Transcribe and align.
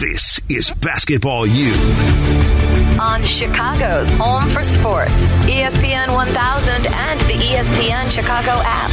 This 0.00 0.40
is 0.48 0.70
Basketball 0.70 1.44
U. 1.44 1.72
On 3.00 3.24
Chicago's 3.24 4.08
home 4.12 4.48
for 4.50 4.62
sports, 4.62 5.10
ESPN 5.46 6.14
1000 6.14 6.86
and 6.86 7.20
the 7.22 7.32
ESPN 7.32 8.08
Chicago 8.08 8.52
app. 8.64 8.90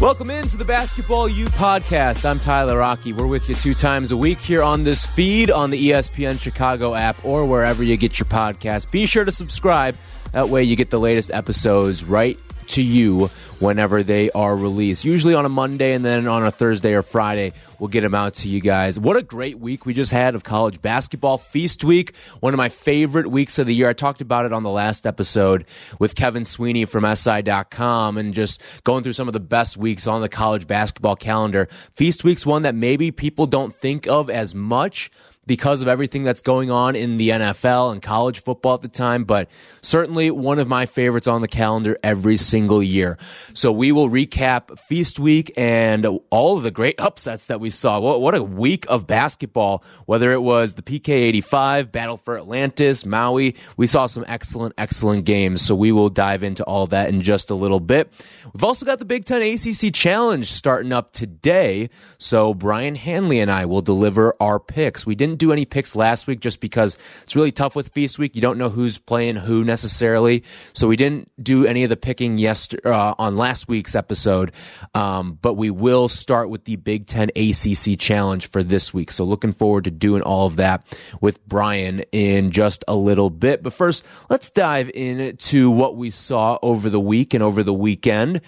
Welcome 0.00 0.30
into 0.30 0.56
the 0.56 0.64
Basketball 0.64 1.28
U 1.28 1.44
podcast. 1.48 2.24
I'm 2.24 2.40
Tyler 2.40 2.80
Aki. 2.80 3.12
We're 3.12 3.26
with 3.26 3.46
you 3.50 3.54
two 3.54 3.74
times 3.74 4.12
a 4.12 4.16
week 4.16 4.38
here 4.38 4.62
on 4.62 4.84
this 4.84 5.04
feed 5.04 5.50
on 5.50 5.68
the 5.68 5.90
ESPN 5.90 6.40
Chicago 6.40 6.94
app 6.94 7.22
or 7.26 7.44
wherever 7.44 7.82
you 7.84 7.98
get 7.98 8.18
your 8.18 8.26
podcast. 8.26 8.90
Be 8.90 9.04
sure 9.04 9.26
to 9.26 9.32
subscribe. 9.32 9.98
That 10.32 10.48
way 10.48 10.64
you 10.64 10.76
get 10.76 10.88
the 10.88 11.00
latest 11.00 11.30
episodes 11.30 12.04
right 12.04 12.38
to 12.70 12.82
you 12.82 13.30
whenever 13.58 14.02
they 14.02 14.30
are 14.30 14.56
released. 14.56 15.04
Usually 15.04 15.34
on 15.34 15.44
a 15.44 15.48
Monday 15.48 15.92
and 15.92 16.04
then 16.04 16.26
on 16.26 16.44
a 16.44 16.50
Thursday 16.50 16.94
or 16.94 17.02
Friday, 17.02 17.52
we'll 17.78 17.88
get 17.88 18.00
them 18.00 18.14
out 18.14 18.34
to 18.34 18.48
you 18.48 18.60
guys. 18.60 18.98
What 18.98 19.16
a 19.16 19.22
great 19.22 19.58
week 19.58 19.86
we 19.86 19.94
just 19.94 20.12
had 20.12 20.34
of 20.34 20.44
college 20.44 20.80
basketball. 20.80 21.38
Feast 21.38 21.84
week, 21.84 22.14
one 22.40 22.54
of 22.54 22.58
my 22.58 22.68
favorite 22.68 23.30
weeks 23.30 23.58
of 23.58 23.66
the 23.66 23.74
year. 23.74 23.88
I 23.88 23.92
talked 23.92 24.20
about 24.20 24.46
it 24.46 24.52
on 24.52 24.62
the 24.62 24.70
last 24.70 25.06
episode 25.06 25.64
with 25.98 26.14
Kevin 26.14 26.44
Sweeney 26.44 26.84
from 26.84 27.04
SI.com 27.14 28.16
and 28.16 28.34
just 28.34 28.62
going 28.84 29.02
through 29.02 29.12
some 29.12 29.28
of 29.28 29.32
the 29.32 29.40
best 29.40 29.76
weeks 29.76 30.06
on 30.06 30.22
the 30.22 30.28
college 30.28 30.66
basketball 30.66 31.16
calendar. 31.16 31.68
Feast 31.94 32.24
week's 32.24 32.46
one 32.46 32.62
that 32.62 32.74
maybe 32.74 33.10
people 33.10 33.46
don't 33.46 33.74
think 33.74 34.06
of 34.06 34.30
as 34.30 34.54
much 34.54 35.10
because 35.46 35.82
of 35.82 35.88
everything 35.88 36.22
that's 36.22 36.42
going 36.42 36.70
on 36.70 36.94
in 36.94 37.16
the 37.16 37.30
NFL 37.30 37.92
and 37.92 38.02
college 38.02 38.42
football 38.42 38.74
at 38.74 38.82
the 38.82 38.88
time, 38.88 39.24
but 39.24 39.48
certainly 39.82 40.30
one 40.30 40.58
of 40.58 40.68
my 40.68 40.86
favorites 40.86 41.26
on 41.26 41.40
the 41.40 41.48
calendar 41.48 41.98
every 42.04 42.36
single 42.36 42.82
year. 42.82 43.18
So 43.54 43.72
we 43.72 43.90
will 43.90 44.08
recap 44.08 44.78
Feast 44.80 45.18
Week 45.18 45.52
and 45.56 46.06
all 46.30 46.56
of 46.56 46.62
the 46.62 46.70
great 46.70 46.94
upsets 47.00 47.46
that 47.46 47.58
we 47.58 47.70
saw. 47.70 47.98
What, 47.98 48.34
a 48.34 48.42
week 48.42 48.86
of 48.88 49.06
basketball, 49.08 49.82
whether 50.06 50.30
it 50.32 50.40
was 50.40 50.74
the 50.74 50.82
PK 50.82 51.08
85, 51.08 51.90
Battle 51.90 52.18
for 52.18 52.36
Atlantis, 52.36 53.04
Maui. 53.04 53.56
We 53.76 53.86
saw 53.86 54.06
some 54.06 54.24
excellent, 54.28 54.74
excellent 54.78 55.24
games. 55.24 55.62
So 55.62 55.74
we 55.74 55.90
will 55.90 56.10
dive 56.10 56.44
into 56.44 56.62
all 56.64 56.86
that 56.88 57.08
in 57.08 57.22
just 57.22 57.50
a 57.50 57.54
little 57.54 57.80
bit. 57.80 58.12
We've 58.52 58.62
also 58.62 58.86
got 58.86 59.00
the 59.00 59.04
Big 59.04 59.24
Ten 59.24 59.42
ACC 59.42 59.92
Challenge 59.92 60.48
starting 60.50 60.92
up 60.92 61.12
today. 61.12 61.90
So 62.18 62.54
Brian 62.54 62.94
Hanley 62.94 63.40
and 63.40 63.50
I 63.50 63.64
will 63.64 63.82
deliver 63.82 64.36
our 64.40 64.60
picks. 64.60 65.04
We 65.04 65.16
didn't 65.16 65.29
do 65.36 65.52
any 65.52 65.64
picks 65.64 65.96
last 65.96 66.26
week 66.26 66.40
just 66.40 66.60
because 66.60 66.96
it's 67.22 67.36
really 67.36 67.52
tough 67.52 67.76
with 67.76 67.88
Feast 67.88 68.18
Week. 68.18 68.34
You 68.34 68.40
don't 68.40 68.58
know 68.58 68.68
who's 68.68 68.98
playing 68.98 69.36
who 69.36 69.64
necessarily. 69.64 70.44
So 70.72 70.88
we 70.88 70.96
didn't 70.96 71.30
do 71.42 71.66
any 71.66 71.82
of 71.84 71.88
the 71.88 71.96
picking 71.96 72.38
yesterday, 72.38 72.88
uh, 72.88 73.14
on 73.18 73.36
last 73.36 73.68
week's 73.68 73.94
episode. 73.94 74.52
Um, 74.94 75.38
but 75.40 75.54
we 75.54 75.70
will 75.70 76.08
start 76.08 76.50
with 76.50 76.64
the 76.64 76.76
Big 76.76 77.06
Ten 77.06 77.30
ACC 77.36 77.98
Challenge 77.98 78.48
for 78.48 78.62
this 78.62 78.94
week. 78.94 79.12
So 79.12 79.24
looking 79.24 79.52
forward 79.52 79.84
to 79.84 79.90
doing 79.90 80.22
all 80.22 80.46
of 80.46 80.56
that 80.56 80.84
with 81.20 81.46
Brian 81.46 82.00
in 82.12 82.50
just 82.50 82.84
a 82.88 82.96
little 82.96 83.30
bit. 83.30 83.62
But 83.62 83.72
first, 83.72 84.04
let's 84.28 84.50
dive 84.50 84.90
into 84.94 85.70
what 85.70 85.96
we 85.96 86.10
saw 86.10 86.58
over 86.62 86.90
the 86.90 87.00
week 87.00 87.34
and 87.34 87.42
over 87.42 87.62
the 87.62 87.74
weekend. 87.74 88.40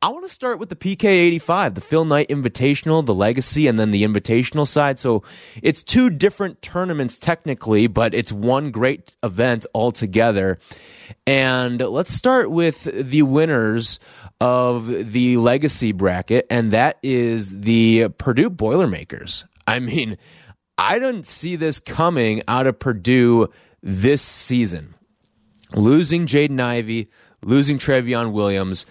I 0.00 0.10
want 0.10 0.24
to 0.28 0.32
start 0.32 0.60
with 0.60 0.68
the 0.68 0.76
PK 0.76 1.06
85, 1.06 1.74
the 1.74 1.80
Phil 1.80 2.04
Knight 2.04 2.28
Invitational, 2.28 3.04
the 3.04 3.14
Legacy, 3.14 3.66
and 3.66 3.80
then 3.80 3.90
the 3.90 4.04
Invitational 4.04 4.66
side. 4.66 5.00
So 5.00 5.24
it's 5.60 5.82
two 5.82 6.08
different 6.08 6.62
tournaments 6.62 7.18
technically, 7.18 7.88
but 7.88 8.14
it's 8.14 8.30
one 8.30 8.70
great 8.70 9.16
event 9.24 9.66
altogether. 9.74 10.60
And 11.26 11.80
let's 11.80 12.12
start 12.12 12.48
with 12.48 12.84
the 12.84 13.22
winners 13.22 13.98
of 14.40 14.86
the 14.86 15.36
Legacy 15.36 15.90
bracket, 15.90 16.46
and 16.48 16.70
that 16.70 16.98
is 17.02 17.58
the 17.62 18.10
Purdue 18.10 18.50
Boilermakers. 18.50 19.46
I 19.66 19.80
mean, 19.80 20.16
I 20.78 21.00
didn't 21.00 21.26
see 21.26 21.56
this 21.56 21.80
coming 21.80 22.44
out 22.46 22.68
of 22.68 22.78
Purdue 22.78 23.48
this 23.82 24.22
season. 24.22 24.94
Losing 25.74 26.26
Jaden 26.26 26.60
Ivey, 26.60 27.10
losing 27.42 27.80
Trevion 27.80 28.30
Williams 28.30 28.86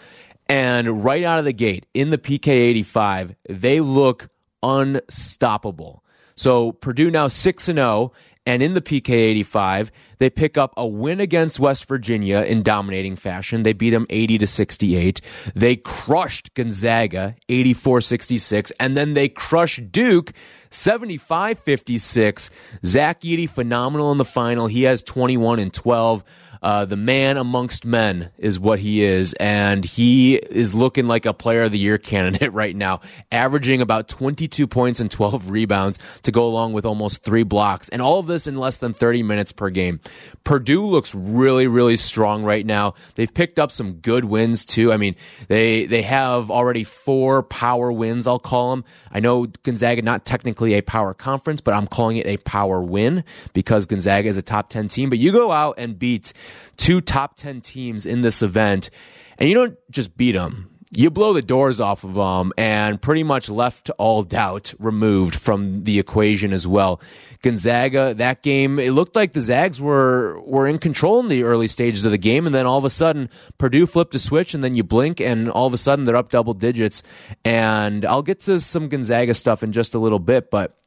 and 0.49 1.03
right 1.03 1.23
out 1.23 1.39
of 1.39 1.45
the 1.45 1.53
gate 1.53 1.85
in 1.93 2.09
the 2.09 2.17
PK 2.17 2.47
85, 2.47 3.35
they 3.49 3.81
look 3.81 4.29
unstoppable. 4.63 6.03
So 6.35 6.71
Purdue 6.71 7.11
now 7.11 7.27
6 7.27 7.69
and 7.69 7.77
0 7.77 8.11
and 8.47 8.63
in 8.63 8.75
the 8.75 8.81
PK 8.81 9.09
85, 9.09 9.91
they 10.19 10.29
pick 10.29 10.57
up 10.57 10.73
a 10.77 10.87
win 10.87 11.19
against 11.19 11.59
West 11.59 11.85
Virginia 11.85 12.43
in 12.43 12.63
dominating 12.63 13.17
fashion. 13.17 13.63
They 13.63 13.73
beat 13.73 13.89
them 13.89 14.05
80 14.09 14.37
to 14.37 14.47
68. 14.47 15.19
They 15.53 15.75
crushed 15.75 16.53
Gonzaga 16.53 17.35
84 17.49 17.99
66. 17.99 18.71
And 18.79 18.95
then 18.95 19.15
they 19.15 19.27
crushed 19.27 19.91
Duke 19.91 20.31
75 20.69 21.59
56. 21.59 22.49
Zach 22.85 23.19
Edey, 23.19 23.49
phenomenal 23.49 24.13
in 24.13 24.17
the 24.17 24.23
final. 24.23 24.67
He 24.67 24.83
has 24.83 25.03
21 25.03 25.59
and 25.59 25.73
12. 25.73 26.23
Uh, 26.61 26.85
the 26.85 26.97
man 26.97 27.37
amongst 27.37 27.85
men 27.85 28.31
is 28.37 28.59
what 28.59 28.79
he 28.79 29.03
is, 29.03 29.33
and 29.33 29.83
he 29.85 30.35
is 30.35 30.73
looking 30.73 31.07
like 31.07 31.25
a 31.25 31.33
player 31.33 31.63
of 31.63 31.71
the 31.71 31.77
year 31.77 31.97
candidate 32.07 32.53
right 32.53 32.75
now, 32.75 33.01
averaging 33.31 33.81
about 33.81 34.07
22 34.07 34.67
points 34.67 34.99
and 34.99 35.09
12 35.11 35.49
rebounds 35.49 35.99
to 36.23 36.31
go 36.31 36.45
along 36.45 36.73
with 36.73 36.85
almost 36.85 37.23
three 37.23 37.43
blocks, 37.43 37.89
and 37.89 38.01
all 38.01 38.19
of 38.19 38.27
this 38.27 38.47
in 38.47 38.55
less 38.57 38.77
than 38.77 38.93
30 38.93 39.23
minutes 39.23 39.51
per 39.51 39.69
game. 39.69 39.99
Purdue 40.43 40.85
looks 40.85 41.13
really, 41.13 41.67
really 41.67 41.97
strong 41.97 42.43
right 42.43 42.65
now. 42.65 42.93
They've 43.15 43.33
picked 43.33 43.59
up 43.59 43.71
some 43.71 43.93
good 43.93 44.25
wins 44.25 44.65
too. 44.65 44.91
I 44.91 44.97
mean, 44.97 45.15
they 45.47 45.85
they 45.85 46.01
have 46.03 46.49
already 46.49 46.83
four 46.83 47.43
power 47.43 47.91
wins. 47.91 48.27
I'll 48.27 48.39
call 48.39 48.71
them. 48.71 48.85
I 49.11 49.19
know 49.19 49.47
Gonzaga 49.63 50.01
not 50.01 50.25
technically 50.25 50.73
a 50.73 50.81
power 50.81 51.13
conference, 51.13 51.61
but 51.61 51.73
I'm 51.73 51.87
calling 51.87 52.17
it 52.17 52.25
a 52.25 52.37
power 52.37 52.81
win 52.81 53.23
because 53.53 53.85
Gonzaga 53.85 54.29
is 54.29 54.37
a 54.37 54.41
top 54.41 54.69
10 54.69 54.87
team. 54.87 55.09
But 55.09 55.19
you 55.19 55.31
go 55.31 55.51
out 55.51 55.75
and 55.77 55.97
beat 55.97 56.33
two 56.77 57.01
top 57.01 57.35
10 57.35 57.61
teams 57.61 58.05
in 58.05 58.21
this 58.21 58.41
event, 58.41 58.89
and 59.37 59.49
you 59.49 59.55
don't 59.55 59.77
just 59.89 60.15
beat 60.17 60.33
them. 60.33 60.69
You 60.95 61.09
blow 61.09 61.33
the 61.33 61.41
doors 61.41 61.81
off 61.81 62.05
of 62.05 62.13
them 62.13 62.53
and 62.57 63.01
pretty 63.01 63.23
much 63.23 63.49
left 63.49 63.89
all 63.97 64.23
doubt 64.23 64.73
removed 64.79 65.35
from 65.35 65.83
the 65.83 65.99
equation 65.99 66.53
as 66.53 66.65
well. 66.65 67.01
Gonzaga, 67.41 68.13
that 68.13 68.41
game, 68.41 68.79
it 68.79 68.91
looked 68.91 69.13
like 69.13 69.33
the 69.33 69.41
Zags 69.41 69.81
were, 69.81 70.39
were 70.45 70.65
in 70.65 70.79
control 70.79 71.19
in 71.19 71.27
the 71.27 71.43
early 71.43 71.67
stages 71.67 72.05
of 72.05 72.11
the 72.11 72.17
game. 72.17 72.45
And 72.45 72.55
then 72.55 72.65
all 72.65 72.77
of 72.77 72.85
a 72.85 72.89
sudden, 72.89 73.29
Purdue 73.57 73.85
flipped 73.85 74.15
a 74.15 74.19
switch 74.19 74.53
and 74.53 74.63
then 74.63 74.75
you 74.75 74.83
blink 74.83 75.19
and 75.19 75.51
all 75.51 75.67
of 75.67 75.73
a 75.73 75.77
sudden 75.77 76.05
they're 76.05 76.15
up 76.15 76.31
double 76.31 76.53
digits. 76.53 77.03
And 77.43 78.05
I'll 78.05 78.23
get 78.23 78.39
to 78.41 78.57
some 78.61 78.87
Gonzaga 78.87 79.33
stuff 79.33 79.63
in 79.63 79.73
just 79.73 79.93
a 79.93 79.99
little 79.99 80.19
bit, 80.19 80.49
but, 80.49 80.77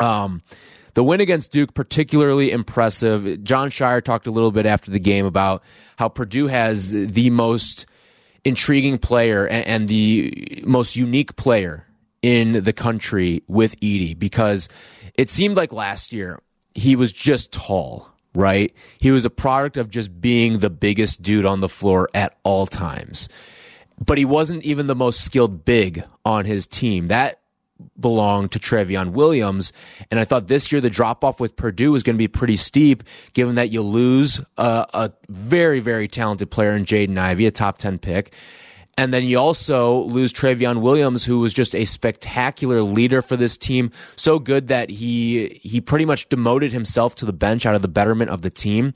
um, 0.00 0.42
the 0.94 1.04
win 1.04 1.20
against 1.20 1.52
Duke, 1.52 1.74
particularly 1.74 2.50
impressive. 2.50 3.44
Jon 3.44 3.70
Scheyer 3.70 4.02
talked 4.02 4.26
a 4.26 4.30
little 4.30 4.52
bit 4.52 4.66
after 4.66 4.90
the 4.90 4.98
game 4.98 5.26
about 5.26 5.62
how 5.96 6.08
Purdue 6.08 6.46
has 6.46 6.90
the 6.92 7.30
most 7.30 7.86
intriguing 8.44 8.98
player 8.98 9.46
and, 9.46 9.88
the 9.88 10.62
most 10.66 10.96
unique 10.96 11.36
player 11.36 11.86
in 12.22 12.62
the 12.62 12.72
country 12.72 13.42
with 13.48 13.78
Edey 13.80 14.18
because 14.18 14.68
it 15.14 15.30
seemed 15.30 15.56
like 15.56 15.72
last 15.72 16.12
year 16.12 16.40
he 16.74 16.96
was 16.96 17.12
just 17.12 17.52
tall, 17.52 18.08
right? 18.34 18.74
He 18.98 19.10
was 19.10 19.24
a 19.24 19.30
product 19.30 19.76
of 19.76 19.90
just 19.90 20.20
being 20.20 20.58
the 20.58 20.70
biggest 20.70 21.22
dude 21.22 21.46
on 21.46 21.60
the 21.60 21.68
floor 21.68 22.08
at 22.14 22.38
all 22.42 22.66
times. 22.66 23.28
But 24.02 24.18
he 24.18 24.24
wasn't 24.24 24.64
even 24.64 24.86
the 24.86 24.94
most 24.94 25.22
skilled 25.22 25.64
big 25.64 26.04
on 26.24 26.46
his 26.46 26.66
team. 26.66 27.08
That 27.08 27.39
belonged 27.98 28.52
to 28.52 28.58
Trevion 28.58 29.12
Williams. 29.12 29.72
And 30.10 30.20
I 30.20 30.24
thought 30.24 30.48
this 30.48 30.70
year 30.70 30.80
the 30.80 30.90
drop 30.90 31.24
off 31.24 31.40
with 31.40 31.56
Purdue 31.56 31.92
was 31.92 32.02
going 32.02 32.16
to 32.16 32.18
be 32.18 32.28
pretty 32.28 32.56
steep, 32.56 33.02
given 33.32 33.54
that 33.56 33.70
you 33.70 33.82
lose 33.82 34.40
a, 34.56 34.86
a 34.92 35.12
very, 35.28 35.80
very 35.80 36.08
talented 36.08 36.50
player 36.50 36.74
in 36.74 36.84
Jaden 36.84 37.18
Ivey, 37.18 37.46
a 37.46 37.50
top 37.50 37.78
10 37.78 37.98
pick. 37.98 38.32
And 39.00 39.14
then 39.14 39.24
you 39.24 39.38
also 39.38 40.00
lose 40.00 40.30
Trevion 40.30 40.82
Williams, 40.82 41.24
who 41.24 41.40
was 41.40 41.54
just 41.54 41.74
a 41.74 41.86
spectacular 41.86 42.82
leader 42.82 43.22
for 43.22 43.34
this 43.34 43.56
team. 43.56 43.92
So 44.16 44.38
good 44.38 44.68
that 44.68 44.90
he 44.90 45.60
he 45.62 45.80
pretty 45.80 46.04
much 46.04 46.28
demoted 46.28 46.72
himself 46.72 47.14
to 47.16 47.24
the 47.24 47.32
bench 47.32 47.64
out 47.64 47.74
of 47.74 47.80
the 47.80 47.88
betterment 47.88 48.30
of 48.30 48.42
the 48.42 48.50
team. 48.50 48.92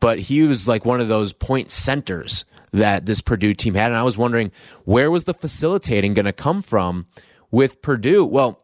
But 0.00 0.18
he 0.18 0.42
was 0.42 0.66
like 0.66 0.84
one 0.84 1.00
of 1.00 1.06
those 1.06 1.32
point 1.32 1.70
centers 1.70 2.44
that 2.72 3.06
this 3.06 3.20
Purdue 3.20 3.54
team 3.54 3.74
had. 3.74 3.86
And 3.86 3.96
I 3.96 4.02
was 4.02 4.18
wondering 4.18 4.50
where 4.84 5.10
was 5.10 5.22
the 5.22 5.34
facilitating 5.34 6.14
going 6.14 6.24
to 6.24 6.32
come 6.32 6.60
from 6.60 7.06
with 7.54 7.80
Purdue. 7.80 8.24
Well, 8.24 8.60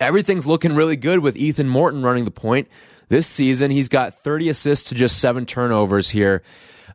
everything's 0.00 0.46
looking 0.46 0.74
really 0.74 0.96
good 0.96 1.18
with 1.18 1.36
Ethan 1.36 1.68
Morton 1.68 2.02
running 2.02 2.24
the 2.24 2.30
point 2.30 2.66
this 3.08 3.26
season. 3.26 3.70
He's 3.70 3.90
got 3.90 4.14
30 4.14 4.48
assists 4.48 4.88
to 4.88 4.94
just 4.94 5.18
seven 5.18 5.44
turnovers 5.44 6.08
here. 6.08 6.42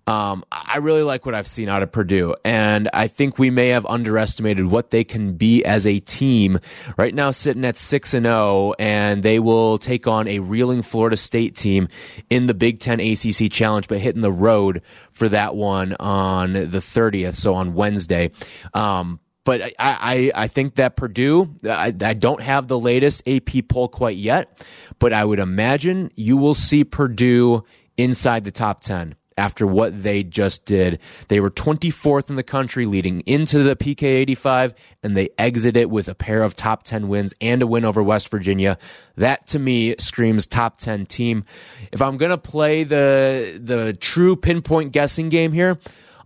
Um, 0.07 0.44
I 0.52 0.78
really 0.78 1.02
like 1.02 1.25
what 1.25 1.34
I've 1.34 1.48
seen 1.48 1.68
out 1.68 1.81
of 1.81 1.92
Purdue, 1.92 2.36
and 2.46 2.90
I 2.94 3.07
think 3.07 3.40
we 3.40 3.50
may 3.50 3.69
have 3.69 3.88
underestimated 3.88 4.68
what 4.68 4.92
they 4.92 5.04
can 5.04 5.34
be 5.34 5.66
as 5.66 5.88
a 5.88 6.00
team. 6.00 6.60
Right 6.96 7.13
now, 7.13 7.31
sitting 7.31 7.66
at 7.66 7.75
six 7.75 8.13
and 8.13 8.28
zero, 8.28 8.38
oh, 8.38 8.75
and 8.78 9.24
they 9.24 9.40
will 9.40 9.80
take 9.80 10.06
on 10.06 10.28
a 10.28 10.40
reeling 10.40 10.84
Florida 10.84 11.18
State 11.18 11.56
team 11.56 11.88
in 12.30 12.46
the 12.46 12.54
Big 12.54 12.80
Ten 12.80 13.00
ACC 13.00 13.51
Challenge, 13.51 13.88
but 13.88 13.98
hitting 13.98 14.22
the 14.22 14.31
road 14.31 14.84
for 15.12 15.28
that 15.30 15.56
one 15.56 15.96
on 16.00 16.54
the 16.54 16.81
thirtieth, 16.81 17.36
so 17.36 17.56
on 17.56 17.74
Wednesday. 17.74 18.30
Um, 18.75 19.19
but 19.46 19.62
I, 19.62 19.74
I, 19.80 20.32
I 20.36 20.48
think 20.48 20.76
that 20.76 20.98
Purdue, 20.98 21.56
I, 21.64 21.94
I 22.02 22.14
don't 22.14 22.42
have 22.42 22.68
the 22.68 22.80
latest 22.80 23.26
AP 23.28 23.68
poll 23.70 23.88
quite 23.88 24.18
yet, 24.18 24.66
but 25.00 25.14
I 25.14 25.24
would 25.24 25.40
imagine 25.40 26.12
you 26.16 26.36
will 26.36 26.56
see 26.56 26.84
Purdue 26.84 27.64
inside 27.96 28.44
the 28.44 28.52
top 28.52 28.82
10 28.82 29.16
after 29.38 29.68
what 29.68 30.02
they 30.02 30.24
just 30.24 30.66
did. 30.66 31.00
They 31.28 31.40
were 31.40 31.52
24th 31.52 32.30
in 32.30 32.36
the 32.38 32.44
country 32.44 32.86
leading 32.86 33.22
into 33.22 33.64
the 33.64 33.76
PK 33.76 34.04
85, 34.04 34.74
and 35.04 35.16
they 35.16 35.30
exit 35.38 35.78
it 35.78 35.90
with 35.90 36.08
a 36.08 36.16
pair 36.16 36.42
of 36.42 36.56
top 36.56 36.84
10 36.84 37.08
wins 37.08 37.34
and 37.40 37.62
a 37.62 37.68
win 37.68 37.86
over 37.86 38.02
West 38.02 38.30
Virginia. 38.30 38.78
That 39.16 39.46
to 39.48 39.60
me 39.60 39.96
screams 40.00 40.46
top 40.46 40.80
10 40.80 41.06
team. 41.06 41.46
If 41.92 42.02
I'm 42.02 42.18
going 42.18 42.32
to 42.32 42.38
play 42.38 42.84
the, 42.84 43.60
the 43.62 43.94
true 43.94 44.36
pinpoint 44.36 44.92
guessing 44.92 45.30
game 45.30 45.52
here, 45.52 45.78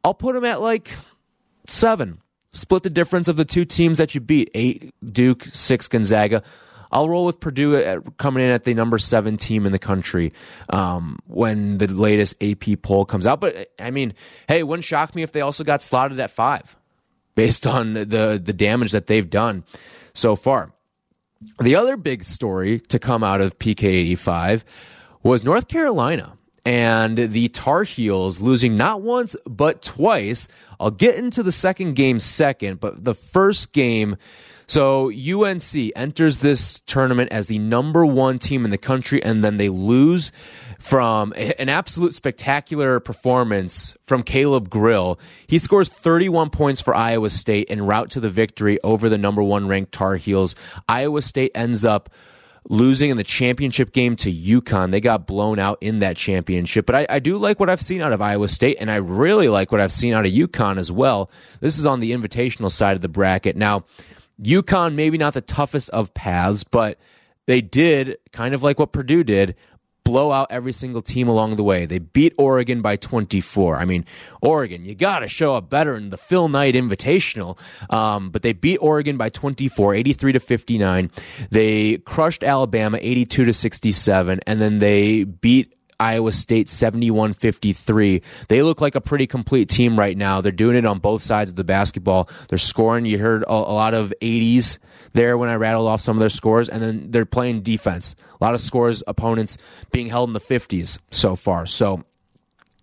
I'll 0.04 0.14
put 0.14 0.36
them 0.36 0.46
at 0.46 0.62
like 0.62 0.90
seven. 1.68 2.22
Split 2.52 2.84
the 2.84 2.90
difference 2.90 3.28
of 3.28 3.36
the 3.36 3.46
two 3.46 3.66
teams 3.66 4.00
that 4.00 4.16
you 4.16 4.22
beat 4.22 4.50
eight 4.54 4.94
Duke, 5.04 5.46
six 5.54 5.88
Gonzaga. 5.88 6.44
I'll 6.92 7.08
roll 7.08 7.26
with 7.26 7.40
Purdue 7.40 7.76
at, 7.76 8.18
coming 8.18 8.44
in 8.44 8.50
at 8.50 8.64
the 8.64 8.74
number 8.74 8.98
seven 8.98 9.38
team 9.38 9.68
in 9.68 9.72
the 9.72 9.80
country 9.80 10.34
um, 10.70 11.20
when 11.28 11.78
the 11.78 11.88
latest 11.88 12.42
AP 12.42 12.82
poll 12.82 13.06
comes 13.06 13.28
out. 13.28 13.40
But 13.40 13.72
I 13.78 13.92
mean, 13.92 14.14
hey, 14.48 14.60
it 14.60 14.68
wouldn't 14.68 14.86
shock 14.86 15.14
me 15.14 15.22
if 15.22 15.32
they 15.32 15.42
also 15.42 15.64
got 15.64 15.84
slotted 15.84 16.20
at 16.20 16.32
five 16.32 16.76
based 17.36 17.68
on 17.68 17.94
the 17.94 18.42
the 18.44 18.54
damage 18.54 18.92
that 18.92 19.08
they've 19.08 19.30
done 19.30 19.64
so 20.14 20.36
far. 20.36 20.74
The 21.62 21.76
other 21.76 21.96
big 21.96 22.24
story 22.24 22.80
to 22.80 23.00
come 23.00 23.24
out 23.24 23.42
of 23.42 23.60
PK 23.60 23.84
85 23.84 24.66
was 25.24 25.44
North 25.44 25.68
Carolina 25.68 26.38
and 26.70 27.18
the 27.18 27.48
Tar 27.50 27.82
Heels 27.82 28.40
losing 28.40 28.78
not 28.78 29.02
once 29.02 29.36
but 29.48 29.82
twice. 29.82 30.48
I'll 30.80 30.92
get 30.92 31.16
into 31.16 31.42
the 31.42 31.52
second 31.52 31.96
game 31.96 32.20
second, 32.20 32.80
but 32.80 33.04
the 33.04 33.16
first 33.16 33.74
game 33.74 34.18
so 34.68 35.10
UNC 35.10 35.92
enters 35.96 36.38
this 36.38 36.82
tournament 36.82 37.32
as 37.32 37.48
the 37.48 37.58
number 37.58 38.06
one 38.06 38.38
team 38.38 38.66
in 38.66 38.70
the 38.70 38.78
country, 38.78 39.22
and 39.24 39.44
then 39.44 39.58
they 39.58 39.68
lose 39.68 40.32
from 40.78 41.34
an 41.36 41.70
absolute 41.70 42.14
spectacular 42.14 43.00
performance 43.00 43.98
from 44.06 44.22
Caleb 44.22 44.70
Grill. 44.70 45.20
He 45.48 45.58
scores 45.58 45.90
31 45.90 46.52
points 46.52 46.82
for 46.82 46.94
Iowa 46.94 47.32
State 47.32 47.66
en 47.72 47.82
route 47.82 48.12
to 48.12 48.20
the 48.20 48.30
victory 48.30 48.80
over 48.84 49.10
the 49.10 49.18
number 49.18 49.42
one 49.42 49.68
ranked 49.68 49.92
Tar 49.92 50.18
Heels. 50.18 50.56
Iowa 50.88 51.24
State 51.24 51.52
ends 51.56 51.84
up 51.84 52.12
losing 52.68 53.10
in 53.10 53.18
the 53.18 53.24
championship 53.24 53.92
game 53.92 54.16
to 54.18 54.32
UConn. 54.32 54.92
They 54.92 55.02
got 55.02 55.26
blown 55.26 55.60
out 55.60 55.78
in 55.82 56.00
that 56.00 56.18
championship. 56.18 56.86
But 56.86 56.96
I, 56.96 57.08
I, 57.10 57.20
do 57.20 57.38
like 57.38 57.60
what 57.60 57.70
I've 57.70 57.82
seen 57.82 58.02
out 58.02 58.12
of 58.12 58.22
Iowa 58.22 58.48
State, 58.48 58.78
and 58.80 58.92
I 58.92 58.98
really 58.98 59.48
like 59.48 59.72
what 59.72 59.82
I've 59.82 59.92
seen 59.92 60.14
out 60.14 60.26
of 60.26 60.32
UConn 60.32 60.78
as 60.78 60.92
well. 60.92 61.32
This 61.62 61.78
is 61.78 61.86
on 61.86 62.00
the 62.00 62.12
invitational 62.12 62.72
side 62.72 62.96
of 62.96 63.02
the 63.02 63.10
bracket. 63.10 63.56
Now, 63.56 63.86
UConn, 64.42 64.96
maybe 64.96 65.18
not 65.18 65.34
the 65.34 65.42
toughest 65.42 65.90
of 65.90 66.14
paths, 66.14 66.64
but 66.64 67.00
they 67.46 67.62
did, 67.62 68.18
kind 68.32 68.54
of 68.54 68.64
like 68.64 68.80
what 68.80 68.92
Purdue 68.92 69.24
did, 69.24 69.56
blow 70.04 70.32
out 70.32 70.48
every 70.50 70.74
single 70.74 71.02
team 71.02 71.28
along 71.28 71.56
the 71.56 71.64
way. 71.64 71.86
They 71.86 72.00
beat 72.00 72.34
Oregon 72.38 72.82
by 72.82 72.96
24. 72.96 73.78
I 73.78 73.86
mean, 73.86 74.06
Oregon, 74.42 74.86
you 74.86 74.96
got 74.96 75.20
to 75.20 75.28
show 75.28 75.56
up 75.56 75.70
better 75.70 75.96
in 75.96 76.10
the 76.10 76.18
Phil 76.18 76.50
Knight 76.50 76.76
Invitational. 76.76 77.58
Um, 77.90 78.30
but 78.30 78.42
they 78.42 78.54
beat 78.54 78.78
Oregon 78.78 79.18
by 79.18 79.30
24, 79.30 79.96
83 79.96 80.32
to 80.34 80.40
59. 80.40 81.12
They 81.52 81.98
crushed 82.00 82.44
Alabama 82.44 82.98
82 83.02 83.46
to 83.46 83.54
67, 83.54 84.40
and 84.46 84.62
then 84.62 84.80
they 84.80 85.24
beat 85.24 85.76
Iowa 86.00 86.32
State 86.32 86.70
71 86.70 87.34
53. 87.34 88.22
They 88.48 88.62
look 88.62 88.82
like 88.82 88.96
a 88.96 89.02
pretty 89.02 89.28
complete 89.28 89.70
team 89.70 89.98
right 89.98 90.18
now. 90.18 90.42
They're 90.42 90.52
doing 90.52 90.76
it 90.76 90.86
on 90.86 91.00
both 91.00 91.24
sides 91.24 91.52
of 91.52 91.56
the 91.56 91.64
basketball. 91.64 92.30
They're 92.48 92.58
scoring. 92.58 93.06
You 93.06 93.18
heard 93.18 93.44
a, 93.44 93.52
a 93.52 93.74
lot 93.74 93.94
of 93.94 94.14
80s 94.22 94.78
there 95.14 95.38
when 95.38 95.50
I 95.50 95.56
rattled 95.56 95.88
off 95.88 96.02
some 96.02 96.16
of 96.16 96.20
their 96.20 96.30
scores, 96.30 96.70
and 96.70 96.82
then 96.82 97.12
they're 97.12 97.26
playing 97.26 97.62
defense. 97.62 98.16
A 98.40 98.44
lot 98.44 98.54
of 98.54 98.62
scores, 98.62 99.04
opponents 99.08 99.58
being 99.92 100.08
held 100.08 100.30
in 100.30 100.34
the 100.34 100.40
50s 100.40 101.00
so 101.12 101.36
far. 101.36 101.66
So 101.66 102.04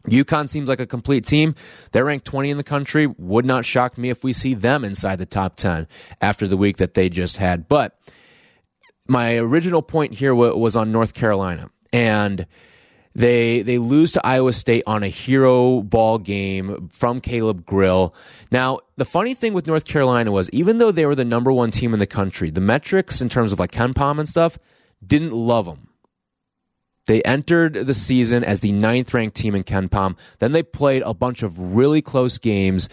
UConn 0.09 0.49
seems 0.49 0.69
like 0.69 0.81
a 0.81 0.87
complete 0.87 1.25
team. 1.25 1.55
They're 1.93 2.05
ranked 2.05 2.27
20 2.27 2.51
in 2.51 2.57
the 2.57 2.65
country. 2.65 3.07
Would 3.07 3.45
not 3.45 3.65
shock 3.65 3.99
me 3.99 4.11
if 4.11 4.25
we 4.25 4.33
see 4.33 4.55
them 4.55 4.85
inside 4.85 5.17
the 5.17 5.27
top 5.27 5.57
10 5.57 5.89
after 6.21 6.47
the 6.47 6.57
week 6.57 6.77
that 6.79 6.95
they 6.95 7.09
just 7.09 7.39
had. 7.39 7.69
But 7.69 7.99
my 9.09 9.37
original 9.37 9.83
point 9.83 10.15
here 10.15 10.35
was 10.35 10.77
on 10.77 10.93
North 10.93 11.15
Carolina. 11.15 11.71
And 11.93 12.47
they 13.17 13.63
they 13.63 13.79
lose 13.79 14.13
to 14.13 14.27
Iowa 14.27 14.53
State 14.53 14.85
on 14.87 15.03
a 15.03 15.09
hero 15.09 15.81
ball 15.81 16.19
game 16.19 16.91
from 16.93 17.23
Caleb 17.23 17.65
Grill. 17.65 18.15
Now, 18.53 18.81
the 18.97 19.07
funny 19.07 19.33
thing 19.33 19.55
with 19.55 19.67
North 19.67 19.87
Carolina 19.87 20.31
was 20.31 20.51
even 20.51 20.77
though 20.77 20.93
they 20.93 21.07
were 21.07 21.15
the 21.15 21.25
number 21.25 21.51
one 21.51 21.71
team 21.71 21.95
in 21.95 21.99
the 21.99 22.07
country, 22.07 22.51
the 22.51 22.61
metrics 22.61 23.23
in 23.23 23.31
terms 23.31 23.53
of 23.53 23.59
like 23.59 23.73
KenPom 23.73 24.19
and 24.19 24.29
stuff 24.29 24.59
didn't 25.05 25.33
love 25.33 25.65
them. 25.65 25.89
They 27.07 27.23
entered 27.23 27.87
the 27.87 27.95
season 27.95 28.45
as 28.45 28.61
the 28.61 28.73
ninth 28.73 29.15
ranked 29.15 29.37
team 29.37 29.55
in 29.55 29.65
KenPom. 29.65 30.19
Then 30.39 30.53
they 30.53 30.63
played 30.63 31.03
a 31.07 31.15
bunch 31.15 31.43
of 31.43 31.59
really 31.59 32.03
close 32.03 32.37
games. 32.37 32.91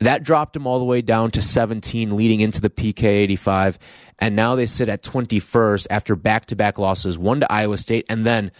That 0.00 0.22
dropped 0.22 0.52
them 0.52 0.66
all 0.66 0.80
the 0.80 0.84
way 0.84 1.00
down 1.00 1.30
to 1.30 1.40
17 1.40 2.14
leading 2.14 2.40
into 2.40 2.60
the 2.60 2.68
PK 2.68 3.04
85. 3.04 3.78
And 4.18 4.36
now 4.36 4.54
they 4.54 4.66
sit 4.66 4.90
at 4.90 5.02
21st 5.02 5.86
after 5.88 6.14
back 6.14 6.44
to 6.46 6.56
back 6.56 6.78
losses, 6.78 7.16
one 7.16 7.40
to 7.40 7.50
Iowa 7.50 7.78
State, 7.78 8.04
and 8.10 8.26
then 8.26 8.52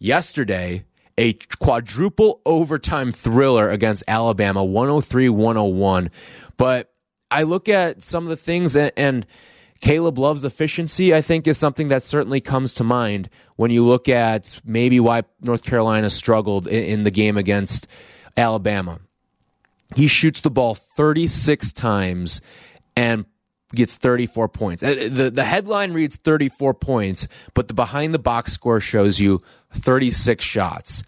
yesterday 0.00 0.84
a 1.16 1.34
quadruple 1.34 2.40
overtime 2.44 3.12
thriller 3.12 3.70
against 3.70 4.02
Alabama, 4.08 4.64
103 4.64 5.28
101. 5.28 6.10
But 6.56 6.92
I 7.30 7.44
look 7.44 7.68
at 7.68 8.02
some 8.02 8.24
of 8.24 8.30
the 8.30 8.36
things, 8.36 8.74
and, 8.74 8.90
and, 8.96 9.26
Caleb 9.80 10.18
Love's 10.18 10.44
efficiency, 10.44 11.14
I 11.14 11.22
think, 11.22 11.46
is 11.46 11.56
something 11.56 11.88
that 11.88 12.02
certainly 12.02 12.42
comes 12.42 12.74
to 12.74 12.84
mind 12.84 13.30
when 13.56 13.70
you 13.70 13.82
look 13.82 14.10
at 14.10 14.60
maybe 14.62 15.00
why 15.00 15.22
North 15.40 15.62
Carolina 15.62 16.10
struggled 16.10 16.66
in, 16.66 16.84
in 16.84 17.02
the 17.04 17.10
game 17.10 17.38
against 17.38 17.86
Alabama. 18.36 19.00
He 19.96 20.06
shoots 20.06 20.42
the 20.42 20.50
ball 20.50 20.74
36 20.74 21.72
times 21.72 22.42
and 22.94 23.24
gets 23.74 23.94
34 23.94 24.48
points. 24.48 24.82
Uh, 24.82 25.08
the, 25.10 25.30
the 25.30 25.44
headline 25.44 25.92
reads 25.92 26.16
34 26.16 26.74
points, 26.74 27.28
but 27.54 27.68
the 27.68 27.74
behind 27.74 28.14
the 28.14 28.18
box 28.18 28.52
score 28.52 28.80
shows 28.80 29.20
you 29.20 29.42
36 29.72 30.44
shots. 30.44 31.02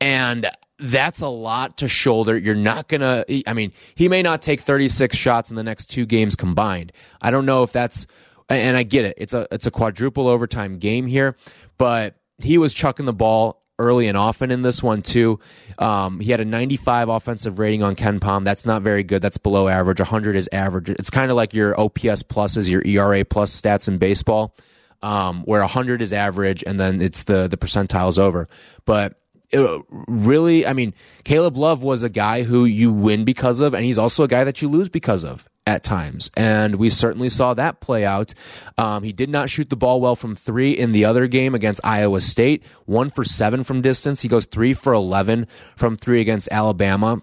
And 0.00 0.48
that's 0.78 1.20
a 1.20 1.28
lot 1.28 1.78
to 1.78 1.88
shoulder. 1.88 2.36
You're 2.36 2.54
not 2.54 2.88
going 2.88 3.02
to, 3.02 3.42
I 3.48 3.52
mean, 3.52 3.72
he 3.94 4.08
may 4.08 4.22
not 4.22 4.42
take 4.42 4.60
36 4.60 5.16
shots 5.16 5.50
in 5.50 5.56
the 5.56 5.62
next 5.62 5.86
two 5.86 6.06
games 6.06 6.36
combined. 6.36 6.92
I 7.20 7.30
don't 7.30 7.46
know 7.46 7.62
if 7.62 7.72
that's, 7.72 8.06
and 8.48 8.76
I 8.76 8.82
get 8.82 9.04
it. 9.04 9.14
It's 9.18 9.34
a, 9.34 9.46
it's 9.50 9.66
a 9.66 9.70
quadruple 9.70 10.26
overtime 10.26 10.78
game 10.78 11.06
here, 11.06 11.36
but 11.76 12.16
he 12.38 12.58
was 12.58 12.72
chucking 12.72 13.06
the 13.06 13.12
ball 13.12 13.59
early 13.80 14.06
and 14.06 14.16
often 14.16 14.50
in 14.50 14.62
this 14.62 14.82
one 14.82 15.02
too. 15.02 15.40
Um, 15.78 16.20
he 16.20 16.30
had 16.30 16.40
a 16.40 16.44
95 16.44 17.08
offensive 17.08 17.58
rating 17.58 17.82
on 17.82 17.96
KenPom. 17.96 18.44
That's 18.44 18.66
not 18.66 18.82
very 18.82 19.02
good. 19.02 19.22
That's 19.22 19.38
below 19.38 19.66
average. 19.66 19.98
100 19.98 20.36
is 20.36 20.48
average. 20.52 20.90
It's 20.90 21.10
kind 21.10 21.30
of 21.30 21.36
like 21.36 21.54
your 21.54 21.78
OPS 21.80 22.22
pluses, 22.22 22.68
your 22.68 22.82
ERA 22.84 23.24
plus 23.24 23.58
stats 23.60 23.88
in 23.88 23.98
baseball, 23.98 24.54
um, 25.02 25.42
where 25.44 25.60
100 25.60 26.02
is 26.02 26.12
average 26.12 26.62
and 26.66 26.78
then 26.78 27.00
it's 27.00 27.24
the 27.24 27.48
the 27.48 27.56
percentiles 27.56 28.18
over. 28.18 28.46
But 28.84 29.16
it, 29.50 29.82
really, 29.88 30.66
I 30.66 30.74
mean, 30.74 30.94
Caleb 31.24 31.56
Love 31.56 31.82
was 31.82 32.02
a 32.04 32.08
guy 32.08 32.42
who 32.42 32.66
you 32.66 32.92
win 32.92 33.24
because 33.24 33.58
of, 33.60 33.74
and 33.74 33.84
he's 33.84 33.98
also 33.98 34.22
a 34.22 34.28
guy 34.28 34.44
that 34.44 34.62
you 34.62 34.68
lose 34.68 34.88
because 34.88 35.24
of 35.24 35.48
at 35.70 35.84
times. 35.84 36.32
And 36.36 36.74
we 36.74 36.90
certainly 36.90 37.28
saw 37.28 37.54
that 37.54 37.78
play 37.78 38.04
out. 38.04 38.34
Um, 38.76 39.04
he 39.04 39.12
did 39.12 39.30
not 39.30 39.48
shoot 39.48 39.70
the 39.70 39.76
ball 39.76 40.00
well 40.00 40.16
from 40.16 40.34
three 40.34 40.72
in 40.72 40.90
the 40.90 41.04
other 41.04 41.28
game 41.28 41.54
against 41.54 41.80
Iowa 41.84 42.20
State, 42.20 42.64
one 42.86 43.08
for 43.08 43.22
seven 43.22 43.62
from 43.62 43.80
distance. 43.80 44.20
He 44.20 44.28
goes 44.28 44.46
three 44.46 44.74
for 44.74 44.92
11 44.92 45.46
from 45.76 45.96
three 45.96 46.20
against 46.20 46.48
Alabama. 46.50 47.22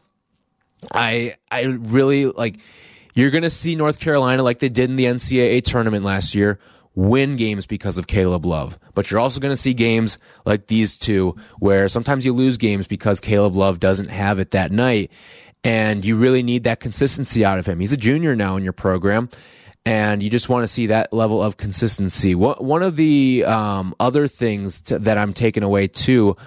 I, 0.93 1.35
I 1.51 1.63
really 1.63 2.25
like, 2.27 2.59
you're 3.13 3.31
going 3.31 3.43
to 3.43 3.49
see 3.49 3.75
North 3.75 3.99
Carolina 3.99 4.43
like 4.43 4.59
they 4.59 4.69
did 4.69 4.89
in 4.89 4.95
the 4.95 5.05
NCAA 5.05 5.63
tournament 5.63 6.05
last 6.05 6.33
year 6.33 6.57
win 6.95 7.35
games 7.35 7.67
because 7.67 7.99
of 7.99 8.07
Caleb 8.07 8.43
Love. 8.45 8.79
But 8.95 9.11
you're 9.11 9.19
also 9.19 9.39
going 9.39 9.51
to 9.51 9.61
see 9.61 9.75
games 9.75 10.17
like 10.45 10.65
these 10.65 10.97
two 10.97 11.35
where 11.59 11.87
sometimes 11.89 12.25
you 12.25 12.33
lose 12.33 12.57
games 12.57 12.87
because 12.87 13.19
Caleb 13.19 13.55
Love 13.55 13.79
doesn't 13.79 14.09
have 14.09 14.39
it 14.39 14.51
that 14.51 14.71
night 14.71 15.11
and 15.67 16.05
you 16.05 16.15
really 16.15 16.43
need 16.43 16.63
that 16.63 16.79
consistency 16.79 17.43
out 17.43 17.59
of 17.59 17.65
him. 17.65 17.81
He's 17.81 17.91
a 17.91 17.97
junior 17.97 18.37
now 18.37 18.55
in 18.55 18.63
your 18.63 18.71
program, 18.71 19.29
and 19.85 20.23
you 20.23 20.29
just 20.29 20.47
want 20.47 20.63
to 20.63 20.67
see 20.67 20.87
that 20.87 21.11
level 21.11 21.43
of 21.43 21.57
consistency. 21.57 22.35
One 22.35 22.83
of 22.83 22.95
the 22.95 23.43
um, 23.45 23.93
other 23.99 24.29
things 24.29 24.79
to, 24.83 24.99
that 24.99 25.17
I'm 25.17 25.33
taking 25.33 25.63
away 25.63 25.87
too. 25.89 26.37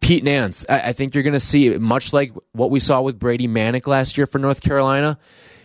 Pete 0.00 0.22
Nance, 0.22 0.66
I, 0.68 0.92
think 0.92 1.14
you're 1.14 1.24
going 1.24 1.32
to 1.32 1.40
see 1.40 1.70
much 1.70 2.12
like 2.12 2.32
what 2.52 2.70
we 2.70 2.78
saw 2.78 3.00
with 3.00 3.18
Brady 3.18 3.48
Manek 3.48 3.86
last 3.86 4.18
year 4.18 4.26
for 4.26 4.38
North 4.38 4.60
Carolina. 4.60 5.18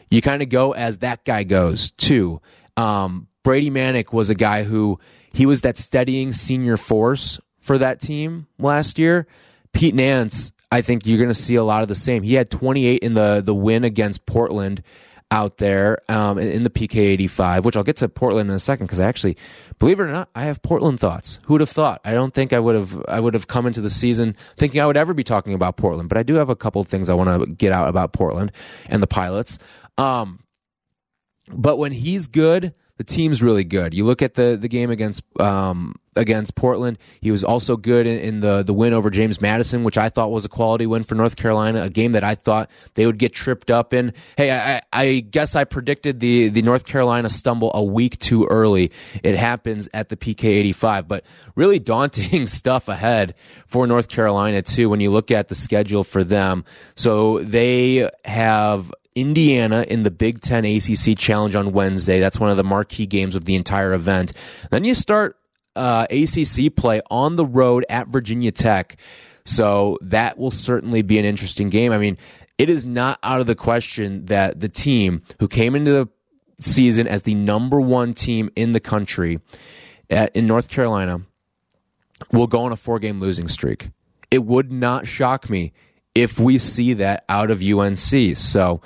You 0.10 0.22
kind 0.22 0.42
of 0.42 0.48
go 0.48 0.72
as 0.72 1.00
that 1.00 1.26
guy 1.26 1.44
goes 1.44 1.92
too. 1.92 2.40
Um, 2.78 3.28
Brady 3.44 3.70
Manek 3.70 4.14
was 4.14 4.30
a 4.30 4.36
guy 4.36 4.64
who 4.64 4.98
he 5.34 5.46
was 5.46 5.62
that 5.62 5.78
steadying 5.78 6.32
senior 6.32 6.78
force 6.78 7.38
for 7.60 7.78
that 7.78 8.00
team 8.00 8.48
last 8.58 8.98
year. 8.98 9.28
Pete 9.74 9.94
Nance 9.94 10.53
I 10.74 10.82
think 10.82 11.06
you're 11.06 11.20
going 11.20 11.30
to 11.30 11.36
see 11.36 11.54
a 11.54 11.64
lot 11.64 11.84
of 11.84 11.88
the 11.88 11.94
same. 11.94 12.24
He 12.24 12.34
had 12.34 12.50
28 12.50 13.04
in 13.04 13.14
the 13.14 13.44
the 13.46 13.54
win 13.54 13.84
against 13.84 14.26
Portland 14.26 14.82
out 15.30 15.58
there 15.58 16.00
um, 16.10 16.40
in, 16.40 16.64
the 16.64 16.70
PK 16.70 16.96
85, 16.96 17.66
which 17.66 17.78
I'll 17.78 17.84
get 17.84 17.98
to 17.98 18.10
Portland 18.10 18.50
in 18.50 18.56
a 18.56 18.60
second 18.60 18.86
because 18.88 19.00
I 19.00 19.08
actually, 19.08 19.38
believe 19.80 20.00
it 20.00 20.04
or 20.04 20.08
not, 20.12 20.30
I 20.36 20.44
have 20.44 20.62
Portland 20.64 21.00
thoughts. 21.00 21.40
Who 21.46 21.54
would 21.54 21.62
have 21.62 21.70
thought? 21.70 22.02
I 22.04 22.14
don't 22.14 22.34
think 22.34 22.54
I 22.54 22.60
would 22.60 22.76
have 22.76 23.06
I 23.08 23.20
would 23.20 23.36
have 23.36 23.48
come 23.48 23.68
into 23.68 23.82
the 23.82 23.90
season 23.92 24.36
thinking 24.58 24.82
I 24.82 24.88
would 24.88 24.98
ever 24.98 25.14
be 25.14 25.24
talking 25.24 25.54
about 25.54 25.78
Portland, 25.78 26.10
but 26.10 26.18
I 26.18 26.24
do 26.24 26.36
have 26.36 26.50
a 26.50 26.56
couple 26.56 26.82
of 26.82 26.88
things 26.88 27.08
I 27.08 27.14
want 27.14 27.30
to 27.30 27.52
get 27.52 27.72
out 27.72 27.88
about 27.88 28.12
Portland 28.12 28.52
and 28.88 29.04
the 29.04 29.08
Pilots. 29.08 29.60
Um, 30.00 30.40
but 31.52 31.78
when 31.78 31.92
he's 31.92 32.26
good, 32.26 32.74
the 32.98 33.04
team's 33.04 33.42
really 33.42 33.64
good. 33.64 33.94
You 33.94 34.06
look 34.06 34.22
at 34.22 34.36
the 34.36 34.58
the 34.60 34.68
game 34.68 34.92
against 34.92 35.24
um, 35.40 35.96
against 36.16 36.54
Portland. 36.54 37.00
He 37.22 37.32
was 37.32 37.44
also 37.44 37.76
good 37.76 38.06
in, 38.06 38.20
in, 38.20 38.40
the 38.42 38.62
the 38.62 38.74
win 38.74 38.94
over 38.94 39.10
James 39.10 39.42
Madison, 39.42 39.84
which 39.84 39.98
I 39.98 40.10
thought 40.10 40.30
was 40.30 40.46
a 40.46 40.50
quality 40.50 40.86
win 40.86 41.04
for 41.04 41.16
North 41.16 41.36
Carolina. 41.36 41.82
A 41.82 41.90
game 41.90 42.12
that 42.12 42.24
I 42.24 42.36
thought 42.36 42.70
they 42.94 43.08
would 43.08 43.18
get 43.18 43.34
tripped 43.34 43.72
up 43.72 43.96
in. 43.96 44.14
Hey, 44.38 44.52
I, 44.52 44.82
I 44.94 45.20
guess 45.22 45.56
I 45.56 45.64
predicted 45.64 46.20
the 46.20 46.50
the 46.50 46.62
North 46.62 46.86
Carolina 46.86 47.30
stumble 47.30 47.72
a 47.74 47.84
week 47.84 48.20
too 48.20 48.46
early. 48.46 48.92
It 49.24 49.36
happens 49.36 49.90
at 49.94 50.10
the 50.10 50.16
PK 50.16 50.46
eighty 50.46 50.74
five, 50.74 51.08
but 51.08 51.24
really 51.56 51.80
daunting 51.80 52.46
stuff 52.48 52.88
ahead 52.88 53.34
for 53.66 53.88
North 53.88 54.08
Carolina 54.08 54.62
too. 54.62 54.88
When 54.88 55.00
you 55.00 55.10
look 55.10 55.32
at 55.32 55.48
the 55.48 55.56
schedule 55.56 56.04
for 56.04 56.24
them, 56.24 56.64
so 56.96 57.40
they 57.40 58.08
have 58.24 58.92
Indiana 59.16 59.86
in 59.88 60.04
the 60.04 60.12
Big 60.12 60.42
Ten 60.42 60.66
ACC 60.66 61.18
Challenge 61.18 61.56
on 61.56 61.72
Wednesday. 61.72 62.20
That's 62.20 62.40
one 62.40 62.50
of 62.50 62.58
the 62.58 62.64
marquee 62.64 63.06
games 63.06 63.36
of 63.36 63.46
the 63.46 63.56
entire 63.56 63.94
event. 63.94 64.34
Then 64.72 64.84
you 64.84 64.94
start 64.94 65.38
uh, 65.76 66.08
ACC 66.10 66.76
play 66.76 67.02
on 67.10 67.36
the 67.36 67.46
road 67.46 67.86
at 67.90 68.08
Virginia 68.08 68.52
Tech. 68.52 68.98
So 69.46 69.98
that 70.02 70.38
will 70.38 70.52
certainly 70.52 71.02
be 71.02 71.20
an 71.20 71.26
interesting 71.26 71.70
game. 71.70 71.92
I 71.92 71.98
mean, 71.98 72.18
it 72.58 72.70
is 72.70 72.86
not 72.86 73.20
out 73.24 73.42
of 73.42 73.48
the 73.48 73.56
question 73.56 74.26
that 74.28 74.60
the 74.60 74.70
team 74.70 75.24
who 75.40 75.48
came 75.48 75.76
into 75.76 75.92
the 75.92 76.10
season 76.62 77.08
as 77.08 77.24
the 77.24 77.34
number 77.34 77.82
one 77.82 78.14
team 78.14 78.50
in 78.56 78.72
the 78.72 78.80
country 78.80 79.40
at, 80.10 80.36
in 80.36 80.46
North 80.46 80.70
Carolina 80.70 81.22
will 82.32 82.48
go 82.48 82.62
on 82.62 82.72
a 82.72 82.78
four 82.78 83.00
game 83.00 83.20
losing 83.20 83.48
streak. 83.48 83.90
It 84.32 84.46
would 84.46 84.72
not 84.72 85.08
shock 85.08 85.50
me 85.50 85.74
if 86.16 86.40
we 86.40 86.58
see 86.58 86.94
that 86.94 87.26
out 87.28 87.52
of 87.52 87.62
UNC. 87.62 88.38
So 88.38 88.82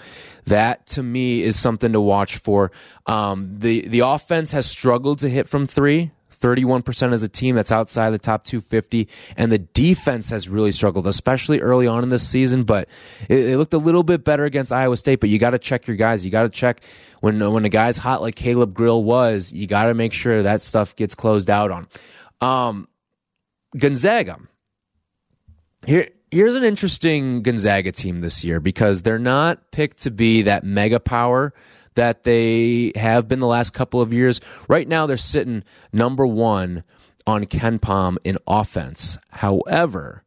that 0.46 0.86
to 0.88 1.03
me 1.03 1.43
is 1.43 1.60
something 1.60 1.91
to 1.93 2.01
watch 2.01 2.38
for. 2.38 2.72
Um, 3.05 3.55
the 3.60 3.88
the 3.88 4.00
offense 4.00 4.51
has 4.51 4.65
struggled 4.65 5.19
to 5.19 5.29
hit 5.29 5.48
from 5.48 5.67
three. 5.67 6.12
31% 6.39 7.13
as 7.13 7.24
a 7.24 7.27
team 7.27 7.55
that's 7.55 7.72
outside 7.72 8.12
the 8.12 8.19
top 8.19 8.43
250 8.43 9.07
and 9.38 9.51
the 9.51 9.57
defense 9.57 10.29
has 10.29 10.48
really 10.48 10.72
struggled 10.72 11.07
especially 11.07 11.60
early 11.62 11.88
on 11.88 12.03
in 12.03 12.10
this 12.10 12.27
season 12.27 12.63
but 12.63 12.88
it, 13.27 13.39
it 13.39 13.57
looked 13.57 13.74
a 13.74 13.79
little 13.79 14.03
bit 14.03 14.24
better 14.24 14.46
against 14.46 14.72
iowa 14.72 14.96
state 14.96 15.19
but 15.19 15.31
you 15.31 15.39
got 15.39 15.50
to 15.50 15.57
check 15.57 15.88
your 15.88 15.98
guys 15.98 16.24
you 16.24 16.29
got 16.29 16.43
to 16.43 16.50
check 16.50 16.81
when 17.22 17.39
when 17.51 17.65
a 17.65 17.69
guy's 17.69 17.98
hot 17.98 18.22
like 18.22 18.36
caleb 18.36 18.75
grill 18.75 19.03
was 19.03 19.51
you 19.51 19.65
got 19.65 19.86
to 19.86 19.96
make 19.96 20.13
sure 20.13 20.43
that 20.43 20.62
stuff 20.62 20.96
gets 20.96 21.15
closed 21.15 21.50
out 21.50 21.72
on 21.72 21.88
um, 22.39 22.88
gonzaga 23.75 24.38
here 25.88 26.07
here's 26.31 26.55
an 26.55 26.63
interesting 26.63 27.41
Gonzaga 27.41 27.91
team 27.91 28.22
this 28.22 28.43
year 28.43 28.60
because 28.60 29.01
they're 29.01 29.19
not 29.19 29.72
picked 29.72 30.03
to 30.03 30.12
be 30.12 30.43
that 30.43 30.63
mega 30.63 31.00
power 31.00 31.53
that 31.96 32.24
they 32.24 32.91
have 32.96 33.27
been 33.27 33.39
the 33.39 33.48
last 33.48 33.72
couple 33.72 34.01
of 34.01 34.13
years. 34.13 34.39
Right 34.67 34.88
now, 34.88 35.05
they're 35.05 35.17
sitting 35.17 35.63
number 35.91 36.25
one 36.27 36.84
on 37.25 37.46
KenPom 37.46 38.17
in 38.24 38.38
offense. 38.48 39.17
However, 39.29 40.24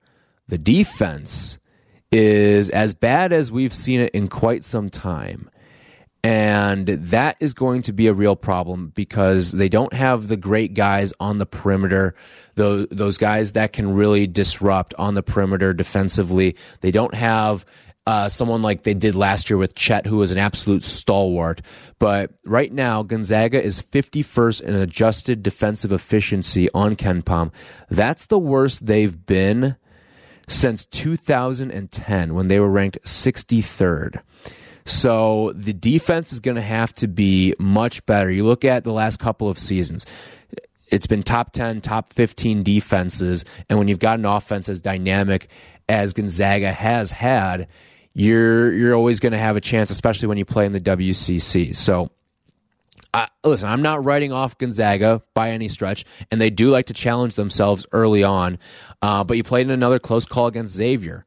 the 0.48 0.58
defense 0.58 1.58
is 2.10 2.70
as 2.70 2.92
bad 2.94 3.32
as 3.32 3.52
we've 3.52 3.72
seen 3.72 4.00
it 4.00 4.12
in 4.12 4.28
quite 4.28 4.64
some 4.64 4.90
time. 4.90 5.48
And 6.22 6.86
that 6.86 7.36
is 7.40 7.54
going 7.54 7.82
to 7.82 7.92
be 7.92 8.06
a 8.06 8.12
real 8.12 8.36
problem 8.36 8.92
because 8.94 9.52
they 9.52 9.70
don't 9.70 9.92
have 9.94 10.28
the 10.28 10.36
great 10.36 10.74
guys 10.74 11.14
on 11.18 11.38
the 11.38 11.46
perimeter, 11.46 12.14
those, 12.56 12.88
those 12.90 13.16
guys 13.16 13.52
that 13.52 13.72
can 13.72 13.94
really 13.94 14.26
disrupt 14.26 14.92
on 14.98 15.14
the 15.14 15.22
perimeter 15.22 15.72
defensively. 15.72 16.56
They 16.82 16.90
don't 16.90 17.14
have 17.14 17.64
uh, 18.06 18.28
someone 18.28 18.60
like 18.60 18.82
they 18.82 18.92
did 18.92 19.14
last 19.14 19.48
year 19.48 19.56
with 19.56 19.74
Chet, 19.74 20.06
who 20.06 20.16
was 20.16 20.32
an 20.32 20.38
absolute 20.38 20.82
stalwart. 20.82 21.62
But 21.98 22.32
right 22.44 22.72
now, 22.72 23.02
Gonzaga 23.02 23.62
is 23.62 23.80
51st 23.80 24.62
in 24.62 24.74
adjusted 24.74 25.42
defensive 25.42 25.92
efficiency 25.92 26.68
on 26.74 26.96
KenPom. 26.96 27.52
That's 27.88 28.26
the 28.26 28.38
worst 28.38 28.86
they've 28.86 29.26
been 29.26 29.76
since 30.48 30.84
2010 30.86 32.34
when 32.34 32.48
they 32.48 32.58
were 32.58 32.68
ranked 32.68 32.98
63rd. 33.04 34.20
So 34.90 35.52
the 35.54 35.72
defense 35.72 36.32
is 36.32 36.40
going 36.40 36.56
to 36.56 36.62
have 36.62 36.92
to 36.94 37.06
be 37.06 37.54
much 37.58 38.04
better. 38.06 38.30
You 38.30 38.44
look 38.44 38.64
at 38.64 38.82
the 38.82 38.92
last 38.92 39.18
couple 39.18 39.48
of 39.48 39.58
seasons. 39.58 40.04
It's 40.88 41.06
been 41.06 41.22
top 41.22 41.52
10, 41.52 41.80
top 41.80 42.12
15 42.12 42.64
defenses. 42.64 43.44
And 43.68 43.78
when 43.78 43.86
you've 43.86 44.00
got 44.00 44.18
an 44.18 44.24
offense 44.24 44.68
as 44.68 44.80
dynamic 44.80 45.48
as 45.88 46.12
Gonzaga 46.12 46.72
has 46.72 47.12
had, 47.12 47.68
you're 48.12 48.72
you're 48.72 48.94
always 48.94 49.20
going 49.20 49.32
to 49.32 49.38
have 49.38 49.56
a 49.56 49.60
chance, 49.60 49.90
especially 49.90 50.26
when 50.26 50.38
you 50.38 50.44
play 50.44 50.66
in 50.66 50.72
the 50.72 50.80
WCC. 50.80 51.76
So, 51.76 52.10
uh, 53.14 53.26
listen, 53.44 53.68
I'm 53.68 53.82
not 53.82 54.04
writing 54.04 54.32
off 54.32 54.58
Gonzaga 54.58 55.22
by 55.32 55.50
any 55.50 55.68
stretch, 55.68 56.04
and 56.32 56.40
they 56.40 56.50
do 56.50 56.70
like 56.70 56.86
to 56.86 56.94
challenge 56.94 57.36
themselves 57.36 57.86
early 57.92 58.24
on. 58.24 58.58
Uh, 59.00 59.22
but 59.22 59.36
you 59.36 59.44
played 59.44 59.66
in 59.66 59.70
another 59.70 60.00
close 60.00 60.26
call 60.26 60.48
against 60.48 60.74
Xavier. 60.74 61.24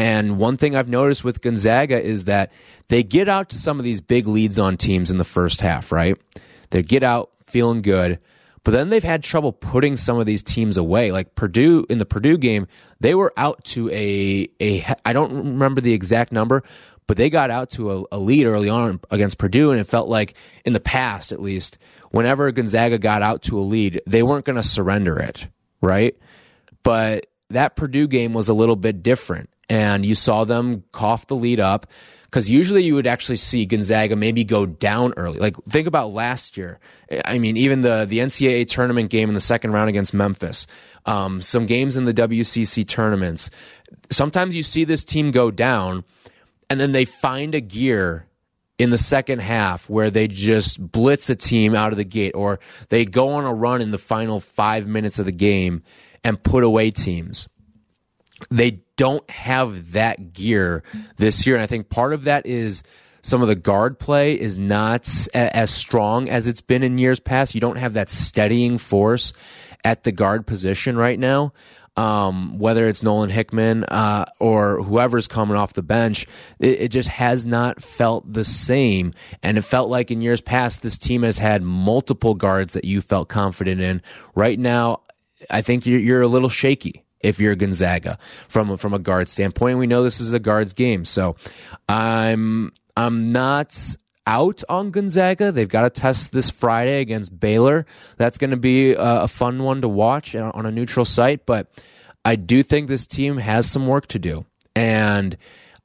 And 0.00 0.38
one 0.38 0.56
thing 0.56 0.74
I've 0.74 0.88
noticed 0.88 1.24
with 1.24 1.42
Gonzaga 1.42 2.02
is 2.02 2.24
that 2.24 2.52
they 2.88 3.02
get 3.02 3.28
out 3.28 3.50
to 3.50 3.58
some 3.58 3.78
of 3.78 3.84
these 3.84 4.00
big 4.00 4.26
leads 4.26 4.58
on 4.58 4.78
teams 4.78 5.10
in 5.10 5.18
the 5.18 5.24
first 5.24 5.60
half, 5.60 5.92
right? 5.92 6.16
They 6.70 6.82
get 6.82 7.02
out 7.02 7.32
feeling 7.44 7.82
good, 7.82 8.18
but 8.64 8.70
then 8.70 8.88
they've 8.88 9.04
had 9.04 9.22
trouble 9.22 9.52
putting 9.52 9.98
some 9.98 10.18
of 10.18 10.24
these 10.24 10.42
teams 10.42 10.78
away. 10.78 11.10
Like 11.12 11.34
Purdue 11.34 11.84
in 11.90 11.98
the 11.98 12.06
Purdue 12.06 12.38
game, 12.38 12.66
they 13.00 13.14
were 13.14 13.30
out 13.36 13.62
to 13.64 13.90
a 13.90 14.48
a 14.58 14.86
I 15.04 15.12
don't 15.12 15.34
remember 15.34 15.82
the 15.82 15.92
exact 15.92 16.32
number, 16.32 16.62
but 17.06 17.18
they 17.18 17.28
got 17.28 17.50
out 17.50 17.68
to 17.72 17.92
a, 17.92 18.04
a 18.12 18.18
lead 18.18 18.46
early 18.46 18.70
on 18.70 19.00
against 19.10 19.36
Purdue, 19.36 19.70
and 19.70 19.78
it 19.78 19.84
felt 19.84 20.08
like 20.08 20.34
in 20.64 20.72
the 20.72 20.80
past, 20.80 21.30
at 21.30 21.42
least, 21.42 21.76
whenever 22.10 22.50
Gonzaga 22.52 22.96
got 22.96 23.20
out 23.20 23.42
to 23.42 23.58
a 23.58 23.60
lead, 23.60 24.00
they 24.06 24.22
weren't 24.22 24.46
going 24.46 24.56
to 24.56 24.62
surrender 24.62 25.18
it, 25.18 25.46
right? 25.82 26.16
But 26.82 27.26
that 27.50 27.76
Purdue 27.76 28.08
game 28.08 28.32
was 28.32 28.48
a 28.48 28.54
little 28.54 28.76
bit 28.76 29.02
different 29.02 29.50
and 29.70 30.04
you 30.04 30.16
saw 30.16 30.44
them 30.44 30.82
cough 30.92 31.28
the 31.28 31.36
lead 31.36 31.60
up 31.60 31.86
because 32.24 32.50
usually 32.50 32.82
you 32.82 32.94
would 32.94 33.06
actually 33.06 33.36
see 33.36 33.66
Gonzaga 33.66 34.14
maybe 34.16 34.44
go 34.44 34.66
down 34.66 35.14
early. 35.16 35.38
Like 35.38 35.56
think 35.68 35.86
about 35.86 36.12
last 36.12 36.56
year. 36.56 36.78
I 37.24 37.38
mean, 37.38 37.56
even 37.56 37.80
the 37.80 38.04
the 38.04 38.18
NCAA 38.18 38.68
tournament 38.68 39.10
game 39.10 39.28
in 39.28 39.34
the 39.34 39.40
second 39.40 39.72
round 39.72 39.88
against 39.88 40.12
Memphis, 40.12 40.66
um, 41.06 41.40
some 41.40 41.66
games 41.66 41.96
in 41.96 42.04
the 42.04 42.14
WCC 42.14 42.86
tournaments. 42.86 43.50
Sometimes 44.10 44.54
you 44.54 44.62
see 44.62 44.84
this 44.84 45.04
team 45.04 45.30
go 45.30 45.50
down, 45.50 46.04
and 46.68 46.80
then 46.80 46.92
they 46.92 47.04
find 47.04 47.54
a 47.54 47.60
gear 47.60 48.26
in 48.78 48.90
the 48.90 48.98
second 48.98 49.40
half 49.40 49.90
where 49.90 50.10
they 50.10 50.26
just 50.26 50.80
blitz 50.80 51.28
a 51.30 51.36
team 51.36 51.74
out 51.74 51.92
of 51.92 51.98
the 51.98 52.04
gate, 52.04 52.34
or 52.34 52.60
they 52.88 53.04
go 53.04 53.30
on 53.30 53.44
a 53.44 53.52
run 53.52 53.80
in 53.80 53.90
the 53.90 53.98
final 53.98 54.40
five 54.40 54.86
minutes 54.86 55.18
of 55.18 55.26
the 55.26 55.32
game 55.32 55.82
and 56.24 56.42
put 56.42 56.64
away 56.64 56.90
teams. 56.90 57.48
They 58.50 58.82
don't 58.96 59.28
have 59.30 59.92
that 59.92 60.32
gear 60.32 60.82
this 61.16 61.46
year. 61.46 61.56
And 61.56 61.62
I 61.62 61.66
think 61.66 61.88
part 61.88 62.12
of 62.12 62.24
that 62.24 62.46
is 62.46 62.82
some 63.22 63.42
of 63.42 63.48
the 63.48 63.54
guard 63.54 63.98
play 63.98 64.34
is 64.34 64.58
not 64.58 65.08
as 65.34 65.70
strong 65.70 66.28
as 66.28 66.46
it's 66.46 66.60
been 66.60 66.82
in 66.82 66.98
years 66.98 67.20
past. 67.20 67.54
You 67.54 67.60
don't 67.60 67.76
have 67.76 67.94
that 67.94 68.10
steadying 68.10 68.78
force 68.78 69.32
at 69.84 70.04
the 70.04 70.12
guard 70.12 70.46
position 70.46 70.96
right 70.96 71.18
now. 71.18 71.52
Um, 71.96 72.58
whether 72.58 72.88
it's 72.88 73.02
Nolan 73.02 73.30
Hickman 73.30 73.84
uh, 73.84 74.24
or 74.38 74.82
whoever's 74.82 75.26
coming 75.26 75.56
off 75.56 75.72
the 75.72 75.82
bench, 75.82 76.26
it, 76.58 76.82
it, 76.82 76.88
just 76.88 77.08
has 77.08 77.44
not 77.44 77.82
felt 77.82 78.32
the 78.32 78.44
same. 78.44 79.12
And 79.42 79.58
it 79.58 79.62
felt 79.62 79.90
like 79.90 80.10
in 80.10 80.22
years 80.22 80.40
past, 80.40 80.82
this 80.82 80.96
team 80.96 81.24
has 81.24 81.36
had 81.36 81.62
multiple 81.62 82.34
guards 82.34 82.74
that 82.74 82.84
you 82.84 83.02
felt 83.02 83.28
confident 83.28 83.80
in. 83.80 84.02
Right 84.34 84.58
now, 84.58 85.00
I 85.48 85.62
think 85.62 85.86
you're, 85.86 86.00
you're 86.00 86.22
a 86.22 86.28
little 86.28 86.48
shaky 86.48 87.04
if 87.20 87.38
you're 87.38 87.54
Gonzaga 87.54 88.18
from 88.48 88.76
from 88.76 88.94
a 88.94 88.98
guard 88.98 89.28
standpoint. 89.28 89.78
We 89.78 89.86
know 89.86 90.02
this 90.02 90.20
is 90.20 90.32
a 90.32 90.38
guards 90.38 90.72
game, 90.72 91.04
so 91.04 91.36
I'm 91.88 92.72
I'm 92.96 93.32
not 93.32 93.76
out 94.26 94.62
on 94.68 94.90
Gonzaga. 94.90 95.52
They've 95.52 95.68
got 95.68 95.82
to 95.82 95.90
test 95.90 96.32
this 96.32 96.50
Friday 96.50 97.00
against 97.00 97.38
Baylor. 97.38 97.86
That's 98.16 98.38
going 98.38 98.50
to 98.50 98.56
be 98.56 98.92
a, 98.92 99.22
a, 99.22 99.28
fun 99.28 99.62
one 99.62 99.80
to 99.80 99.88
watch 99.88 100.34
on 100.34 100.66
a 100.66 100.70
neutral 100.70 101.04
site, 101.04 101.46
but 101.46 101.68
I 102.24 102.36
do 102.36 102.62
think 102.62 102.88
this 102.88 103.06
team 103.06 103.38
has 103.38 103.70
some 103.70 103.86
work 103.86 104.06
to 104.08 104.18
do, 104.18 104.44
and 104.76 105.36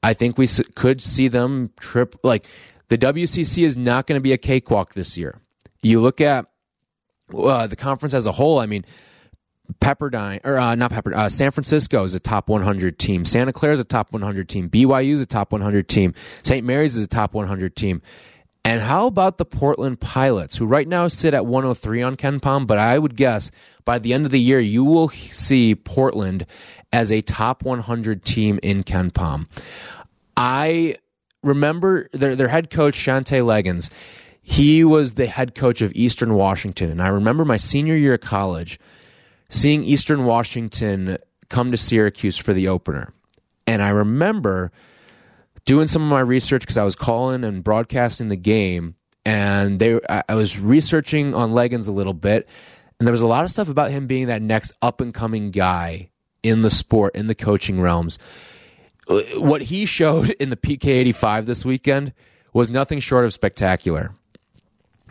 I 0.02 0.14
think 0.14 0.38
we 0.38 0.48
could 0.74 1.00
see 1.00 1.28
them 1.28 1.70
trip 1.80 2.16
like 2.22 2.46
the 2.88 2.98
WCC 2.98 3.64
is 3.64 3.76
not 3.76 4.06
going 4.06 4.16
to 4.18 4.22
be 4.22 4.32
a 4.32 4.38
cakewalk 4.38 4.94
this 4.94 5.16
year. 5.16 5.40
You 5.82 6.00
look 6.00 6.20
at 6.20 6.46
uh, 7.34 7.66
the 7.66 7.76
conference 7.76 8.14
as 8.14 8.26
a 8.26 8.32
whole. 8.32 8.58
I 8.60 8.66
mean, 8.66 8.84
Pepperdine 9.80 10.40
or 10.44 10.58
uh, 10.58 10.74
not 10.74 10.90
Pepperdine. 10.90 11.16
Uh, 11.16 11.28
San 11.28 11.50
Francisco 11.50 12.04
is 12.04 12.14
a 12.14 12.20
top 12.20 12.48
100 12.48 12.98
team. 12.98 13.24
Santa 13.24 13.52
Clara 13.52 13.74
is 13.74 13.80
a 13.80 13.84
top 13.84 14.12
100 14.12 14.48
team. 14.48 14.68
BYU 14.68 15.14
is 15.14 15.20
a 15.20 15.26
top 15.26 15.52
100 15.52 15.88
team. 15.88 16.14
St. 16.42 16.64
Mary's 16.64 16.96
is 16.96 17.04
a 17.04 17.08
top 17.08 17.34
100 17.34 17.76
team. 17.76 18.02
And 18.64 18.80
how 18.80 19.06
about 19.06 19.38
the 19.38 19.44
Portland 19.44 20.00
Pilots, 20.00 20.56
who 20.56 20.66
right 20.66 20.88
now 20.88 21.06
sit 21.06 21.34
at 21.34 21.46
103 21.46 22.02
on 22.02 22.16
KenPom, 22.16 22.66
but 22.66 22.78
I 22.78 22.98
would 22.98 23.14
guess 23.14 23.52
by 23.84 24.00
the 24.00 24.12
end 24.12 24.26
of 24.26 24.32
the 24.32 24.40
year, 24.40 24.58
you 24.58 24.82
will 24.82 25.08
see 25.10 25.76
Portland 25.76 26.46
as 26.92 27.12
a 27.12 27.20
top 27.20 27.62
100 27.62 28.24
team 28.24 28.58
in 28.64 28.82
KenPom. 28.82 29.46
I 30.36 30.96
remember 31.44 32.08
their, 32.12 32.34
their 32.34 32.48
head 32.48 32.70
coach, 32.70 32.98
Shantay 32.98 33.44
Legans. 33.44 33.88
He 34.42 34.82
was 34.82 35.14
the 35.14 35.26
head 35.26 35.54
coach 35.54 35.80
of 35.80 35.92
Eastern 35.94 36.34
Washington. 36.34 36.90
And 36.90 37.00
I 37.00 37.08
remember 37.08 37.44
my 37.44 37.56
senior 37.56 37.94
year 37.94 38.14
of 38.14 38.20
college 38.20 38.80
seeing 39.48 39.84
Eastern 39.84 40.24
Washington 40.24 41.18
come 41.48 41.70
to 41.70 41.76
Syracuse 41.76 42.38
for 42.38 42.52
the 42.52 42.68
opener. 42.68 43.12
And 43.66 43.82
I 43.82 43.90
remember 43.90 44.72
doing 45.64 45.86
some 45.88 46.02
of 46.02 46.08
my 46.08 46.20
research 46.20 46.62
because 46.62 46.78
I 46.78 46.84
was 46.84 46.94
calling 46.94 47.44
and 47.44 47.62
broadcasting 47.62 48.28
the 48.28 48.36
game, 48.36 48.94
and 49.24 49.78
they 49.78 49.98
I 50.08 50.34
was 50.34 50.58
researching 50.58 51.34
on 51.34 51.50
Legans 51.52 51.88
a 51.88 51.92
little 51.92 52.14
bit, 52.14 52.48
and 52.98 53.06
there 53.06 53.12
was 53.12 53.22
a 53.22 53.26
lot 53.26 53.44
of 53.44 53.50
stuff 53.50 53.68
about 53.68 53.90
him 53.90 54.06
being 54.06 54.28
that 54.28 54.42
next 54.42 54.72
up 54.82 55.00
and 55.00 55.12
coming 55.12 55.50
guy 55.50 56.10
in 56.42 56.60
the 56.60 56.70
sport 56.70 57.16
in 57.16 57.26
the 57.26 57.34
coaching 57.34 57.80
realms. 57.80 58.18
What 59.08 59.62
he 59.62 59.86
showed 59.86 60.30
in 60.30 60.50
the 60.50 60.56
PK 60.56 60.86
eighty 60.86 61.12
five 61.12 61.46
this 61.46 61.64
weekend 61.64 62.12
was 62.52 62.70
nothing 62.70 63.00
short 63.00 63.24
of 63.24 63.32
spectacular. 63.32 64.12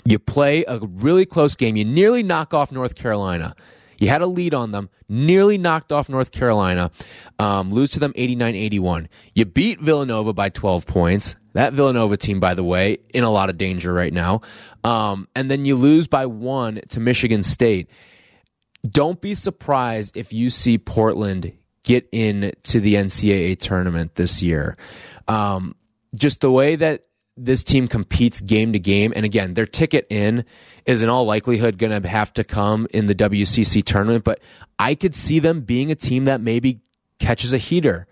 You 0.06 0.20
play 0.20 0.64
a 0.68 0.80
really 0.80 1.26
close 1.26 1.56
game. 1.56 1.76
You 1.76 1.84
nearly 1.84 2.24
knock 2.24 2.54
off 2.54 2.72
North 2.72 2.96
Carolina. 2.96 3.56
You 3.98 4.10
had 4.10 4.22
a 4.22 4.28
lead 4.28 4.54
on 4.54 4.72
them, 4.72 4.90
nearly 5.08 5.58
knocked 5.58 5.92
off 5.92 6.10
North 6.10 6.32
Carolina, 6.32 6.92
um, 7.40 7.72
lose 7.72 7.92
to 7.92 8.00
them 8.00 8.14
89 8.16 8.56
81. 8.56 9.10
You 9.34 9.46
beat 9.46 9.80
Villanova 9.80 10.34
by 10.34 10.50
12 10.50 10.86
points. 10.86 11.36
That 11.54 11.74
Villanova 11.74 12.18
team, 12.18 12.42
by 12.42 12.54
the 12.54 12.64
way, 12.64 12.98
in 13.14 13.24
a 13.24 13.30
lot 13.30 13.50
of 13.50 13.58
danger 13.58 13.94
right 13.94 14.12
now. 14.12 14.42
Um, 14.84 15.30
and 15.36 15.50
then 15.50 15.64
you 15.64 15.76
lose 15.76 16.08
by 16.08 16.26
one 16.26 16.82
to 16.90 17.00
Michigan 17.00 17.44
State. 17.44 17.90
Don't 18.86 19.22
be 19.22 19.36
surprised 19.36 20.18
if 20.18 20.34
you 20.34 20.50
see 20.50 20.78
Portland 20.78 21.54
get 21.84 22.10
into 22.12 22.82
the 22.82 22.96
NCAA 22.96 23.58
tournament 23.58 24.16
this 24.16 24.42
year. 24.42 24.76
Um, 25.28 25.76
just 26.14 26.42
the 26.42 26.52
way 26.52 26.76
that 26.76 27.06
this 27.38 27.64
team 27.64 27.88
competes 27.88 28.40
game 28.40 28.74
to 28.74 28.80
game. 28.80 29.12
And 29.16 29.26
again, 29.26 29.54
their 29.54 29.66
ticket 29.66 30.08
in 30.10 30.46
is 30.86 31.02
in 31.02 31.10
all 31.10 31.26
likelihood 31.26 31.78
going 31.78 32.02
to 32.02 32.08
have 32.08 32.34
to 32.34 32.44
come 32.44 32.88
in 32.92 33.08
the 33.08 33.16
WCC 33.16 33.84
tournament. 33.84 34.24
But 34.24 34.40
I 34.80 34.96
could 34.96 35.14
see 35.14 35.40
them 35.40 35.62
being 35.62 35.92
a 35.92 35.96
team 35.96 36.26
that 36.26 36.42
maybe 36.42 36.80
catches 37.20 37.54
a 37.54 37.58
heater 37.58 38.08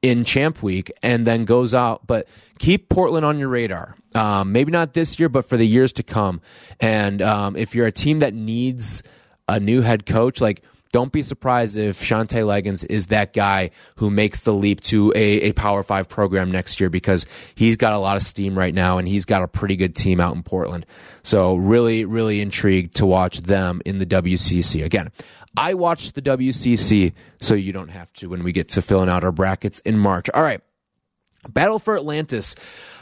in 0.00 0.24
champ 0.24 0.62
week 0.62 0.92
and 1.02 1.26
then 1.26 1.44
goes 1.44 1.74
out. 1.74 2.06
But 2.06 2.28
keep 2.58 2.88
Portland 2.88 3.26
on 3.26 3.38
your 3.38 3.48
radar. 3.48 3.96
Um, 4.14 4.52
maybe 4.52 4.70
not 4.70 4.94
this 4.94 5.18
year, 5.18 5.28
but 5.28 5.44
for 5.44 5.56
the 5.56 5.66
years 5.66 5.92
to 5.94 6.02
come. 6.02 6.40
And 6.80 7.20
um, 7.20 7.56
if 7.56 7.74
you're 7.74 7.86
a 7.86 7.92
team 7.92 8.20
that 8.20 8.34
needs 8.34 9.02
a 9.48 9.58
new 9.58 9.80
head 9.80 10.06
coach, 10.06 10.40
like 10.40 10.62
don't 10.92 11.12
be 11.12 11.22
surprised 11.22 11.76
if 11.76 12.00
Shantay 12.00 12.44
Legans 12.44 12.84
is 12.88 13.06
that 13.06 13.32
guy 13.32 13.70
who 13.96 14.10
makes 14.10 14.40
the 14.40 14.54
leap 14.54 14.80
to 14.82 15.12
a, 15.14 15.48
a 15.48 15.52
Power 15.52 15.82
Five 15.82 16.08
program 16.08 16.50
next 16.50 16.80
year 16.80 16.88
because 16.88 17.26
he's 17.54 17.76
got 17.76 17.92
a 17.92 17.98
lot 17.98 18.16
of 18.16 18.22
steam 18.22 18.56
right 18.56 18.72
now 18.72 18.98
and 18.98 19.06
he's 19.06 19.24
got 19.24 19.42
a 19.42 19.48
pretty 19.48 19.76
good 19.76 19.94
team 19.94 20.20
out 20.20 20.34
in 20.34 20.42
Portland. 20.42 20.86
So 21.22 21.56
really, 21.56 22.04
really 22.04 22.40
intrigued 22.40 22.96
to 22.96 23.06
watch 23.06 23.40
them 23.40 23.82
in 23.84 23.98
the 23.98 24.06
WCC. 24.06 24.84
Again, 24.84 25.10
I 25.56 25.74
watched 25.74 26.14
the 26.14 26.22
WCC, 26.22 27.12
so 27.40 27.54
you 27.54 27.72
don't 27.72 27.88
have 27.88 28.12
to 28.14 28.28
when 28.28 28.42
we 28.42 28.52
get 28.52 28.68
to 28.70 28.82
filling 28.82 29.08
out 29.08 29.24
our 29.24 29.32
brackets 29.32 29.80
in 29.80 29.98
March. 29.98 30.30
All 30.32 30.42
right. 30.42 30.60
Battle 31.48 31.78
for 31.78 31.96
Atlantis. 31.96 32.54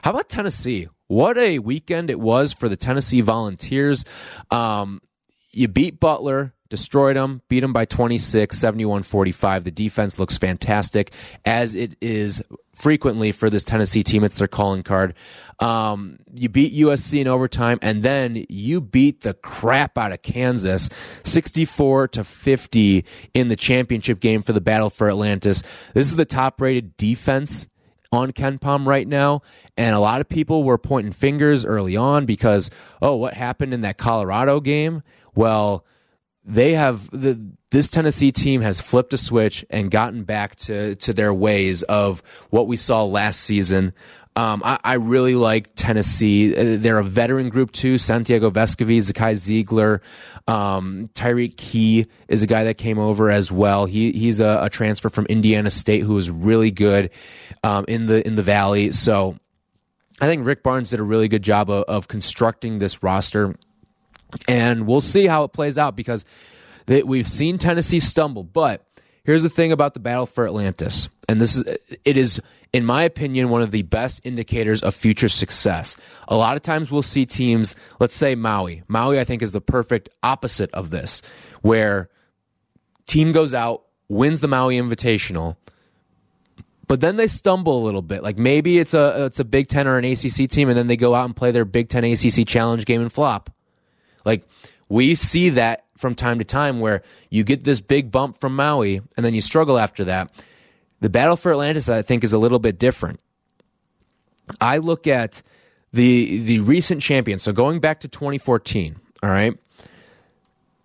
How 0.02 0.10
about 0.10 0.28
Tennessee? 0.28 0.88
What 1.06 1.38
a 1.38 1.58
weekend 1.60 2.10
it 2.10 2.18
was 2.18 2.52
for 2.52 2.68
the 2.68 2.76
Tennessee 2.76 3.20
Volunteers. 3.20 4.04
Um, 4.50 5.00
you 5.52 5.68
beat 5.68 6.00
Butler 6.00 6.52
destroyed 6.68 7.16
them, 7.16 7.42
beat 7.48 7.60
them 7.60 7.72
by 7.72 7.84
26, 7.84 8.56
71 8.56 9.02
45. 9.02 9.64
The 9.64 9.70
defense 9.70 10.18
looks 10.18 10.36
fantastic, 10.36 11.12
as 11.44 11.74
it 11.74 11.96
is 12.00 12.42
frequently 12.74 13.32
for 13.32 13.48
this 13.48 13.64
Tennessee 13.64 14.02
team. 14.02 14.24
It's 14.24 14.38
their 14.38 14.48
calling 14.48 14.82
card. 14.82 15.14
Um, 15.60 16.18
you 16.34 16.48
beat 16.48 16.74
USC 16.74 17.20
in 17.20 17.28
overtime, 17.28 17.78
and 17.82 18.02
then 18.02 18.44
you 18.48 18.80
beat 18.80 19.22
the 19.22 19.34
crap 19.34 19.96
out 19.96 20.12
of 20.12 20.22
Kansas 20.22 20.90
64 21.24 22.08
to 22.08 22.24
50 22.24 23.04
in 23.34 23.48
the 23.48 23.56
championship 23.56 24.20
game 24.20 24.42
for 24.42 24.52
the 24.52 24.60
Battle 24.60 24.90
for 24.90 25.08
Atlantis. 25.08 25.62
This 25.94 26.08
is 26.08 26.16
the 26.16 26.24
top 26.24 26.60
rated 26.60 26.96
defense 26.96 27.66
on 28.12 28.32
KenPom 28.32 28.86
right 28.86 29.06
now. 29.06 29.42
And 29.76 29.94
a 29.94 30.00
lot 30.00 30.20
of 30.20 30.28
people 30.28 30.64
were 30.64 30.78
pointing 30.78 31.12
fingers 31.12 31.64
early 31.64 31.96
on 31.96 32.26
because, 32.26 32.70
oh, 33.02 33.16
what 33.16 33.34
happened 33.34 33.74
in 33.74 33.82
that 33.82 33.98
Colorado 33.98 34.60
game? 34.60 35.02
Well, 35.34 35.84
they 36.46 36.74
have 36.74 37.10
the 37.10 37.38
this 37.70 37.90
Tennessee 37.90 38.30
team 38.30 38.60
has 38.62 38.80
flipped 38.80 39.12
a 39.12 39.16
switch 39.16 39.64
and 39.68 39.90
gotten 39.90 40.22
back 40.22 40.54
to 40.56 40.94
to 40.96 41.12
their 41.12 41.34
ways 41.34 41.82
of 41.82 42.22
what 42.50 42.68
we 42.68 42.76
saw 42.76 43.04
last 43.04 43.40
season. 43.40 43.92
Um, 44.36 44.60
I, 44.64 44.78
I, 44.84 44.94
really 44.94 45.34
like 45.34 45.74
Tennessee. 45.76 46.54
Uh, 46.54 46.76
they're 46.78 46.98
a 46.98 47.04
veteran 47.04 47.48
group 47.48 47.72
too. 47.72 47.96
Santiago 47.96 48.50
Vescovi, 48.50 48.98
Zakai 48.98 49.32
Zeigler, 49.32 50.00
um, 50.46 51.08
Tyreke 51.14 51.56
Key 51.56 52.06
is 52.28 52.42
a 52.42 52.46
guy 52.46 52.64
that 52.64 52.76
came 52.76 52.98
over 52.98 53.30
as 53.30 53.50
well. 53.50 53.86
He 53.86 54.12
he's 54.12 54.38
a, 54.38 54.58
a 54.62 54.70
transfer 54.70 55.08
from 55.08 55.24
Indiana 55.26 55.70
State 55.70 56.02
who 56.02 56.18
is 56.18 56.30
really 56.30 56.70
good 56.70 57.10
um, 57.64 57.86
in 57.88 58.06
the 58.06 58.26
in 58.26 58.34
the 58.34 58.42
Valley. 58.42 58.92
So 58.92 59.38
I 60.20 60.26
think 60.26 60.46
Rick 60.46 60.62
Barnes 60.62 60.90
did 60.90 61.00
a 61.00 61.04
really 61.04 61.28
good 61.28 61.42
job 61.42 61.70
of, 61.70 61.84
of 61.84 62.08
constructing 62.08 62.78
this 62.78 63.02
roster 63.02 63.54
and 64.48 64.86
we'll 64.86 65.00
see 65.00 65.26
how 65.26 65.44
it 65.44 65.52
plays 65.52 65.78
out 65.78 65.96
because 65.96 66.24
they, 66.86 67.02
we've 67.02 67.28
seen 67.28 67.58
Tennessee 67.58 67.98
stumble. 67.98 68.42
But 68.42 68.84
here's 69.24 69.42
the 69.42 69.48
thing 69.48 69.72
about 69.72 69.94
the 69.94 70.00
battle 70.00 70.26
for 70.26 70.46
Atlantis, 70.46 71.08
and 71.28 71.40
this 71.40 71.56
is 71.56 71.64
it 72.04 72.16
is 72.16 72.40
in 72.72 72.84
my 72.84 73.02
opinion 73.02 73.48
one 73.48 73.62
of 73.62 73.70
the 73.70 73.82
best 73.82 74.20
indicators 74.24 74.82
of 74.82 74.94
future 74.94 75.28
success. 75.28 75.96
A 76.28 76.36
lot 76.36 76.56
of 76.56 76.62
times 76.62 76.90
we'll 76.90 77.02
see 77.02 77.26
teams, 77.26 77.74
let's 78.00 78.14
say 78.14 78.34
Maui. 78.34 78.82
Maui 78.88 79.18
I 79.18 79.24
think 79.24 79.42
is 79.42 79.52
the 79.52 79.60
perfect 79.60 80.08
opposite 80.22 80.70
of 80.72 80.90
this, 80.90 81.22
where 81.62 82.08
team 83.06 83.32
goes 83.32 83.54
out, 83.54 83.84
wins 84.08 84.40
the 84.40 84.48
Maui 84.48 84.76
Invitational, 84.76 85.56
but 86.88 87.00
then 87.00 87.16
they 87.16 87.26
stumble 87.26 87.82
a 87.82 87.84
little 87.84 88.02
bit. 88.02 88.22
Like 88.22 88.38
maybe 88.38 88.78
it's 88.78 88.94
a 88.94 89.24
it's 89.26 89.40
a 89.40 89.44
Big 89.44 89.68
Ten 89.68 89.88
or 89.88 89.98
an 89.98 90.04
ACC 90.04 90.48
team, 90.48 90.68
and 90.68 90.78
then 90.78 90.86
they 90.86 90.96
go 90.96 91.14
out 91.14 91.24
and 91.24 91.34
play 91.34 91.50
their 91.50 91.64
Big 91.64 91.88
Ten 91.88 92.04
ACC 92.04 92.46
Challenge 92.46 92.84
game 92.84 93.00
and 93.00 93.12
flop. 93.12 93.50
Like 94.26 94.46
we 94.90 95.14
see 95.14 95.48
that 95.50 95.84
from 95.96 96.14
time 96.14 96.38
to 96.38 96.44
time 96.44 96.80
where 96.80 97.02
you 97.30 97.44
get 97.44 97.64
this 97.64 97.80
big 97.80 98.12
bump 98.12 98.38
from 98.38 98.54
Maui 98.54 99.00
and 99.16 99.24
then 99.24 99.34
you 99.34 99.40
struggle 99.40 99.78
after 99.78 100.04
that. 100.04 100.30
The 101.00 101.08
battle 101.08 101.36
for 101.36 101.52
Atlantis, 101.52 101.88
I 101.88 102.02
think, 102.02 102.24
is 102.24 102.34
a 102.34 102.38
little 102.38 102.58
bit 102.58 102.78
different. 102.78 103.20
I 104.60 104.78
look 104.78 105.06
at 105.06 105.42
the 105.92 106.40
the 106.40 106.60
recent 106.60 107.00
champions. 107.00 107.42
So 107.42 107.52
going 107.52 107.80
back 107.80 108.00
to 108.00 108.08
2014, 108.08 108.96
all 109.22 109.30
right. 109.30 109.56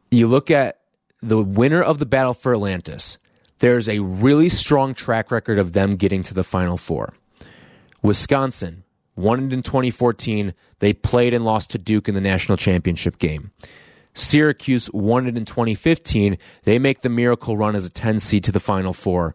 You 0.10 0.28
look 0.28 0.52
at 0.52 0.80
the 1.22 1.42
winner 1.42 1.82
of 1.82 2.00
the 2.00 2.06
battle 2.06 2.34
for 2.34 2.54
Atlantis. 2.54 3.18
There's 3.60 3.88
a 3.88 4.00
really 4.00 4.50
strong 4.50 4.94
track 4.94 5.32
record 5.32 5.60
of 5.60 5.74
them 5.74 5.96
getting 5.96 6.24
to 6.24 6.34
the 6.34 6.44
final 6.44 6.78
four. 6.78 7.14
Wisconsin, 8.02 8.84
won 9.22 9.46
it 9.46 9.54
in 9.54 9.62
2014. 9.62 10.54
They 10.80 10.94
played 10.94 11.34
and 11.34 11.46
lost 11.46 11.72
to 11.72 11.78
Duke 11.78 12.08
in 12.10 12.16
the 12.16 12.22
national 12.22 12.58
championship 12.58 13.20
game. 13.20 13.52
Syracuse 14.14 14.92
won 14.92 15.28
it 15.28 15.38
in 15.38 15.46
2015. 15.46 16.38
They 16.64 16.80
make 16.80 17.02
the 17.02 17.10
miracle 17.10 17.56
run 17.56 17.76
as 17.76 17.86
a 17.86 17.90
10 17.90 18.20
seed 18.20 18.44
to 18.46 18.52
the 18.52 18.60
Final 18.60 18.94
Four. 18.94 19.34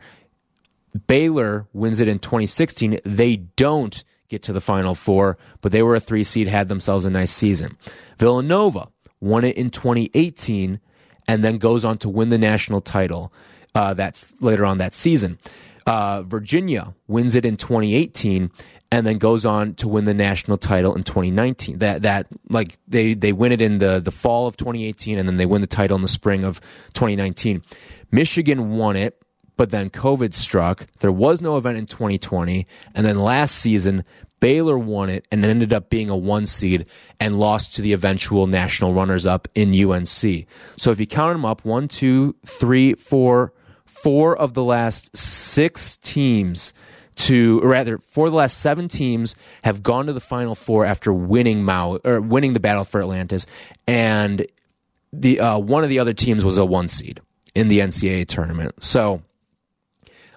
Baylor 1.07 1.67
wins 1.73 2.01
it 2.01 2.09
in 2.09 2.19
2016. 2.19 3.01
They 3.05 3.37
don't 3.37 4.05
get 4.29 4.43
to 4.45 4.53
the 4.53 4.61
Final 4.61 4.95
Four, 4.95 5.39
but 5.61 5.73
they 5.73 5.83
were 5.83 5.95
a 5.95 6.01
three 6.01 6.25
seed, 6.25 6.49
had 6.49 6.69
themselves 6.69 7.05
a 7.05 7.11
nice 7.11 7.33
season. 7.33 7.77
Villanova 8.19 8.89
won 9.21 9.45
it 9.45 9.57
in 9.57 9.71
2018 9.71 10.81
and 11.29 11.45
then 11.45 11.59
goes 11.59 11.85
on 11.85 11.99
to 11.99 12.09
win 12.09 12.31
the 12.31 12.39
national 12.39 12.81
title. 12.81 13.33
Uh, 13.75 13.95
that's 13.95 14.33
later 14.41 14.65
on 14.65 14.79
that 14.79 14.95
season. 14.95 15.39
Uh, 15.87 16.23
Virginia 16.23 16.95
wins 17.07 17.35
it 17.35 17.45
in 17.45 17.57
2018 17.57 18.51
and 18.93 19.07
then 19.07 19.19
goes 19.19 19.45
on 19.45 19.75
to 19.75 19.89
win 19.89 20.05
the 20.05 20.15
national 20.15 20.59
title 20.59 20.95
in 20.95 21.03
2019. 21.03 21.79
That 21.79 22.03
that 22.03 22.27
like 22.49 22.79
they 22.87 23.15
they 23.15 23.33
win 23.33 23.53
it 23.53 23.61
in 23.61 23.79
the 23.79 24.01
the 24.01 24.11
fall 24.11 24.47
of 24.47 24.57
2018 24.57 25.19
and 25.19 25.29
then 25.29 25.37
they 25.37 25.47
win 25.47 25.61
the 25.61 25.67
title 25.67 25.97
in 25.97 26.03
the 26.03 26.09
spring 26.09 26.45
of 26.45 26.61
2019. 26.95 27.63
Michigan 28.11 28.77
won 28.77 28.97
it, 28.97 29.21
but 29.57 29.71
then 29.71 29.91
COVID 29.91 30.35
struck. 30.35 30.87
There 31.01 31.13
was 31.13 31.41
no 31.41 31.57
event 31.57 31.79
in 31.79 31.87
2020, 31.87 32.67
and 32.95 33.05
then 33.05 33.19
last 33.19 33.57
season 33.57 34.05
Baylor 34.41 34.79
won 34.79 35.09
it 35.09 35.27
and 35.33 35.45
ended 35.45 35.73
up 35.73 35.91
being 35.91 36.11
a 36.11 36.17
one 36.17 36.47
seed 36.47 36.87
and 37.19 37.39
lost 37.39 37.75
to 37.75 37.83
the 37.83 37.93
eventual 37.93 38.47
national 38.47 38.93
runners 38.93 39.27
up 39.27 39.49
in 39.55 39.75
UNC. 39.75 40.47
So 40.77 40.91
if 40.91 41.01
you 41.01 41.07
count 41.07 41.35
them 41.35 41.45
up, 41.45 41.65
one, 41.65 41.89
two, 41.89 42.37
three, 42.45 42.95
four, 42.95 43.53
four 43.85 44.37
of 44.37 44.55
the 44.55 44.63
last 44.63 45.17
six 45.17 45.97
teams 45.97 46.73
to, 47.17 47.61
or 47.63 47.69
rather, 47.69 47.99
for 47.99 48.31
the 48.31 48.37
last 48.37 48.59
seven 48.59 48.89
teams 48.89 49.37
have 49.65 49.83
gone 49.83 50.07
to 50.07 50.13
the 50.13 50.21
Final 50.21 50.55
Four 50.55 50.85
after 50.85 51.13
winning 51.13 51.65
Maui 51.65 52.01
or 52.05 52.21
winning 52.21 52.53
the 52.53 52.61
battle 52.61 52.85
for 52.85 53.01
Atlantis, 53.01 53.47
and 53.87 54.47
the 55.13 55.41
uh, 55.41 55.59
one 55.59 55.83
of 55.83 55.89
the 55.89 55.99
other 55.99 56.13
teams 56.13 56.45
was 56.45 56.59
a 56.59 56.65
one 56.65 56.89
seed 56.89 57.21
in 57.55 57.69
the 57.69 57.81
NCAA 57.81 58.29
tournament. 58.29 58.83
So 58.85 59.23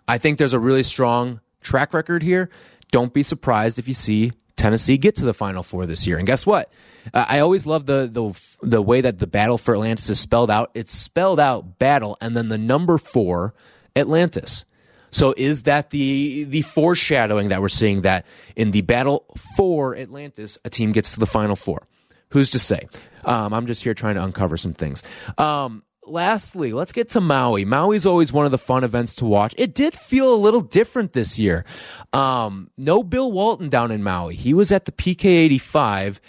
I 0.07 0.17
think 0.17 0.37
there's 0.37 0.53
a 0.53 0.59
really 0.59 0.83
strong 0.83 1.41
track 1.61 1.93
record 1.93 2.23
here. 2.23 2.49
Don't 2.91 3.13
be 3.13 3.23
surprised 3.23 3.77
if 3.77 3.87
you 3.87 3.93
see 3.93 4.31
Tennessee 4.55 4.97
get 4.97 5.15
to 5.17 5.25
the 5.25 5.33
Final 5.33 5.63
Four 5.63 5.85
this 5.85 6.07
year. 6.07 6.17
And 6.17 6.25
guess 6.25 6.45
what? 6.45 6.71
Uh, 7.13 7.25
I 7.27 7.39
always 7.39 7.65
love 7.65 7.85
the 7.85 8.09
the 8.11 8.67
the 8.67 8.81
way 8.81 9.01
that 9.01 9.19
the 9.19 9.27
battle 9.27 9.57
for 9.57 9.73
Atlantis 9.73 10.09
is 10.09 10.19
spelled 10.19 10.49
out. 10.49 10.71
It's 10.73 10.93
spelled 10.93 11.39
out 11.39 11.77
battle 11.77 12.17
and 12.21 12.37
then 12.37 12.47
the 12.47 12.57
number 12.57 12.97
four 12.97 13.53
Atlantis. 13.95 14.65
So 15.11 15.33
is 15.37 15.63
that 15.63 15.89
the 15.89 16.43
the 16.45 16.61
foreshadowing 16.61 17.49
that 17.49 17.61
we're 17.61 17.69
seeing 17.69 18.01
that 18.01 18.25
in 18.55 18.71
the 18.71 18.81
battle 18.81 19.25
for 19.55 19.95
Atlantis, 19.95 20.57
a 20.65 20.69
team 20.69 20.91
gets 20.91 21.13
to 21.13 21.19
the 21.19 21.27
Final 21.27 21.55
Four? 21.55 21.87
Who's 22.29 22.51
to 22.51 22.59
say? 22.59 22.87
Um, 23.25 23.53
I'm 23.53 23.67
just 23.67 23.83
here 23.83 23.93
trying 23.93 24.15
to 24.15 24.23
uncover 24.23 24.55
some 24.57 24.73
things. 24.73 25.03
Um, 25.37 25.83
lastly, 26.05 26.73
let's 26.73 26.91
get 26.91 27.09
to 27.09 27.21
Maui. 27.21 27.65
Maui's 27.65 28.05
always 28.05 28.31
one 28.31 28.45
of 28.45 28.51
the 28.51 28.57
fun 28.57 28.83
events 28.83 29.15
to 29.15 29.25
watch. 29.25 29.53
It 29.57 29.73
did 29.73 29.95
feel 29.95 30.33
a 30.33 30.35
little 30.35 30.61
different 30.61 31.13
this 31.13 31.39
year. 31.39 31.65
Um, 32.13 32.69
no 32.77 33.03
Bill 33.03 33.31
Walton 33.31 33.69
down 33.69 33.91
in 33.91 34.03
Maui. 34.03 34.35
He 34.35 34.53
was 34.53 34.71
at 34.71 34.85
the 34.85 34.91
PK 34.91 35.25
85, 35.25 36.21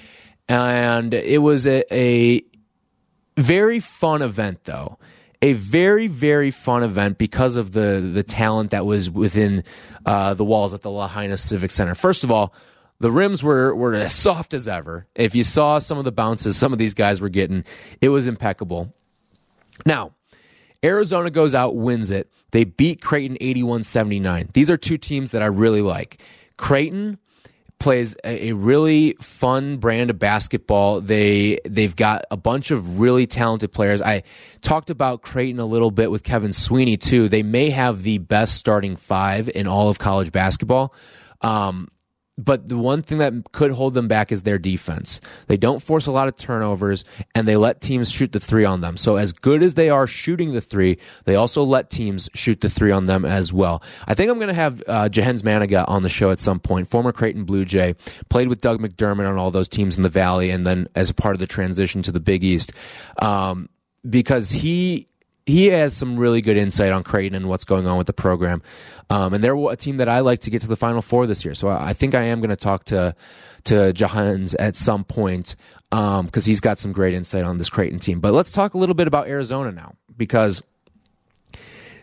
and 0.48 1.14
it 1.14 1.42
was 1.42 1.66
a, 1.66 1.84
a 1.94 2.42
very 3.36 3.80
fun 3.80 4.22
event, 4.22 4.64
though. 4.64 4.98
A 5.42 5.54
very, 5.54 6.06
very 6.06 6.50
fun 6.50 6.82
event 6.82 7.16
because 7.16 7.56
of 7.56 7.72
the 7.72 8.10
the 8.12 8.22
talent 8.22 8.72
that 8.72 8.84
was 8.84 9.10
within 9.10 9.64
uh, 10.04 10.34
the 10.34 10.44
walls 10.44 10.74
at 10.74 10.82
the 10.82 10.90
Lahaina 10.90 11.36
Civic 11.36 11.70
Center. 11.70 11.94
First 11.94 12.24
of 12.24 12.30
all, 12.30 12.54
the 12.98 13.10
rims 13.10 13.42
were 13.42 13.74
were 13.74 13.94
as 13.94 14.14
soft 14.14 14.52
as 14.52 14.68
ever. 14.68 15.06
If 15.14 15.34
you 15.34 15.42
saw 15.44 15.78
some 15.78 15.98
of 15.98 16.04
the 16.04 16.12
bounces 16.12 16.56
some 16.56 16.72
of 16.72 16.78
these 16.78 16.94
guys 16.94 17.20
were 17.20 17.30
getting, 17.30 17.64
it 18.00 18.10
was 18.10 18.26
impeccable. 18.26 18.94
Now, 19.86 20.12
Arizona 20.84 21.30
goes 21.30 21.54
out, 21.54 21.74
wins 21.74 22.10
it. 22.10 22.30
They 22.52 22.64
beat 22.64 23.00
Creighton 23.00 23.38
81 23.40 23.84
79. 23.84 24.50
These 24.52 24.70
are 24.70 24.76
two 24.76 24.98
teams 24.98 25.30
that 25.30 25.42
I 25.42 25.46
really 25.46 25.82
like. 25.82 26.20
Creighton 26.56 27.18
plays 27.80 28.14
a, 28.24 28.50
a, 28.50 28.52
really 28.52 29.16
fun 29.20 29.78
brand 29.78 30.10
of 30.10 30.18
basketball. 30.18 31.00
They 31.00 31.58
they've 31.64 31.96
got 31.96 32.26
a 32.30 32.36
bunch 32.36 32.70
of 32.70 33.00
really 33.00 33.26
talented 33.26 33.72
players. 33.72 34.00
I 34.00 34.22
talked 34.60 34.90
about 34.90 35.22
Creighton 35.22 35.58
a 35.58 35.64
little 35.64 35.90
bit 35.90 36.10
with 36.10 36.22
Kevin 36.22 36.52
Sweeney 36.52 36.96
too. 36.96 37.28
They 37.28 37.42
may 37.42 37.70
have 37.70 38.02
the 38.02 38.18
best 38.18 38.54
starting 38.54 38.96
five 38.96 39.48
in 39.48 39.66
all 39.66 39.88
of 39.88 39.98
college 39.98 40.30
basketball. 40.30 40.94
Um, 41.40 41.88
but 42.44 42.68
the 42.68 42.78
one 42.78 43.02
thing 43.02 43.18
that 43.18 43.32
could 43.52 43.72
hold 43.72 43.94
them 43.94 44.08
back 44.08 44.32
is 44.32 44.42
their 44.42 44.58
defense. 44.58 45.20
They 45.46 45.56
don't 45.56 45.82
force 45.82 46.06
a 46.06 46.12
lot 46.12 46.28
of 46.28 46.36
turnovers 46.36 47.04
and 47.34 47.46
they 47.46 47.56
let 47.56 47.80
teams 47.80 48.10
shoot 48.10 48.32
the 48.32 48.40
three 48.40 48.64
on 48.64 48.80
them. 48.80 48.96
So, 48.96 49.16
as 49.16 49.32
good 49.32 49.62
as 49.62 49.74
they 49.74 49.90
are 49.90 50.06
shooting 50.06 50.52
the 50.52 50.60
three, 50.60 50.98
they 51.24 51.36
also 51.36 51.62
let 51.62 51.90
teams 51.90 52.28
shoot 52.34 52.60
the 52.60 52.70
three 52.70 52.90
on 52.90 53.06
them 53.06 53.24
as 53.24 53.52
well. 53.52 53.82
I 54.06 54.14
think 54.14 54.30
I'm 54.30 54.38
going 54.38 54.48
to 54.48 54.54
have 54.54 54.82
uh, 54.86 55.08
Jahenns 55.08 55.42
Manigat 55.42 55.84
on 55.88 56.02
the 56.02 56.08
show 56.08 56.30
at 56.30 56.40
some 56.40 56.60
point. 56.60 56.88
Former 56.88 57.12
Creighton 57.12 57.44
Blue 57.44 57.64
Jay, 57.64 57.94
played 58.28 58.48
with 58.48 58.60
Doug 58.60 58.80
McDermott 58.80 59.28
on 59.28 59.38
all 59.38 59.50
those 59.50 59.68
teams 59.68 59.96
in 59.96 60.02
the 60.02 60.08
Valley 60.08 60.50
and 60.50 60.66
then 60.66 60.88
as 60.94 61.12
part 61.12 61.34
of 61.34 61.40
the 61.40 61.46
transition 61.46 62.02
to 62.02 62.12
the 62.12 62.20
Big 62.20 62.42
East. 62.44 62.72
Um, 63.20 63.68
because 64.08 64.50
he 64.50 65.08
he 65.46 65.66
has 65.66 65.96
some 65.96 66.16
really 66.16 66.42
good 66.42 66.56
insight 66.56 66.92
on 66.92 67.02
Creighton 67.02 67.34
and 67.34 67.48
what's 67.48 67.64
going 67.64 67.86
on 67.86 67.98
with 67.98 68.06
the 68.06 68.12
program. 68.12 68.62
Um, 69.08 69.34
and 69.34 69.42
they're 69.42 69.56
a 69.56 69.76
team 69.76 69.96
that 69.96 70.08
I 70.08 70.20
like 70.20 70.40
to 70.40 70.50
get 70.50 70.62
to 70.62 70.68
the 70.68 70.76
Final 70.76 71.02
Four 71.02 71.26
this 71.26 71.44
year. 71.44 71.54
So 71.54 71.68
I 71.68 71.92
think 71.92 72.14
I 72.14 72.22
am 72.24 72.40
going 72.40 72.50
to 72.50 72.56
talk 72.56 72.84
to 72.84 73.14
to 73.64 73.92
Jahenns 73.92 74.54
at 74.58 74.76
some 74.76 75.04
point 75.04 75.56
because 75.90 76.20
um, 76.20 76.30
he's 76.50 76.60
got 76.60 76.78
some 76.78 76.92
great 76.92 77.14
insight 77.14 77.44
on 77.44 77.58
this 77.58 77.68
Creighton 77.68 77.98
team. 77.98 78.20
But 78.20 78.32
let's 78.32 78.52
talk 78.52 78.74
a 78.74 78.78
little 78.78 78.94
bit 78.94 79.06
about 79.06 79.28
Arizona 79.28 79.72
now 79.72 79.94
because 80.16 80.62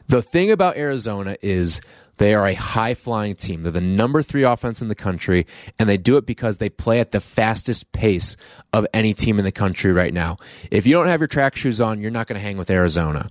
the 0.08 0.22
thing 0.22 0.52
about 0.52 0.78
Arizona 0.78 1.38
is 1.42 1.82
they 2.18 2.34
are 2.34 2.48
a 2.48 2.54
high 2.54 2.94
flying 2.94 3.36
team. 3.36 3.64
They're 3.64 3.72
the 3.72 3.82
number 3.82 4.22
three 4.22 4.44
offense 4.44 4.82
in 4.82 4.88
the 4.88 4.96
country, 4.96 5.46
and 5.80 5.88
they 5.88 5.98
do 5.98 6.18
it 6.18 6.26
because 6.26 6.58
they 6.58 6.70
play 6.70 7.00
at 7.00 7.12
the 7.12 7.20
fastest 7.20 7.92
pace 7.92 8.36
of 8.74 8.86
any 8.94 9.14
team 9.14 9.40
in 9.40 9.46
the 9.46 9.52
country 9.52 9.92
right 9.92 10.14
now. 10.14 10.38
If 10.72 10.86
you 10.86 10.94
don't 10.94 11.08
have 11.08 11.20
your 11.20 11.28
track 11.28 11.56
shoes 11.56 11.80
on, 11.80 12.02
you're 12.02 12.12
not 12.12 12.28
going 12.28 12.40
to 12.40 12.46
hang 12.46 12.58
with 12.58 12.70
Arizona. 12.70 13.30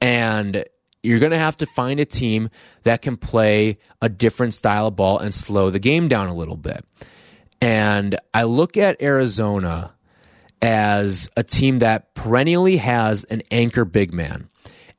And 0.00 0.64
you're 1.02 1.20
going 1.20 1.32
to 1.32 1.38
have 1.38 1.56
to 1.58 1.66
find 1.66 2.00
a 2.00 2.04
team 2.04 2.48
that 2.82 3.02
can 3.02 3.16
play 3.16 3.78
a 4.00 4.08
different 4.08 4.54
style 4.54 4.86
of 4.86 4.96
ball 4.96 5.18
and 5.18 5.32
slow 5.32 5.70
the 5.70 5.78
game 5.78 6.08
down 6.08 6.28
a 6.28 6.34
little 6.34 6.56
bit. 6.56 6.84
And 7.60 8.18
I 8.32 8.44
look 8.44 8.76
at 8.76 9.00
Arizona 9.02 9.94
as 10.62 11.28
a 11.36 11.42
team 11.42 11.78
that 11.78 12.14
perennially 12.14 12.78
has 12.78 13.24
an 13.24 13.42
anchor 13.50 13.84
big 13.84 14.14
man. 14.14 14.48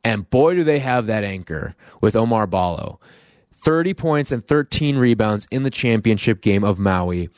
And 0.05 0.29
boy, 0.29 0.53
do 0.53 0.63
they 0.63 0.79
have 0.79 1.07
that 1.07 1.23
anchor 1.23 1.75
with 1.99 2.13
Oumar 2.13 2.47
Ballo. 2.47 2.99
30 3.53 3.95
points 3.95 4.31
and 4.31 4.47
13 4.47 4.97
rebounds 4.97 5.47
in 5.49 5.63
the 5.63 5.71
championship 5.71 6.41
game 6.41 6.63
of 6.63 6.77
Maui. 6.77 7.29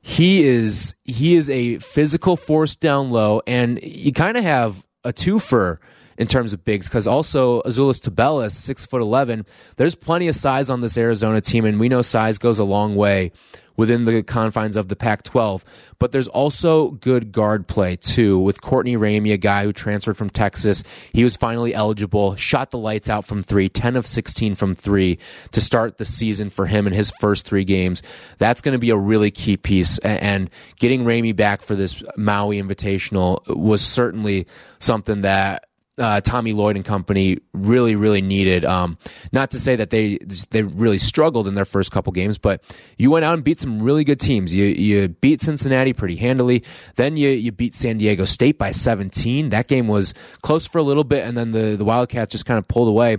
He 0.00 0.44
is 0.44 0.94
he 1.02 1.34
is 1.34 1.50
a 1.50 1.78
physical 1.78 2.36
force 2.36 2.76
down 2.76 3.08
low, 3.08 3.42
and 3.46 3.82
you 3.82 4.12
kind 4.12 4.36
of 4.36 4.44
have 4.44 4.86
a 5.02 5.12
twofer 5.12 5.78
in 6.16 6.28
terms 6.28 6.52
of 6.52 6.62
bigs 6.64 6.88
because 6.88 7.06
also 7.06 7.62
Azuolas 7.62 8.00
Tubelis, 8.00 8.52
six 8.52 8.86
foot 8.86 9.00
eleven. 9.00 9.44
There's 9.76 9.94
plenty 9.96 10.28
of 10.28 10.36
size 10.36 10.70
on 10.70 10.82
this 10.82 10.96
Arizona 10.96 11.40
team, 11.40 11.64
and 11.64 11.80
we 11.80 11.88
know 11.88 12.02
size 12.02 12.38
goes 12.38 12.58
a 12.58 12.64
long 12.64 12.94
way 12.94 13.32
within 13.76 14.04
the 14.04 14.22
confines 14.22 14.76
of 14.76 14.88
the 14.88 14.96
Pac 14.96 15.22
12. 15.22 15.64
But 15.98 16.12
there's 16.12 16.28
also 16.28 16.90
good 16.90 17.32
guard 17.32 17.66
play, 17.66 17.96
too, 17.96 18.38
with 18.38 18.60
Courtney 18.60 18.96
Ramey, 18.96 19.32
a 19.32 19.36
guy 19.36 19.64
who 19.64 19.72
transferred 19.72 20.16
from 20.16 20.30
Texas. 20.30 20.82
He 21.12 21.24
was 21.24 21.36
finally 21.36 21.74
eligible, 21.74 22.36
shot 22.36 22.70
the 22.70 22.78
lights 22.78 23.08
out 23.08 23.24
from 23.24 23.42
three, 23.42 23.68
10 23.68 23.96
of 23.96 24.06
16 24.06 24.54
from 24.54 24.74
three 24.74 25.18
to 25.52 25.60
start 25.60 25.98
the 25.98 26.04
season 26.04 26.50
for 26.50 26.66
him 26.66 26.86
in 26.86 26.92
his 26.92 27.10
first 27.20 27.46
three 27.46 27.64
games. 27.64 28.02
That's 28.38 28.60
going 28.60 28.74
to 28.74 28.78
be 28.78 28.90
a 28.90 28.96
really 28.96 29.30
key 29.30 29.56
piece. 29.56 29.98
And 29.98 30.50
getting 30.78 31.04
Ramey 31.04 31.34
back 31.34 31.62
for 31.62 31.74
this 31.74 32.02
Maui 32.16 32.60
Invitational 32.60 33.44
was 33.54 33.82
certainly 33.82 34.46
something 34.78 35.22
that 35.22 35.66
uh, 35.98 36.20
Tommy 36.20 36.52
Lloyd 36.52 36.76
and 36.76 36.84
company 36.84 37.38
really, 37.52 37.94
really 37.94 38.20
needed. 38.20 38.64
Um, 38.64 38.98
not 39.32 39.50
to 39.52 39.60
say 39.60 39.76
that 39.76 39.90
they 39.90 40.18
they 40.50 40.62
really 40.62 40.98
struggled 40.98 41.46
in 41.46 41.54
their 41.54 41.64
first 41.64 41.92
couple 41.92 42.12
games, 42.12 42.38
but 42.38 42.62
you 42.98 43.10
went 43.10 43.24
out 43.24 43.34
and 43.34 43.44
beat 43.44 43.60
some 43.60 43.82
really 43.82 44.04
good 44.04 44.20
teams. 44.20 44.54
You 44.54 44.64
you 44.64 45.08
beat 45.08 45.40
Cincinnati 45.40 45.92
pretty 45.92 46.16
handily. 46.16 46.64
Then 46.96 47.16
you 47.16 47.30
you 47.30 47.52
beat 47.52 47.74
San 47.74 47.98
Diego 47.98 48.24
State 48.24 48.58
by 48.58 48.72
17. 48.72 49.50
That 49.50 49.68
game 49.68 49.86
was 49.86 50.14
close 50.42 50.66
for 50.66 50.78
a 50.78 50.82
little 50.82 51.04
bit, 51.04 51.26
and 51.26 51.36
then 51.36 51.52
the 51.52 51.76
the 51.76 51.84
Wildcats 51.84 52.32
just 52.32 52.46
kind 52.46 52.58
of 52.58 52.66
pulled 52.66 52.88
away. 52.88 53.18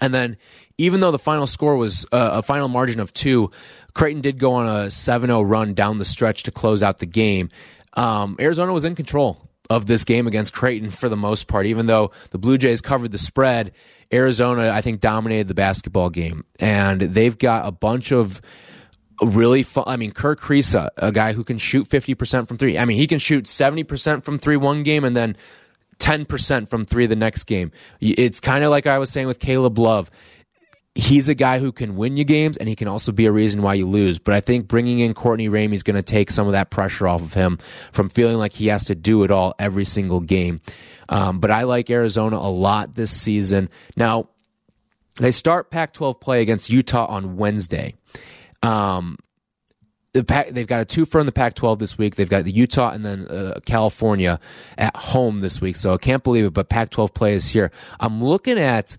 And 0.00 0.12
then, 0.12 0.36
even 0.76 1.00
though 1.00 1.12
the 1.12 1.18
final 1.18 1.46
score 1.46 1.76
was 1.76 2.04
uh, 2.10 2.30
a 2.32 2.42
final 2.42 2.68
margin 2.68 2.98
of 2.98 3.12
two, 3.12 3.50
Creighton 3.94 4.22
did 4.22 4.38
go 4.38 4.54
on 4.54 4.66
a 4.66 4.90
7 4.90 5.28
0 5.28 5.42
run 5.42 5.74
down 5.74 5.98
the 5.98 6.04
stretch 6.04 6.42
to 6.44 6.50
close 6.50 6.82
out 6.82 6.98
the 6.98 7.06
game. 7.06 7.50
Um, 7.96 8.36
Arizona 8.40 8.72
was 8.72 8.84
in 8.84 8.96
control 8.96 9.48
of 9.70 9.86
this 9.86 10.04
game 10.04 10.26
against 10.26 10.52
Creighton 10.52 10.90
for 10.90 11.08
the 11.08 11.16
most 11.16 11.48
part. 11.48 11.66
Even 11.66 11.86
though 11.86 12.10
the 12.30 12.38
Blue 12.38 12.58
Jays 12.58 12.80
covered 12.80 13.10
the 13.10 13.18
spread, 13.18 13.72
Arizona, 14.12 14.70
I 14.70 14.80
think, 14.80 15.00
dominated 15.00 15.48
the 15.48 15.54
basketball 15.54 16.10
game. 16.10 16.44
And 16.60 17.00
they've 17.00 17.36
got 17.36 17.66
a 17.66 17.72
bunch 17.72 18.12
of 18.12 18.40
really 19.22 19.62
fun. 19.62 19.84
I 19.86 19.96
mean, 19.96 20.12
Kerr 20.12 20.36
Kriisa, 20.36 20.90
a 20.96 21.12
guy 21.12 21.32
who 21.32 21.44
can 21.44 21.58
shoot 21.58 21.88
50% 21.88 22.48
from 22.48 22.58
three. 22.58 22.78
I 22.78 22.84
mean, 22.84 22.96
he 22.96 23.06
can 23.06 23.18
shoot 23.18 23.44
70% 23.44 24.24
from 24.24 24.38
three 24.38 24.56
one 24.56 24.82
game 24.82 25.04
and 25.04 25.16
then 25.16 25.36
10% 25.98 26.68
from 26.68 26.84
three 26.84 27.06
the 27.06 27.16
next 27.16 27.44
game. 27.44 27.72
It's 28.00 28.40
kind 28.40 28.64
of 28.64 28.70
like 28.70 28.86
I 28.86 28.98
was 28.98 29.10
saying 29.10 29.26
with 29.26 29.38
Caleb 29.38 29.78
Love 29.78 30.10
he's 30.94 31.28
a 31.28 31.34
guy 31.34 31.58
who 31.58 31.72
can 31.72 31.96
win 31.96 32.16
you 32.16 32.24
games 32.24 32.56
and 32.56 32.68
he 32.68 32.76
can 32.76 32.86
also 32.86 33.10
be 33.10 33.26
a 33.26 33.32
reason 33.32 33.62
why 33.62 33.74
you 33.74 33.86
lose. 33.86 34.18
But 34.18 34.34
I 34.34 34.40
think 34.40 34.68
bringing 34.68 35.00
in 35.00 35.12
Courtney 35.14 35.48
Ramey 35.48 35.74
is 35.74 35.82
going 35.82 35.96
to 35.96 36.02
take 36.02 36.30
some 36.30 36.46
of 36.46 36.52
that 36.52 36.70
pressure 36.70 37.08
off 37.08 37.20
of 37.20 37.34
him 37.34 37.58
from 37.92 38.08
feeling 38.08 38.38
like 38.38 38.52
he 38.52 38.68
has 38.68 38.84
to 38.86 38.94
do 38.94 39.24
it 39.24 39.30
all 39.30 39.54
every 39.58 39.84
single 39.84 40.20
game. 40.20 40.60
Um, 41.08 41.40
but 41.40 41.50
I 41.50 41.64
like 41.64 41.90
Arizona 41.90 42.36
a 42.36 42.50
lot 42.50 42.94
this 42.94 43.10
season. 43.10 43.70
Now, 43.96 44.28
they 45.16 45.32
start 45.32 45.70
Pac 45.70 45.92
12 45.94 46.20
play 46.20 46.42
against 46.42 46.70
Utah 46.70 47.06
on 47.06 47.36
Wednesday. 47.36 47.94
Um, 48.62 49.18
the 50.14 50.22
Pac, 50.22 50.50
they've 50.50 50.66
got 50.66 50.80
a 50.80 50.84
two 50.84 51.04
for 51.04 51.20
in 51.20 51.26
the 51.26 51.32
Pac-12 51.32 51.80
this 51.80 51.98
week. 51.98 52.14
They've 52.14 52.30
got 52.30 52.44
the 52.44 52.52
Utah 52.52 52.90
and 52.90 53.04
then 53.04 53.26
uh, 53.26 53.58
California 53.66 54.38
at 54.78 54.96
home 54.96 55.40
this 55.40 55.60
week. 55.60 55.76
So 55.76 55.92
I 55.92 55.96
can't 55.96 56.22
believe 56.22 56.44
it, 56.44 56.52
but 56.52 56.68
Pac-12 56.68 57.12
play 57.12 57.34
is 57.34 57.48
here. 57.48 57.72
I'm 57.98 58.22
looking 58.22 58.56
at 58.56 58.96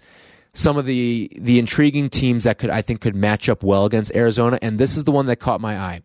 some 0.55 0.77
of 0.77 0.85
the 0.85 1.29
the 1.37 1.59
intriguing 1.59 2.09
teams 2.09 2.45
that 2.45 2.57
could 2.57 2.71
I 2.71 2.81
think 2.81 3.01
could 3.01 3.15
match 3.15 3.47
up 3.49 3.61
well 3.61 3.85
against 3.85 4.15
Arizona, 4.15 4.57
and 4.61 4.79
this 4.79 4.97
is 4.97 5.03
the 5.03 5.11
one 5.11 5.27
that 5.27 5.35
caught 5.35 5.61
my 5.61 5.77
eye. 5.77 6.01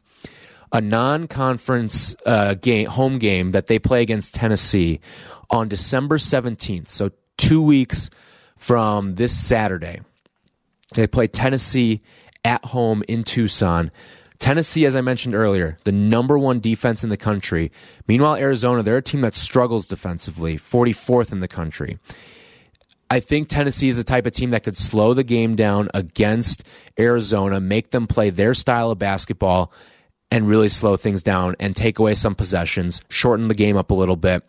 A 0.73 0.81
non-conference 0.81 2.15
uh, 2.27 2.55
game, 2.55 2.87
home 2.87 3.19
game 3.19 3.53
that 3.53 3.67
they 3.67 3.79
play 3.79 4.03
against 4.03 4.35
Tennessee 4.35 5.01
on 5.49 5.69
December 5.69 6.19
seventeenth. 6.19 6.91
So 6.91 7.13
two 7.39 7.63
weeks 7.63 8.11
from 8.57 9.15
this 9.15 9.37
Saturday, 9.37 10.01
they 10.95 11.07
play 11.07 11.27
Tennessee 11.27 12.03
at 12.45 12.65
home 12.67 13.03
in 13.09 13.25
Tucson. 13.25 13.91
Tennessee, 14.41 14.87
as 14.87 14.97
I 14.97 15.01
mentioned 15.03 15.35
earlier, 15.35 15.77
the 15.85 15.93
number 15.93 16.39
one 16.39 16.61
defense 16.61 17.05
in 17.05 17.11
the 17.11 17.17
country. 17.17 17.71
Meanwhile, 18.09 18.37
Arizona, 18.37 18.83
they're 18.83 18.97
a 18.97 19.03
team 19.03 19.21
that 19.21 19.35
struggles 19.35 19.87
defensively, 19.87 20.57
44th 20.57 21.31
in 21.31 21.41
the 21.41 21.49
country. 21.49 21.99
I 23.11 23.19
think 23.19 23.49
Tennessee 23.49 23.89
is 23.89 23.97
the 23.97 24.05
type 24.05 24.25
of 24.25 24.33
team 24.33 24.51
that 24.51 24.63
could 24.63 24.77
slow 24.77 25.15
the 25.15 25.25
game 25.25 25.57
down 25.57 25.89
against 25.93 26.63
Arizona, 26.99 27.61
make 27.61 27.91
them 27.91 28.07
play 28.07 28.31
their 28.31 28.55
style 28.55 28.93
of 28.93 29.01
basketball, 29.01 29.73
and 30.31 30.49
really 30.49 30.69
slow 30.69 30.97
things 30.97 31.25
down 31.25 31.57
and 31.59 31.75
take 31.75 31.99
away 31.99 32.15
some 32.15 32.37
possessions, 32.37 33.03
shorten 33.09 33.49
the 33.49 33.55
game 33.55 33.77
up 33.77 33.91
a 33.91 33.95
little 33.95 34.15
bit. 34.15 34.45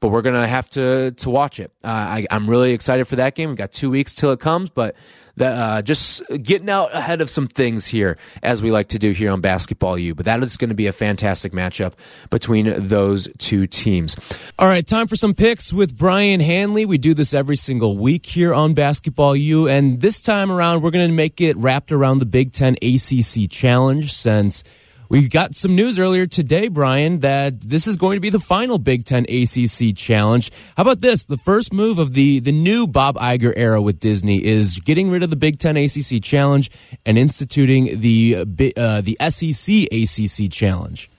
But 0.00 0.08
we're 0.08 0.22
gonna 0.22 0.46
have 0.46 0.68
to 0.70 1.12
to 1.12 1.30
watch 1.30 1.58
it. 1.58 1.72
Uh, 1.82 1.88
I, 1.88 2.26
I'm 2.30 2.48
really 2.48 2.72
excited 2.72 3.06
for 3.06 3.16
that 3.16 3.34
game. 3.34 3.48
We've 3.48 3.58
got 3.58 3.72
two 3.72 3.90
weeks 3.90 4.14
till 4.14 4.32
it 4.32 4.40
comes, 4.40 4.70
but 4.70 4.94
uh, 5.40 5.82
just 5.82 6.22
getting 6.42 6.70
out 6.70 6.94
ahead 6.94 7.20
of 7.20 7.28
some 7.28 7.46
things 7.46 7.86
here, 7.86 8.16
as 8.42 8.62
we 8.62 8.70
like 8.70 8.88
to 8.88 8.98
do 8.98 9.12
here 9.12 9.30
on 9.30 9.40
Basketball 9.40 9.98
U. 9.98 10.14
But 10.14 10.24
that 10.26 10.42
is 10.42 10.56
going 10.56 10.70
to 10.70 10.74
be 10.74 10.86
a 10.86 10.92
fantastic 10.92 11.52
matchup 11.52 11.92
between 12.30 12.88
those 12.88 13.28
two 13.38 13.66
teams. 13.66 14.16
All 14.58 14.68
right, 14.68 14.86
time 14.86 15.06
for 15.06 15.16
some 15.16 15.34
picks 15.34 15.72
with 15.72 15.96
Brian 15.96 16.40
Hanley. 16.40 16.86
We 16.86 16.98
do 16.98 17.14
this 17.14 17.34
every 17.34 17.56
single 17.56 17.96
week 17.98 18.26
here 18.26 18.54
on 18.54 18.74
Basketball 18.74 19.36
U, 19.36 19.68
and 19.68 20.00
this 20.00 20.20
time 20.20 20.50
around, 20.50 20.82
we're 20.82 20.90
going 20.90 21.08
to 21.08 21.14
make 21.14 21.40
it 21.40 21.56
wrapped 21.56 21.92
around 21.92 22.18
the 22.18 22.26
Big 22.26 22.52
Ten 22.52 22.76
ACC 22.82 23.50
Challenge 23.50 24.12
since 24.12 24.64
we 25.08 25.28
got 25.28 25.54
some 25.54 25.74
news 25.74 25.98
earlier 25.98 26.26
today, 26.26 26.68
Brian, 26.68 27.20
that 27.20 27.60
this 27.60 27.86
is 27.86 27.96
going 27.96 28.16
to 28.16 28.20
be 28.20 28.30
the 28.30 28.40
final 28.40 28.78
Big 28.78 29.04
Ten 29.04 29.24
ACC 29.24 29.96
challenge. 29.96 30.50
How 30.76 30.82
about 30.82 31.00
this? 31.00 31.24
The 31.24 31.36
first 31.36 31.72
move 31.72 31.98
of 31.98 32.12
the, 32.14 32.40
the 32.40 32.52
new 32.52 32.86
Bob 32.86 33.16
Iger 33.16 33.52
era 33.56 33.80
with 33.80 34.00
Disney 34.00 34.44
is 34.44 34.78
getting 34.80 35.10
rid 35.10 35.22
of 35.22 35.30
the 35.30 35.36
Big 35.36 35.58
Ten 35.58 35.76
ACC 35.76 36.22
challenge 36.22 36.70
and 37.04 37.18
instituting 37.18 38.00
the, 38.00 38.46
uh, 38.76 39.00
the 39.00 39.16
SEC 39.28 39.86
ACC 39.92 40.50
challenge. 40.50 41.10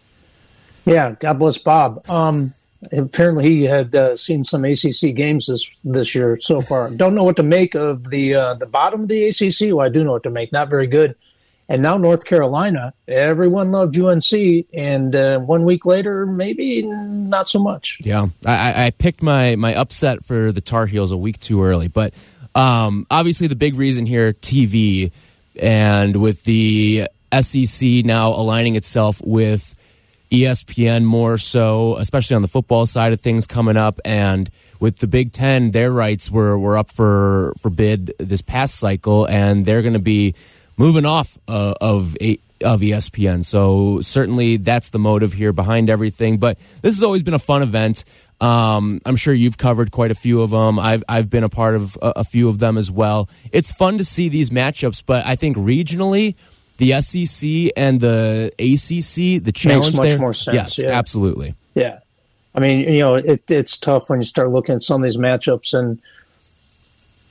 Yeah, 0.85 1.15
God 1.19 1.39
bless 1.39 1.57
Bob. 1.57 2.09
Um, 2.09 2.53
apparently, 2.93 3.49
he 3.49 3.63
had 3.63 3.93
uh, 3.93 4.15
seen 4.15 4.43
some 4.43 4.63
ACC 4.63 5.13
games 5.13 5.47
this 5.47 5.69
this 5.83 6.15
year 6.15 6.39
so 6.39 6.61
far. 6.61 6.89
Don't 6.91 7.13
know 7.13 7.25
what 7.25 7.35
to 7.35 7.43
make 7.43 7.75
of 7.75 8.09
the 8.09 8.35
uh, 8.35 8.53
the 8.53 8.67
bottom 8.67 9.03
of 9.03 9.07
the 9.09 9.27
ACC. 9.27 9.75
Well, 9.75 9.85
I 9.85 9.89
do 9.89 10.05
know 10.05 10.13
what 10.13 10.23
to 10.23 10.29
make. 10.29 10.53
Not 10.53 10.69
very 10.69 10.87
good. 10.87 11.15
And 11.69 11.81
now 11.81 11.97
North 11.97 12.23
Carolina, 12.23 12.93
everyone 13.07 13.71
loved 13.71 13.99
UNC, 13.99 14.31
and 14.73 15.13
uh, 15.13 15.39
one 15.39 15.65
week 15.65 15.85
later, 15.85 16.25
maybe 16.25 16.83
not 16.83 17.49
so 17.49 17.59
much. 17.59 17.99
Yeah, 18.01 18.27
I, 18.45 18.85
I, 18.85 18.91
picked 18.91 19.21
my 19.21 19.57
my 19.57 19.75
upset 19.75 20.23
for 20.23 20.53
the 20.53 20.61
Tar 20.61 20.85
Heels 20.85 21.11
a 21.11 21.17
week 21.17 21.39
too 21.39 21.61
early, 21.61 21.89
but 21.89 22.13
um, 22.55 23.05
obviously 23.11 23.47
the 23.47 23.55
big 23.55 23.75
reason 23.75 24.05
here, 24.05 24.31
TV, 24.31 25.11
and 25.59 26.15
with 26.15 26.45
the 26.45 27.09
SEC 27.37 28.05
now 28.05 28.29
aligning 28.29 28.75
itself 28.75 29.21
with 29.21 29.75
ESPN 30.31 31.03
more 31.03 31.37
so, 31.37 31.97
especially 31.97 32.35
on 32.35 32.41
the 32.41 32.47
football 32.47 32.85
side 32.85 33.11
of 33.11 33.19
things 33.19 33.45
coming 33.45 33.75
up, 33.75 33.99
and 34.05 34.49
with 34.79 34.99
the 34.99 35.07
Big 35.07 35.31
Ten, 35.31 35.71
their 35.71 35.91
rights 35.91 36.31
were 36.31 36.57
were 36.57 36.77
up 36.77 36.91
for 36.91 37.53
for 37.59 37.69
bid 37.69 38.13
this 38.19 38.41
past 38.41 38.75
cycle, 38.75 39.25
and 39.25 39.65
they're 39.65 39.81
going 39.81 39.93
to 39.93 39.99
be 39.99 40.33
moving 40.77 41.05
off 41.05 41.37
uh, 41.47 41.73
of 41.81 42.15
a, 42.21 42.39
of 42.63 42.81
ESPN. 42.81 43.43
So 43.43 43.99
certainly 44.01 44.57
that's 44.57 44.89
the 44.89 44.99
motive 44.99 45.33
here 45.33 45.51
behind 45.51 45.89
everything. 45.89 46.37
But 46.37 46.57
this 46.81 46.95
has 46.95 47.03
always 47.03 47.23
been 47.23 47.33
a 47.33 47.39
fun 47.39 47.63
event. 47.63 48.03
Um, 48.39 49.01
I'm 49.05 49.15
sure 49.15 49.33
you've 49.33 49.57
covered 49.57 49.91
quite 49.91 50.11
a 50.11 50.15
few 50.15 50.41
of 50.43 50.51
them. 50.51 50.77
I've 50.77 51.03
I've 51.09 51.29
been 51.29 51.43
a 51.43 51.49
part 51.49 51.75
of 51.75 51.97
a, 52.01 52.13
a 52.17 52.23
few 52.23 52.49
of 52.49 52.59
them 52.59 52.77
as 52.77 52.91
well. 52.91 53.29
It's 53.51 53.71
fun 53.71 53.97
to 53.97 54.03
see 54.03 54.29
these 54.29 54.51
matchups, 54.51 55.03
but 55.05 55.25
I 55.25 55.35
think 55.35 55.57
regionally, 55.57 56.35
the 56.77 57.01
SEC 57.01 57.71
and 57.75 57.99
the 57.99 58.51
ACC, 58.59 59.43
the 59.43 59.51
challenge 59.51 59.87
makes 59.87 59.97
much 59.97 60.09
there, 60.09 60.19
more 60.19 60.33
sense. 60.33 60.55
Yes, 60.55 60.79
yeah. 60.79 60.89
absolutely. 60.89 61.55
Yeah, 61.73 61.99
I 62.53 62.59
mean, 62.59 62.81
you 62.81 62.99
know, 62.99 63.15
it, 63.15 63.49
it's 63.49 63.75
tough 63.77 64.09
when 64.09 64.19
you 64.19 64.25
start 64.25 64.51
looking 64.51 64.75
at 64.75 64.81
some 64.81 65.01
of 65.01 65.03
these 65.03 65.17
matchups 65.17 65.73
and 65.73 65.99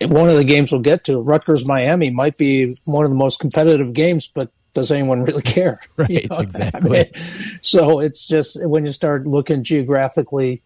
one 0.01 0.29
of 0.29 0.37
the 0.37 0.45
games 0.45 0.73
we'll 0.73 0.81
get 0.81 1.05
to, 1.05 1.19
Rutgers 1.19 1.67
Miami, 1.67 2.11
might 2.11 2.37
be 2.37 2.77
one 2.85 3.05
of 3.05 3.11
the 3.11 3.17
most 3.17 3.41
competitive 3.41 3.93
games, 3.93 4.29
but 4.29 4.51
does 4.75 4.93
anyone 4.93 5.23
really 5.25 5.43
care? 5.43 5.81
Right, 5.97 6.11
you 6.11 6.29
know? 6.29 6.39
exactly. 6.39 6.99
I 6.99 7.03
mean, 7.05 7.59
so 7.63 8.01
it's 8.01 8.27
just 8.27 8.65
when 8.67 8.85
you 8.85 8.93
start 8.93 9.27
looking 9.27 9.65
geographically, 9.65 10.63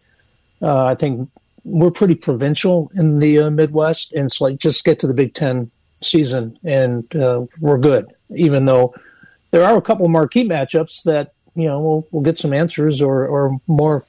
uh, 0.61 0.85
I 0.85 0.95
think 0.95 1.29
we're 1.63 1.91
pretty 1.91 2.15
provincial 2.15 2.91
in 2.95 3.19
the 3.19 3.39
uh, 3.39 3.49
Midwest, 3.49 4.11
and 4.13 4.25
it's 4.25 4.41
like 4.41 4.57
just 4.57 4.83
get 4.83 4.99
to 4.99 5.07
the 5.07 5.13
Big 5.13 5.33
Ten 5.33 5.71
season 6.01 6.57
and 6.63 7.15
uh, 7.15 7.45
we're 7.59 7.77
good. 7.77 8.13
Even 8.35 8.65
though 8.65 8.93
there 9.51 9.63
are 9.63 9.77
a 9.77 9.81
couple 9.81 10.07
marquee 10.07 10.47
matchups 10.47 11.03
that 11.03 11.33
you 11.55 11.65
know 11.65 11.79
we'll, 11.79 12.07
we'll 12.11 12.23
get 12.23 12.37
some 12.37 12.53
answers 12.53 13.01
or, 13.01 13.25
or 13.27 13.59
more 13.67 14.03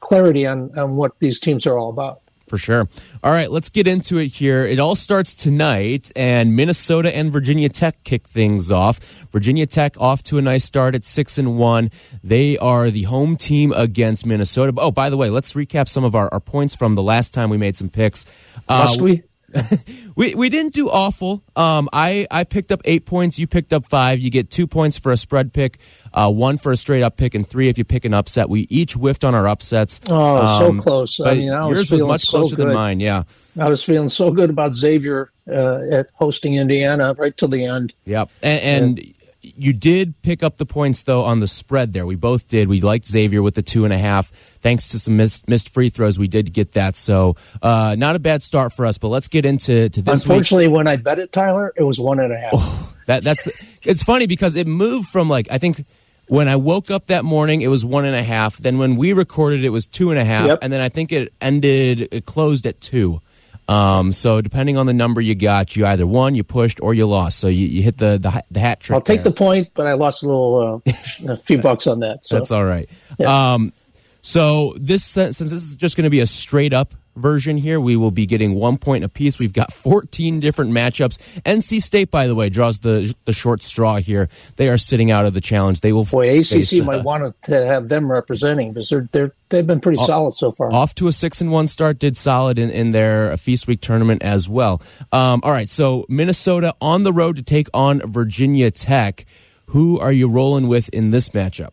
clarity 0.00 0.46
on, 0.46 0.76
on 0.78 0.96
what 0.96 1.18
these 1.18 1.38
teams 1.38 1.66
are 1.66 1.78
all 1.78 1.90
about 1.90 2.22
for 2.54 2.58
sure. 2.58 2.88
All 3.24 3.32
right, 3.32 3.50
let's 3.50 3.68
get 3.68 3.88
into 3.88 4.18
it 4.18 4.28
here. 4.28 4.64
It 4.64 4.78
all 4.78 4.94
starts 4.94 5.34
tonight, 5.34 6.12
and 6.14 6.54
Minnesota 6.54 7.14
and 7.14 7.32
Virginia 7.32 7.68
Tech 7.68 8.04
kick 8.04 8.28
things 8.28 8.70
off. 8.70 9.00
Virginia 9.32 9.66
Tech 9.66 10.00
off 10.00 10.22
to 10.24 10.38
a 10.38 10.42
nice 10.42 10.62
start 10.62 10.94
at 10.94 11.04
six 11.04 11.36
and 11.36 11.58
one. 11.58 11.90
They 12.22 12.56
are 12.58 12.90
the 12.90 13.04
home 13.04 13.36
team 13.36 13.72
against 13.72 14.24
Minnesota. 14.24 14.72
Oh, 14.76 14.92
by 14.92 15.10
the 15.10 15.16
way, 15.16 15.30
let's 15.30 15.54
recap 15.54 15.88
some 15.88 16.04
of 16.04 16.14
our, 16.14 16.28
our 16.32 16.38
points 16.38 16.76
from 16.76 16.94
the 16.94 17.02
last 17.02 17.34
time 17.34 17.50
we 17.50 17.56
made 17.56 17.76
some 17.76 17.88
picks. 17.88 18.24
Uh, 18.68 18.84
Must 18.84 19.00
we? 19.00 19.24
we 20.16 20.34
we 20.34 20.48
didn't 20.48 20.74
do 20.74 20.90
awful. 20.90 21.42
Um, 21.56 21.88
I 21.92 22.26
I 22.30 22.44
picked 22.44 22.72
up 22.72 22.80
eight 22.84 23.06
points. 23.06 23.38
You 23.38 23.46
picked 23.46 23.72
up 23.72 23.86
five. 23.86 24.18
You 24.18 24.30
get 24.30 24.50
two 24.50 24.66
points 24.66 24.98
for 24.98 25.12
a 25.12 25.16
spread 25.16 25.52
pick, 25.52 25.78
uh, 26.12 26.30
one 26.30 26.56
for 26.56 26.72
a 26.72 26.76
straight 26.76 27.02
up 27.02 27.16
pick, 27.16 27.34
and 27.34 27.48
three 27.48 27.68
if 27.68 27.78
you 27.78 27.84
pick 27.84 28.04
an 28.04 28.14
upset. 28.14 28.48
We 28.48 28.62
each 28.70 28.94
whiffed 28.94 29.24
on 29.24 29.34
our 29.34 29.48
upsets. 29.48 30.00
Oh, 30.08 30.36
um, 30.36 30.78
so 30.78 30.82
close! 30.82 31.20
I 31.20 31.34
mean, 31.34 31.52
I 31.52 31.66
was 31.66 31.78
yours 31.78 31.90
was 31.90 32.02
much 32.02 32.22
so 32.22 32.40
closer 32.40 32.56
good. 32.56 32.68
than 32.68 32.74
mine. 32.74 33.00
Yeah, 33.00 33.24
I 33.58 33.68
was 33.68 33.82
feeling 33.82 34.08
so 34.08 34.30
good 34.30 34.50
about 34.50 34.74
Xavier 34.74 35.30
uh, 35.50 35.80
at 35.90 36.08
hosting 36.14 36.54
Indiana 36.54 37.14
right 37.16 37.36
till 37.36 37.48
the 37.48 37.64
end. 37.66 37.94
Yep, 38.04 38.30
and, 38.42 38.60
and 38.60 38.98
yeah 38.98 39.12
you 39.44 39.72
did 39.72 40.20
pick 40.22 40.42
up 40.42 40.56
the 40.56 40.66
points 40.66 41.02
though 41.02 41.24
on 41.24 41.40
the 41.40 41.46
spread 41.46 41.92
there. 41.92 42.06
We 42.06 42.16
both 42.16 42.48
did. 42.48 42.68
We 42.68 42.80
liked 42.80 43.06
Xavier 43.06 43.42
with 43.42 43.54
the 43.54 43.62
two 43.62 43.84
and 43.84 43.92
a 43.92 43.98
half. 43.98 44.30
Thanks 44.60 44.88
to 44.88 44.98
some 44.98 45.16
missed, 45.16 45.48
missed 45.48 45.68
free 45.68 45.90
throws, 45.90 46.18
we 46.18 46.28
did 46.28 46.52
get 46.52 46.72
that. 46.72 46.96
So 46.96 47.36
uh, 47.62 47.96
not 47.98 48.16
a 48.16 48.18
bad 48.18 48.42
start 48.42 48.72
for 48.72 48.86
us. 48.86 48.98
But 48.98 49.08
let's 49.08 49.28
get 49.28 49.44
into 49.44 49.88
to 49.88 50.02
this. 50.02 50.22
Unfortunately, 50.22 50.68
week. 50.68 50.76
when 50.76 50.88
I 50.88 50.96
bet 50.96 51.18
it, 51.18 51.32
Tyler, 51.32 51.72
it 51.76 51.82
was 51.82 52.00
one 52.00 52.20
and 52.20 52.32
a 52.32 52.38
half. 52.38 52.52
Oh, 52.54 52.94
that 53.06 53.22
that's 53.22 53.66
it's 53.82 54.02
funny 54.02 54.26
because 54.26 54.56
it 54.56 54.66
moved 54.66 55.08
from 55.08 55.28
like 55.28 55.48
I 55.50 55.58
think 55.58 55.84
when 56.28 56.48
I 56.48 56.56
woke 56.56 56.90
up 56.90 57.08
that 57.08 57.24
morning, 57.24 57.60
it 57.60 57.68
was 57.68 57.84
one 57.84 58.04
and 58.04 58.16
a 58.16 58.22
half. 58.22 58.56
Then 58.56 58.78
when 58.78 58.96
we 58.96 59.12
recorded, 59.12 59.64
it 59.64 59.70
was 59.70 59.86
two 59.86 60.10
and 60.10 60.18
a 60.18 60.24
half, 60.24 60.46
yep. 60.46 60.58
and 60.62 60.72
then 60.72 60.80
I 60.80 60.88
think 60.88 61.12
it 61.12 61.32
ended. 61.40 62.08
It 62.10 62.24
closed 62.24 62.66
at 62.66 62.80
two. 62.80 63.20
Um, 63.66 64.12
so 64.12 64.40
depending 64.40 64.76
on 64.76 64.86
the 64.86 64.92
number 64.92 65.20
you 65.20 65.34
got, 65.34 65.74
you 65.74 65.86
either 65.86 66.06
won, 66.06 66.34
you 66.34 66.44
pushed, 66.44 66.80
or 66.82 66.92
you 66.92 67.06
lost. 67.06 67.38
So 67.38 67.48
you, 67.48 67.66
you 67.66 67.82
hit 67.82 67.96
the, 67.96 68.18
the, 68.18 68.42
the 68.50 68.60
hat 68.60 68.80
trick. 68.80 68.94
I'll 68.94 69.00
take 69.00 69.22
there. 69.22 69.32
the 69.32 69.36
point, 69.36 69.70
but 69.74 69.86
I 69.86 69.94
lost 69.94 70.22
a 70.22 70.26
little, 70.26 70.82
uh, 70.86 70.92
a 71.32 71.36
few 71.36 71.58
bucks 71.58 71.86
on 71.86 72.00
that. 72.00 72.24
So. 72.24 72.34
That's 72.36 72.50
all 72.50 72.64
right. 72.64 72.88
Yeah. 73.18 73.54
Um, 73.54 73.72
so 74.20 74.74
this 74.78 75.04
since 75.04 75.38
this 75.38 75.52
is 75.52 75.76
just 75.76 75.96
going 75.96 76.04
to 76.04 76.10
be 76.10 76.20
a 76.20 76.26
straight 76.26 76.72
up 76.72 76.94
version 77.16 77.56
here, 77.56 77.80
we 77.80 77.96
will 77.96 78.10
be 78.10 78.26
getting 78.26 78.54
one 78.54 78.78
point 78.78 79.04
apiece. 79.04 79.38
We've 79.38 79.52
got 79.52 79.72
14 79.72 80.40
different 80.40 80.72
matchups. 80.72 81.18
NC 81.42 81.82
State, 81.82 82.10
by 82.10 82.26
the 82.26 82.34
way, 82.34 82.48
draws 82.48 82.78
the 82.78 83.14
the 83.24 83.32
short 83.32 83.62
straw 83.62 83.96
here. 83.96 84.28
They 84.56 84.68
are 84.68 84.78
sitting 84.78 85.10
out 85.10 85.26
of 85.26 85.34
the 85.34 85.40
challenge. 85.40 85.80
They 85.80 85.92
will. 85.92 86.04
Boy, 86.04 86.38
ACC 86.38 86.46
face, 86.46 86.80
might 86.80 87.00
uh, 87.00 87.02
want 87.02 87.42
to 87.42 87.66
have 87.66 87.88
them 87.88 88.10
representing 88.10 88.72
because 88.72 88.88
they're 88.88 89.08
they're 89.12 89.32
they've 89.48 89.66
been 89.66 89.80
pretty 89.80 89.98
off, 89.98 90.06
solid 90.06 90.34
so 90.34 90.52
far. 90.52 90.72
Off 90.72 90.94
to 90.96 91.08
a 91.08 91.12
six 91.12 91.40
and 91.40 91.50
one 91.50 91.66
start, 91.66 91.98
did 91.98 92.16
solid 92.16 92.58
in, 92.58 92.70
in 92.70 92.90
their 92.90 93.36
Feast 93.36 93.66
Week 93.66 93.80
tournament 93.80 94.22
as 94.22 94.48
well. 94.48 94.82
Um, 95.12 95.40
all 95.42 95.52
right, 95.52 95.68
so 95.68 96.04
Minnesota 96.08 96.74
on 96.80 97.02
the 97.02 97.12
road 97.12 97.36
to 97.36 97.42
take 97.42 97.68
on 97.72 98.00
Virginia 98.00 98.70
Tech. 98.70 99.24
Who 99.68 99.98
are 99.98 100.12
you 100.12 100.28
rolling 100.28 100.68
with 100.68 100.88
in 100.90 101.10
this 101.10 101.30
matchup? 101.30 101.70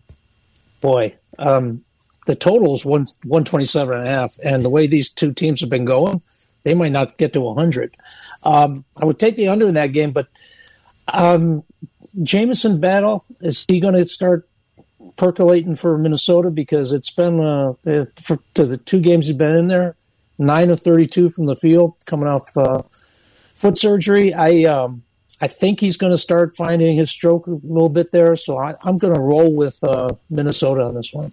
Boy, 0.80 1.16
um, 1.38 1.84
the 2.26 2.36
total 2.36 2.74
is 2.74 2.86
one, 2.86 3.06
127 3.24 3.98
and 3.98 4.08
a 4.08 4.10
half. 4.10 4.38
And 4.44 4.64
the 4.64 4.70
way 4.70 4.88
these 4.88 5.10
two 5.10 5.34
teams 5.34 5.62
have 5.62 5.70
been 5.70 5.86
going, 5.86 6.22
they 6.64 6.74
might 6.74 6.92
not 6.92 7.18
get 7.18 7.34
to 7.34 7.42
100. 7.42 7.98
Um, 8.44 8.86
I 9.02 9.06
would 9.06 9.20
take 9.20 9.36
the 9.36 9.48
under 9.48 9.68
in 9.68 9.74
that 9.76 9.88
game, 9.88 10.12
but 10.12 10.28
um, 11.14 11.64
Battle, 12.80 13.26
is 13.42 13.66
he 13.68 13.80
going 13.80 13.96
to 13.96 14.06
start 14.06 14.48
percolating 15.16 15.76
for 15.76 15.98
Minnesota? 15.98 16.50
Because 16.50 16.92
it's 16.92 17.10
been, 17.10 17.40
uh, 17.40 17.74
for, 18.22 18.40
to 18.54 18.66
the 18.66 18.78
two 18.78 19.00
games 19.00 19.28
he's 19.28 19.36
been 19.36 19.56
in 19.56 19.68
there, 19.68 19.96
9 20.38 20.70
of 20.70 20.80
32 20.80 21.30
from 21.30 21.46
the 21.46 21.56
field, 21.56 21.96
coming 22.06 22.28
off 22.28 22.56
uh, 22.56 22.82
foot 23.56 23.78
surgery. 23.78 24.34
I, 24.34 24.64
um, 24.64 25.04
I 25.40 25.48
think 25.48 25.80
he's 25.80 25.98
going 25.98 26.12
to 26.12 26.18
start 26.18 26.56
finding 26.56 26.96
his 26.96 27.10
stroke 27.10 27.48
a 27.48 27.60
little 27.64 27.90
bit 27.90 28.12
there. 28.12 28.36
So 28.36 28.58
I, 28.58 28.74
am 28.86 28.96
going 28.98 29.14
to 29.14 29.22
roll 29.22 29.54
with 29.56 29.80
uh, 29.84 30.10
Minnesota 30.30 30.84
on 30.84 30.96
this 30.96 31.12
one. 31.14 31.32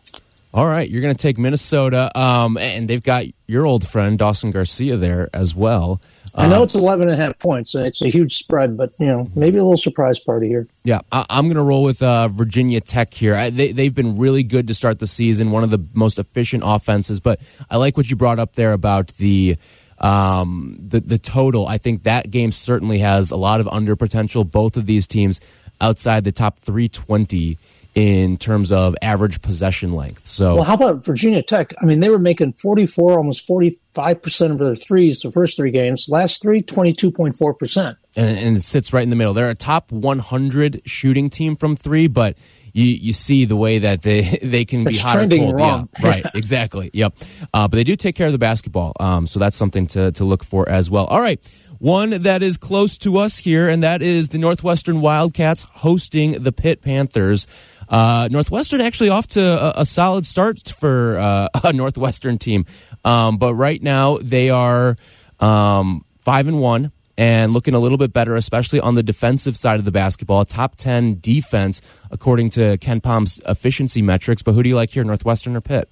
All 0.54 0.66
right, 0.66 0.88
you're 0.88 1.02
going 1.02 1.14
to 1.14 1.22
take 1.22 1.36
Minnesota, 1.36 2.16
um, 2.18 2.56
and 2.56 2.88
they've 2.88 3.02
got 3.02 3.26
your 3.46 3.66
old 3.66 3.86
friend 3.86 4.18
Dawson 4.18 4.50
Garcia 4.50 4.96
there 4.96 5.28
as 5.34 5.54
well. 5.54 6.00
I 6.34 6.48
know 6.48 6.62
it's 6.62 6.74
11 6.74 7.08
and 7.08 7.20
a 7.20 7.22
half 7.22 7.38
points, 7.38 7.74
and 7.74 7.86
it's 7.86 8.00
a 8.02 8.08
huge 8.08 8.36
spread, 8.36 8.76
but 8.76 8.92
you 8.98 9.06
know 9.06 9.30
maybe 9.34 9.58
a 9.58 9.62
little 9.62 9.76
surprise 9.76 10.18
party 10.18 10.48
here. 10.48 10.68
Yeah, 10.84 11.00
I, 11.10 11.26
am 11.30 11.46
going 11.46 11.56
to 11.56 11.62
roll 11.62 11.82
with 11.82 12.02
uh, 12.02 12.28
Virginia 12.28 12.80
Tech 12.80 13.12
here. 13.12 13.34
I, 13.34 13.50
they, 13.50 13.72
they've 13.72 13.94
been 13.94 14.16
really 14.16 14.42
good 14.42 14.68
to 14.68 14.74
start 14.74 15.00
the 15.00 15.06
season, 15.06 15.50
one 15.50 15.64
of 15.64 15.70
the 15.70 15.84
most 15.94 16.18
efficient 16.18 16.62
offenses. 16.64 17.20
But 17.20 17.40
I 17.70 17.76
like 17.76 17.96
what 17.96 18.08
you 18.08 18.16
brought 18.16 18.38
up 18.38 18.54
there 18.54 18.72
about 18.72 19.08
the 19.16 19.56
um, 19.98 20.78
the 20.80 21.00
the 21.00 21.18
total. 21.18 21.66
I 21.66 21.78
think 21.78 22.04
that 22.04 22.30
game 22.30 22.52
certainly 22.52 23.00
has 23.00 23.30
a 23.30 23.36
lot 23.36 23.60
of 23.60 23.68
under 23.68 23.96
potential. 23.96 24.44
Both 24.44 24.76
of 24.76 24.86
these 24.86 25.06
teams 25.06 25.40
outside 25.80 26.24
the 26.24 26.32
top 26.32 26.58
320 26.58 27.58
in 27.98 28.36
terms 28.36 28.70
of 28.70 28.94
average 29.02 29.42
possession 29.42 29.92
length. 29.92 30.28
So, 30.28 30.54
well, 30.54 30.64
how 30.64 30.74
about 30.74 31.04
Virginia 31.04 31.42
Tech? 31.42 31.72
I 31.82 31.84
mean, 31.84 31.98
they 31.98 32.08
were 32.08 32.18
making 32.20 32.52
44, 32.52 33.18
almost 33.18 33.44
45 33.44 34.22
percent 34.22 34.52
of 34.52 34.58
their 34.60 34.76
threes 34.76 35.20
the 35.20 35.32
first 35.32 35.56
three 35.56 35.72
games. 35.72 36.06
Last 36.08 36.40
three, 36.40 36.62
22.4 36.62 37.58
percent, 37.58 37.98
and, 38.14 38.56
it 38.56 38.62
sits 38.62 38.92
right 38.92 39.02
in 39.02 39.10
the 39.10 39.16
middle. 39.16 39.34
They're 39.34 39.50
a 39.50 39.56
top 39.56 39.90
100 39.90 40.82
shooting 40.84 41.28
team 41.28 41.56
from 41.56 41.74
three, 41.74 42.06
but 42.06 42.38
you 42.72 42.84
you 42.84 43.12
see 43.12 43.44
the 43.44 43.56
way 43.56 43.80
that 43.80 44.02
they 44.02 44.20
they 44.42 44.64
can 44.64 44.86
it's 44.86 44.98
be 44.98 45.02
hot 45.02 45.14
trending 45.14 45.42
cold. 45.42 45.56
wrong. 45.56 45.88
Yeah, 45.98 46.08
right, 46.08 46.26
exactly. 46.34 46.90
Yep. 46.92 47.14
Uh, 47.52 47.66
but 47.66 47.76
they 47.76 47.84
do 47.84 47.96
take 47.96 48.14
care 48.14 48.26
of 48.26 48.32
the 48.32 48.38
basketball, 48.38 48.92
um, 49.00 49.26
so 49.26 49.40
that's 49.40 49.56
something 49.56 49.88
to 49.88 50.12
to 50.12 50.24
look 50.24 50.44
for 50.44 50.68
as 50.68 50.88
well. 50.88 51.06
All 51.06 51.20
right. 51.20 51.40
One 51.78 52.10
that 52.22 52.42
is 52.42 52.56
close 52.56 52.98
to 52.98 53.18
us 53.18 53.38
here, 53.38 53.68
and 53.68 53.84
that 53.84 54.02
is 54.02 54.30
the 54.30 54.38
Northwestern 54.38 55.00
Wildcats 55.00 55.62
hosting 55.62 56.42
the 56.42 56.50
Pitt 56.50 56.82
Panthers. 56.82 57.46
Uh, 57.88 58.28
Northwestern 58.30 58.80
actually 58.80 59.08
off 59.08 59.26
to 59.28 59.40
a, 59.40 59.80
a 59.80 59.84
solid 59.84 60.26
start 60.26 60.74
for 60.78 61.16
uh, 61.18 61.48
a 61.64 61.72
Northwestern 61.72 62.38
team, 62.38 62.66
um, 63.04 63.38
but 63.38 63.54
right 63.54 63.82
now 63.82 64.18
they 64.18 64.50
are 64.50 64.96
um, 65.40 66.04
five 66.20 66.46
and 66.48 66.60
one 66.60 66.92
and 67.16 67.52
looking 67.52 67.74
a 67.74 67.78
little 67.78 67.98
bit 67.98 68.12
better, 68.12 68.36
especially 68.36 68.78
on 68.78 68.94
the 68.94 69.02
defensive 69.02 69.56
side 69.56 69.78
of 69.78 69.84
the 69.84 69.90
basketball. 69.90 70.44
Top 70.44 70.76
ten 70.76 71.18
defense 71.20 71.80
according 72.10 72.50
to 72.50 72.78
KenPom's 72.78 73.40
efficiency 73.46 74.02
metrics. 74.02 74.42
But 74.42 74.52
who 74.52 74.62
do 74.62 74.68
you 74.68 74.76
like 74.76 74.90
here, 74.90 75.04
Northwestern 75.04 75.56
or 75.56 75.60
Pitt? 75.60 75.88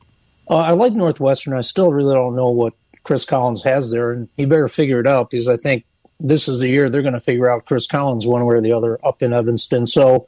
Uh, 0.49 0.59
I 0.59 0.73
like 0.73 0.93
Northwestern. 0.93 1.55
I 1.55 1.63
still 1.63 1.93
really 1.93 2.15
don't 2.15 2.37
know 2.37 2.51
what 2.51 2.75
Chris 3.03 3.25
Collins 3.25 3.65
has 3.65 3.91
there, 3.91 4.13
and 4.13 4.29
he 4.37 4.45
better 4.45 4.69
figure 4.69 5.01
it 5.01 5.07
out 5.07 5.31
because 5.31 5.49
I 5.49 5.57
think 5.57 5.85
this 6.21 6.49
is 6.49 6.61
the 6.61 6.69
year 6.69 6.89
they're 6.89 7.03
going 7.03 7.15
to 7.15 7.21
figure 7.21 7.51
out 7.51 7.67
Chris 7.67 7.87
Collins 7.87 8.27
one 8.27 8.45
way 8.47 8.57
or 8.57 8.61
the 8.61 8.73
other 8.73 8.99
up 9.05 9.23
in 9.23 9.33
Evanston. 9.33 9.87
So 9.87 10.27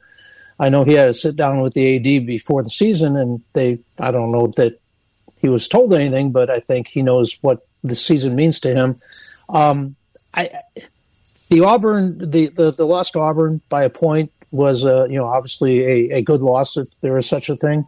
I 0.59 0.69
know 0.69 0.83
he 0.83 0.93
had 0.93 1.05
to 1.05 1.13
sit 1.13 1.35
down 1.35 1.61
with 1.61 1.73
the 1.73 1.95
AD 1.95 2.25
before 2.25 2.63
the 2.63 2.69
season, 2.69 3.15
and 3.15 3.41
they 3.53 3.79
I 3.97 4.11
don't 4.11 4.31
know 4.31 4.47
that 4.57 4.79
he 5.39 5.47
was 5.47 5.67
told 5.67 5.93
anything, 5.93 6.31
but 6.31 6.49
I 6.49 6.59
think 6.59 6.87
he 6.87 7.01
knows 7.01 7.37
what 7.41 7.65
the 7.83 7.95
season 7.95 8.35
means 8.35 8.59
to 8.61 8.73
him. 8.73 9.01
Um, 9.47 9.95
I 10.33 10.51
the 11.49 11.61
Auburn 11.61 12.29
the, 12.29 12.47
the 12.47 12.71
the 12.71 12.85
loss 12.85 13.11
to 13.11 13.19
Auburn 13.19 13.61
by 13.69 13.83
a 13.83 13.89
point 13.89 14.31
was 14.51 14.85
uh, 14.85 15.05
you 15.05 15.17
know 15.17 15.27
obviously 15.27 15.81
a, 15.83 16.17
a 16.17 16.21
good 16.21 16.41
loss 16.41 16.75
if 16.75 16.89
there 17.01 17.17
is 17.17 17.25
such 17.25 17.49
a 17.49 17.55
thing, 17.55 17.87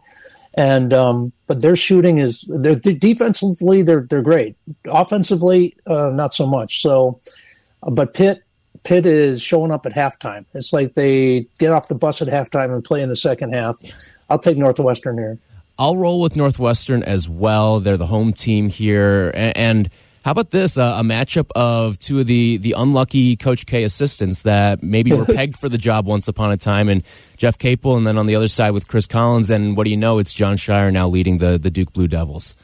and 0.54 0.94
um, 0.94 1.32
but 1.46 1.60
their 1.60 1.76
shooting 1.76 2.18
is 2.18 2.46
they're 2.48 2.74
defensively 2.74 3.82
they're 3.82 4.06
they're 4.08 4.22
great, 4.22 4.56
offensively 4.86 5.76
uh, 5.86 6.08
not 6.08 6.32
so 6.32 6.46
much. 6.46 6.80
So, 6.80 7.20
but 7.82 8.14
Pitt 8.14 8.42
Pitt 8.84 9.06
is 9.06 9.42
showing 9.42 9.70
up 9.70 9.86
at 9.86 9.94
halftime. 9.94 10.44
It's 10.54 10.72
like 10.72 10.94
they 10.94 11.46
get 11.58 11.72
off 11.72 11.88
the 11.88 11.94
bus 11.94 12.20
at 12.20 12.28
halftime 12.28 12.74
and 12.74 12.84
play 12.84 13.02
in 13.02 13.08
the 13.08 13.16
second 13.16 13.54
half. 13.54 13.76
I'll 14.28 14.38
take 14.38 14.56
Northwestern 14.56 15.18
here. 15.18 15.38
I'll 15.78 15.96
roll 15.96 16.20
with 16.20 16.36
Northwestern 16.36 17.02
as 17.02 17.28
well. 17.28 17.80
They're 17.80 17.96
the 17.96 18.06
home 18.06 18.32
team 18.32 18.68
here, 18.68 19.30
and, 19.34 19.90
how 20.24 20.30
about 20.30 20.52
this? 20.52 20.78
Uh, 20.78 20.94
a 20.98 21.02
matchup 21.02 21.50
of 21.56 21.98
two 21.98 22.20
of 22.20 22.28
the 22.28 22.56
the 22.58 22.76
unlucky 22.78 23.34
Coach 23.34 23.66
K 23.66 23.82
assistants 23.82 24.42
that 24.42 24.80
maybe 24.80 25.12
were 25.12 25.24
pegged 25.34 25.56
for 25.56 25.68
the 25.68 25.78
job 25.78 26.06
once 26.06 26.28
upon 26.28 26.52
a 26.52 26.56
time, 26.56 26.88
and 26.88 27.02
Jeff 27.36 27.58
Capel, 27.58 27.96
and 27.96 28.06
then 28.06 28.16
on 28.16 28.26
the 28.26 28.36
other 28.36 28.46
side 28.46 28.70
with 28.70 28.86
Chris 28.86 29.06
Collins, 29.06 29.50
and 29.50 29.76
what 29.76 29.82
do 29.82 29.90
you 29.90 29.96
know? 29.96 30.18
It's 30.18 30.32
Jon 30.32 30.56
Scheyer 30.56 30.92
now 30.92 31.08
leading 31.08 31.38
the 31.38 31.58
the 31.58 31.72
Duke 31.72 31.92
Blue 31.92 32.06
Devils. 32.06 32.54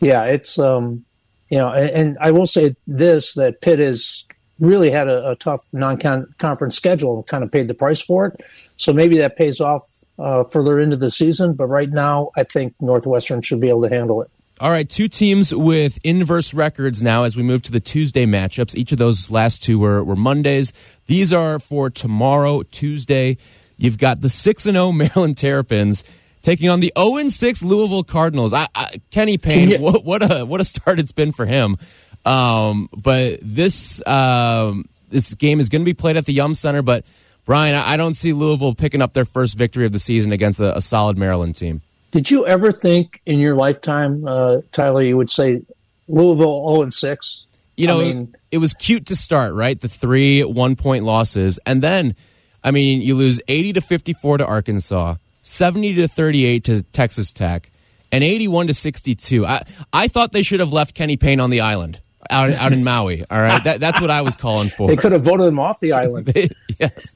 Yeah, 0.00 0.24
it's 0.24 0.58
um, 0.58 1.06
you 1.48 1.56
know, 1.56 1.70
and, 1.70 1.90
and 1.90 2.18
I 2.20 2.32
will 2.32 2.46
say 2.46 2.76
this 2.86 3.32
that 3.32 3.62
Pitt 3.62 3.78
has 3.78 4.26
really 4.58 4.90
had 4.90 5.08
a, 5.08 5.30
a 5.30 5.36
tough 5.36 5.66
non-conference 5.72 6.76
schedule 6.76 7.16
and 7.16 7.26
kind 7.26 7.44
of 7.44 7.50
paid 7.50 7.68
the 7.68 7.74
price 7.74 8.00
for 8.00 8.26
it. 8.26 8.40
So 8.76 8.92
maybe 8.92 9.18
that 9.18 9.36
pays 9.36 9.60
off 9.60 9.86
uh, 10.18 10.44
further 10.44 10.80
into 10.80 10.96
the 10.96 11.10
season. 11.10 11.54
But 11.54 11.66
right 11.66 11.90
now, 11.90 12.30
I 12.36 12.44
think 12.44 12.74
Northwestern 12.80 13.42
should 13.42 13.60
be 13.60 13.68
able 13.68 13.82
to 13.82 13.88
handle 13.88 14.22
it. 14.22 14.30
All 14.60 14.70
right, 14.70 14.88
two 14.88 15.08
teams 15.08 15.52
with 15.52 15.98
inverse 16.04 16.54
records 16.54 17.02
now 17.02 17.24
as 17.24 17.36
we 17.36 17.42
move 17.42 17.62
to 17.62 17.72
the 17.72 17.80
Tuesday 17.80 18.24
matchups. 18.24 18.76
Each 18.76 18.92
of 18.92 18.98
those 18.98 19.28
last 19.28 19.64
two 19.64 19.80
were, 19.80 20.04
were 20.04 20.14
Mondays. 20.14 20.72
These 21.06 21.32
are 21.32 21.58
for 21.58 21.90
tomorrow, 21.90 22.62
Tuesday. 22.62 23.36
You've 23.76 23.98
got 23.98 24.20
the 24.20 24.28
6 24.28 24.66
and 24.66 24.76
0 24.76 24.92
Maryland 24.92 25.36
Terrapins 25.36 26.04
taking 26.42 26.70
on 26.70 26.78
the 26.78 26.92
0 26.96 27.28
6 27.28 27.62
Louisville 27.64 28.04
Cardinals. 28.04 28.52
I, 28.54 28.68
I, 28.76 29.00
Kenny 29.10 29.38
Payne, 29.38 29.70
you, 29.70 29.78
what, 29.80 30.04
what, 30.04 30.22
a, 30.22 30.44
what 30.44 30.60
a 30.60 30.64
start 30.64 31.00
it's 31.00 31.12
been 31.12 31.32
for 31.32 31.46
him. 31.46 31.76
Um, 32.24 32.88
but 33.02 33.38
this 33.42 34.04
um, 34.06 34.88
this 35.10 35.34
game 35.34 35.60
is 35.60 35.68
going 35.68 35.82
to 35.82 35.86
be 35.86 35.94
played 35.94 36.16
at 36.16 36.24
the 36.24 36.32
Yum 36.32 36.54
Center. 36.54 36.82
But 36.82 37.04
Brian, 37.44 37.74
I, 37.74 37.92
I, 37.92 37.96
don't 37.96 38.14
see 38.14 38.32
Louisville 38.32 38.74
picking 38.74 39.02
up 39.02 39.12
their 39.12 39.26
first 39.26 39.58
victory 39.58 39.84
of 39.84 39.92
the 39.92 39.98
season 39.98 40.32
against 40.32 40.60
a, 40.60 40.76
a 40.76 40.80
solid 40.80 41.18
Maryland 41.18 41.54
team. 41.54 41.82
Did 42.12 42.30
you 42.30 42.46
ever 42.46 42.72
think 42.72 43.20
in 43.26 43.40
your 43.40 43.54
lifetime, 43.54 44.26
uh, 44.26 44.58
Tyler, 44.72 45.02
you 45.02 45.16
would 45.16 45.28
say 45.28 45.62
Louisville 46.08 46.68
zero 46.68 46.82
and 46.82 46.94
six? 46.94 47.44
You 47.76 47.88
know, 47.88 48.00
I 48.00 48.04
mean, 48.04 48.36
it 48.52 48.58
was 48.58 48.72
cute 48.72 49.06
to 49.06 49.16
start, 49.16 49.52
right? 49.52 49.78
The 49.78 49.88
three 49.88 50.44
one 50.44 50.76
point 50.76 51.04
losses, 51.04 51.58
and 51.66 51.82
then, 51.82 52.14
I 52.62 52.70
mean, 52.70 53.02
you 53.02 53.16
lose 53.16 53.40
eighty 53.48 53.72
to 53.72 53.80
fifty 53.80 54.12
four 54.12 54.38
to 54.38 54.46
Arkansas, 54.46 55.16
seventy 55.42 55.92
to 55.94 56.06
thirty 56.06 56.46
eight 56.46 56.62
to 56.64 56.84
Texas 56.84 57.32
Tech, 57.32 57.68
and 58.12 58.22
eighty 58.22 58.46
one 58.46 58.68
to 58.68 58.74
sixty 58.74 59.16
two. 59.16 59.44
I 59.44 59.64
I 59.92 60.06
thought 60.06 60.30
they 60.30 60.42
should 60.42 60.60
have 60.60 60.72
left 60.72 60.94
Kenny 60.94 61.16
Payne 61.16 61.40
on 61.40 61.50
the 61.50 61.62
island 61.62 61.98
out 62.30 62.50
out 62.50 62.72
in 62.72 62.84
Maui. 62.84 63.24
All 63.30 63.40
right, 63.40 63.62
that, 63.64 63.80
that's 63.80 64.00
what 64.00 64.10
I 64.10 64.22
was 64.22 64.36
calling 64.36 64.68
for. 64.70 64.88
They 64.88 64.96
could 64.96 65.12
have 65.12 65.22
voted 65.22 65.46
him 65.46 65.58
off 65.58 65.80
the 65.80 65.92
island. 66.02 66.32
yes, 66.78 67.14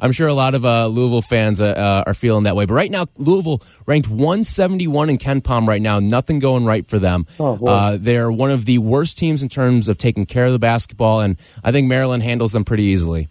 I'm 0.00 0.12
sure 0.12 0.28
a 0.28 0.34
lot 0.34 0.54
of 0.54 0.64
uh, 0.64 0.86
Louisville 0.88 1.22
fans 1.22 1.60
uh, 1.60 1.66
uh, 1.66 2.04
are 2.06 2.14
feeling 2.14 2.44
that 2.44 2.56
way. 2.56 2.64
But 2.64 2.74
right 2.74 2.90
now, 2.90 3.06
Louisville 3.16 3.62
ranked 3.86 4.08
171 4.08 5.10
in 5.10 5.18
KenPom 5.18 5.66
right 5.66 5.82
now. 5.82 6.00
Nothing 6.00 6.38
going 6.38 6.64
right 6.64 6.86
for 6.86 6.98
them. 6.98 7.26
Oh, 7.38 7.56
uh, 7.66 7.96
they're 8.00 8.30
one 8.30 8.50
of 8.50 8.64
the 8.64 8.78
worst 8.78 9.18
teams 9.18 9.42
in 9.42 9.48
terms 9.48 9.88
of 9.88 9.98
taking 9.98 10.26
care 10.26 10.46
of 10.46 10.52
the 10.52 10.58
basketball, 10.58 11.20
and 11.20 11.38
I 11.62 11.72
think 11.72 11.88
Maryland 11.88 12.22
handles 12.22 12.52
them 12.52 12.64
pretty 12.64 12.84
easily. 12.84 13.28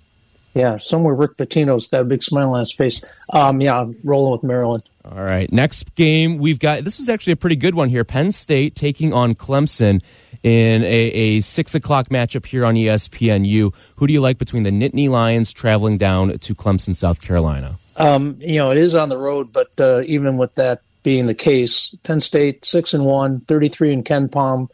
Yeah, 0.53 0.77
somewhere 0.77 1.15
Rick 1.15 1.37
Pitino's 1.37 1.87
got 1.87 2.01
a 2.01 2.03
big 2.03 2.21
smile 2.21 2.53
on 2.53 2.59
his 2.59 2.71
face. 2.71 3.01
Um, 3.31 3.59
yeah, 3.59 3.79
I'm 3.79 3.95
rolling 4.03 4.33
with 4.33 4.43
Maryland. 4.43 4.83
All 5.03 5.23
right, 5.23 5.51
next 5.51 5.95
game 5.95 6.37
we've 6.37 6.59
got. 6.59 6.83
This 6.83 6.99
is 6.99 7.09
actually 7.09 7.33
a 7.33 7.37
pretty 7.37 7.55
good 7.55 7.75
one 7.75 7.89
here. 7.89 8.05
Penn 8.05 8.31
State 8.31 8.75
taking 8.75 9.11
on 9.11 9.35
Clemson 9.35 10.01
in 10.43 10.83
a, 10.83 10.87
a 10.87 11.39
six 11.41 11.75
o'clock 11.75 12.09
matchup 12.09 12.45
here 12.45 12.65
on 12.65 12.75
ESPNU. 12.75 13.73
Who 13.95 14.07
do 14.07 14.13
you 14.13 14.21
like 14.21 14.37
between 14.37 14.63
the 14.63 14.69
Nittany 14.69 15.09
Lions 15.09 15.51
traveling 15.51 15.97
down 15.97 16.37
to 16.39 16.55
Clemson, 16.55 16.95
South 16.95 17.21
Carolina? 17.21 17.77
Um, 17.97 18.37
you 18.39 18.57
know, 18.57 18.71
it 18.71 18.77
is 18.77 18.95
on 18.95 19.09
the 19.09 19.17
road, 19.17 19.47
but 19.53 19.77
uh, 19.79 20.03
even 20.05 20.37
with 20.37 20.55
that 20.55 20.81
being 21.03 21.25
the 21.25 21.35
case, 21.35 21.93
Penn 22.03 22.19
State 22.19 22.63
six 22.63 22.93
and 22.93 23.05
one, 23.05 23.41
33 23.41 23.93
in 23.93 24.03
KenPom. 24.03 24.69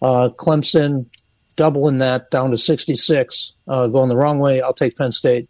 Uh, 0.00 0.28
Clemson 0.30 1.06
doubling 1.52 1.98
that 1.98 2.30
down 2.30 2.50
to 2.50 2.56
66, 2.56 3.52
uh, 3.68 3.86
going 3.86 4.08
the 4.08 4.16
wrong 4.16 4.38
way. 4.38 4.60
I'll 4.60 4.74
take 4.74 4.96
Penn 4.96 5.12
State. 5.12 5.48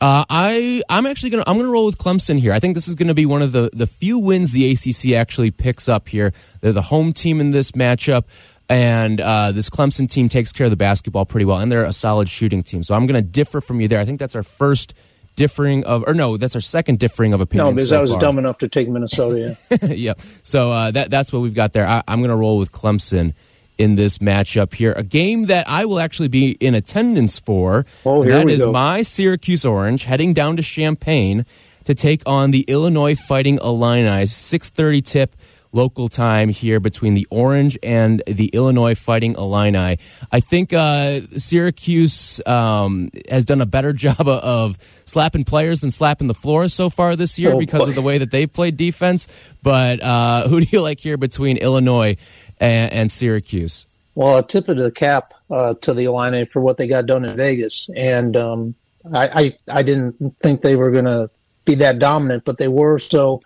Uh, 0.00 0.24
I 0.28 0.82
I'm 0.88 1.06
actually 1.06 1.30
gonna 1.30 1.44
I'm 1.46 1.56
gonna 1.56 1.68
roll 1.68 1.86
with 1.86 1.96
Clemson 1.96 2.36
here. 2.36 2.52
I 2.52 2.58
think 2.58 2.74
this 2.74 2.88
is 2.88 2.96
gonna 2.96 3.14
be 3.14 3.24
one 3.24 3.40
of 3.40 3.52
the 3.52 3.70
the 3.72 3.86
few 3.86 4.18
wins 4.18 4.50
the 4.50 4.72
ACC 4.72 5.14
actually 5.14 5.52
picks 5.52 5.88
up 5.88 6.08
here. 6.08 6.32
They're 6.60 6.72
the 6.72 6.82
home 6.82 7.12
team 7.12 7.40
in 7.40 7.52
this 7.52 7.70
matchup 7.70 8.24
and 8.72 9.20
uh, 9.20 9.52
this 9.52 9.68
Clemson 9.68 10.08
team 10.08 10.28
takes 10.28 10.50
care 10.50 10.64
of 10.64 10.70
the 10.70 10.76
basketball 10.76 11.26
pretty 11.26 11.44
well, 11.44 11.58
and 11.58 11.70
they're 11.70 11.84
a 11.84 11.92
solid 11.92 12.28
shooting 12.28 12.62
team. 12.62 12.82
So 12.82 12.94
I'm 12.94 13.06
going 13.06 13.22
to 13.22 13.28
differ 13.28 13.60
from 13.60 13.80
you 13.80 13.88
there. 13.88 14.00
I 14.00 14.06
think 14.06 14.18
that's 14.18 14.34
our 14.34 14.42
first 14.42 14.94
differing 15.36 15.84
of, 15.84 16.04
or 16.06 16.14
no, 16.14 16.38
that's 16.38 16.54
our 16.54 16.60
second 16.62 16.98
differing 16.98 17.34
of 17.34 17.40
opinion. 17.40 17.66
No, 17.66 17.72
because 17.72 17.90
so 17.90 17.98
I 17.98 18.00
was 18.00 18.12
far. 18.12 18.20
dumb 18.20 18.38
enough 18.38 18.58
to 18.58 18.68
take 18.68 18.88
Minnesota. 18.88 19.58
Yeah, 19.70 19.86
yeah. 19.92 20.14
So 20.42 20.70
uh, 20.70 20.90
that 20.90 21.10
that's 21.10 21.32
what 21.32 21.40
we've 21.40 21.54
got 21.54 21.74
there. 21.74 21.86
I, 21.86 22.02
am 22.08 22.20
going 22.20 22.30
to 22.30 22.36
roll 22.36 22.58
with 22.58 22.72
Clemson 22.72 23.34
in 23.78 23.94
this 23.94 24.18
matchup 24.18 24.74
here. 24.74 24.92
A 24.92 25.02
game 25.02 25.44
that 25.44 25.68
I 25.68 25.84
will 25.84 26.00
actually 26.00 26.28
be 26.28 26.52
in 26.52 26.74
attendance 26.74 27.38
for. 27.38 27.86
Oh, 28.04 28.22
here 28.22 28.32
that 28.34 28.46
we 28.46 28.52
is 28.52 28.64
go. 28.64 28.72
my 28.72 29.02
Syracuse 29.02 29.64
Orange 29.64 30.04
heading 30.04 30.32
down 30.32 30.56
to 30.56 30.62
Champaign 30.62 31.46
to 31.84 31.94
take 31.94 32.22
on 32.26 32.50
the 32.50 32.62
Illinois 32.62 33.14
Fighting 33.14 33.58
Illini. 33.62 34.26
6:30 34.26 35.04
tip 35.04 35.34
local 35.72 36.08
time 36.08 36.50
here 36.50 36.80
between 36.80 37.14
the 37.14 37.26
Orange 37.30 37.78
and 37.82 38.22
the 38.26 38.48
Illinois 38.48 38.94
Fighting 38.94 39.34
Illini. 39.36 39.98
I 40.30 40.40
think 40.40 40.72
uh, 40.72 41.20
Syracuse 41.36 42.40
um, 42.46 43.10
has 43.28 43.44
done 43.44 43.60
a 43.60 43.66
better 43.66 43.92
job 44.02 44.28
of 44.28 44.76
slapping 45.04 45.44
players 45.44 45.80
than 45.80 45.90
slapping 45.90 46.28
the 46.28 46.34
floor 46.34 46.68
so 46.68 46.90
far 46.90 47.16
this 47.16 47.38
year 47.38 47.54
oh, 47.54 47.58
because 47.58 47.84
boy. 47.84 47.88
of 47.88 47.94
the 47.94 48.02
way 48.02 48.18
that 48.18 48.30
they've 48.30 48.52
played 48.52 48.76
defense. 48.76 49.28
But 49.62 50.02
uh, 50.02 50.48
who 50.48 50.60
do 50.60 50.66
you 50.70 50.80
like 50.80 51.00
here 51.00 51.16
between 51.16 51.56
Illinois 51.56 52.16
and, 52.62 52.92
and 52.92 53.10
Syracuse? 53.10 53.86
Well, 54.14 54.38
a 54.38 54.42
tip 54.42 54.68
of 54.68 54.76
the 54.76 54.92
cap 54.92 55.34
uh, 55.50 55.74
to 55.82 55.92
the 55.92 56.04
Illini 56.04 56.44
for 56.44 56.60
what 56.60 56.76
they 56.76 56.86
got 56.86 57.06
done 57.06 57.24
in 57.24 57.36
Vegas, 57.36 57.90
and 57.96 58.36
um, 58.36 58.74
I, 59.12 59.28
I, 59.68 59.78
I 59.78 59.82
didn't 59.82 60.36
think 60.38 60.62
they 60.62 60.76
were 60.76 60.90
going 60.90 61.06
to 61.06 61.28
be 61.64 61.74
that 61.76 61.98
dominant, 61.98 62.44
but 62.44 62.58
they 62.58 62.68
were. 62.68 62.98
So 62.98 63.40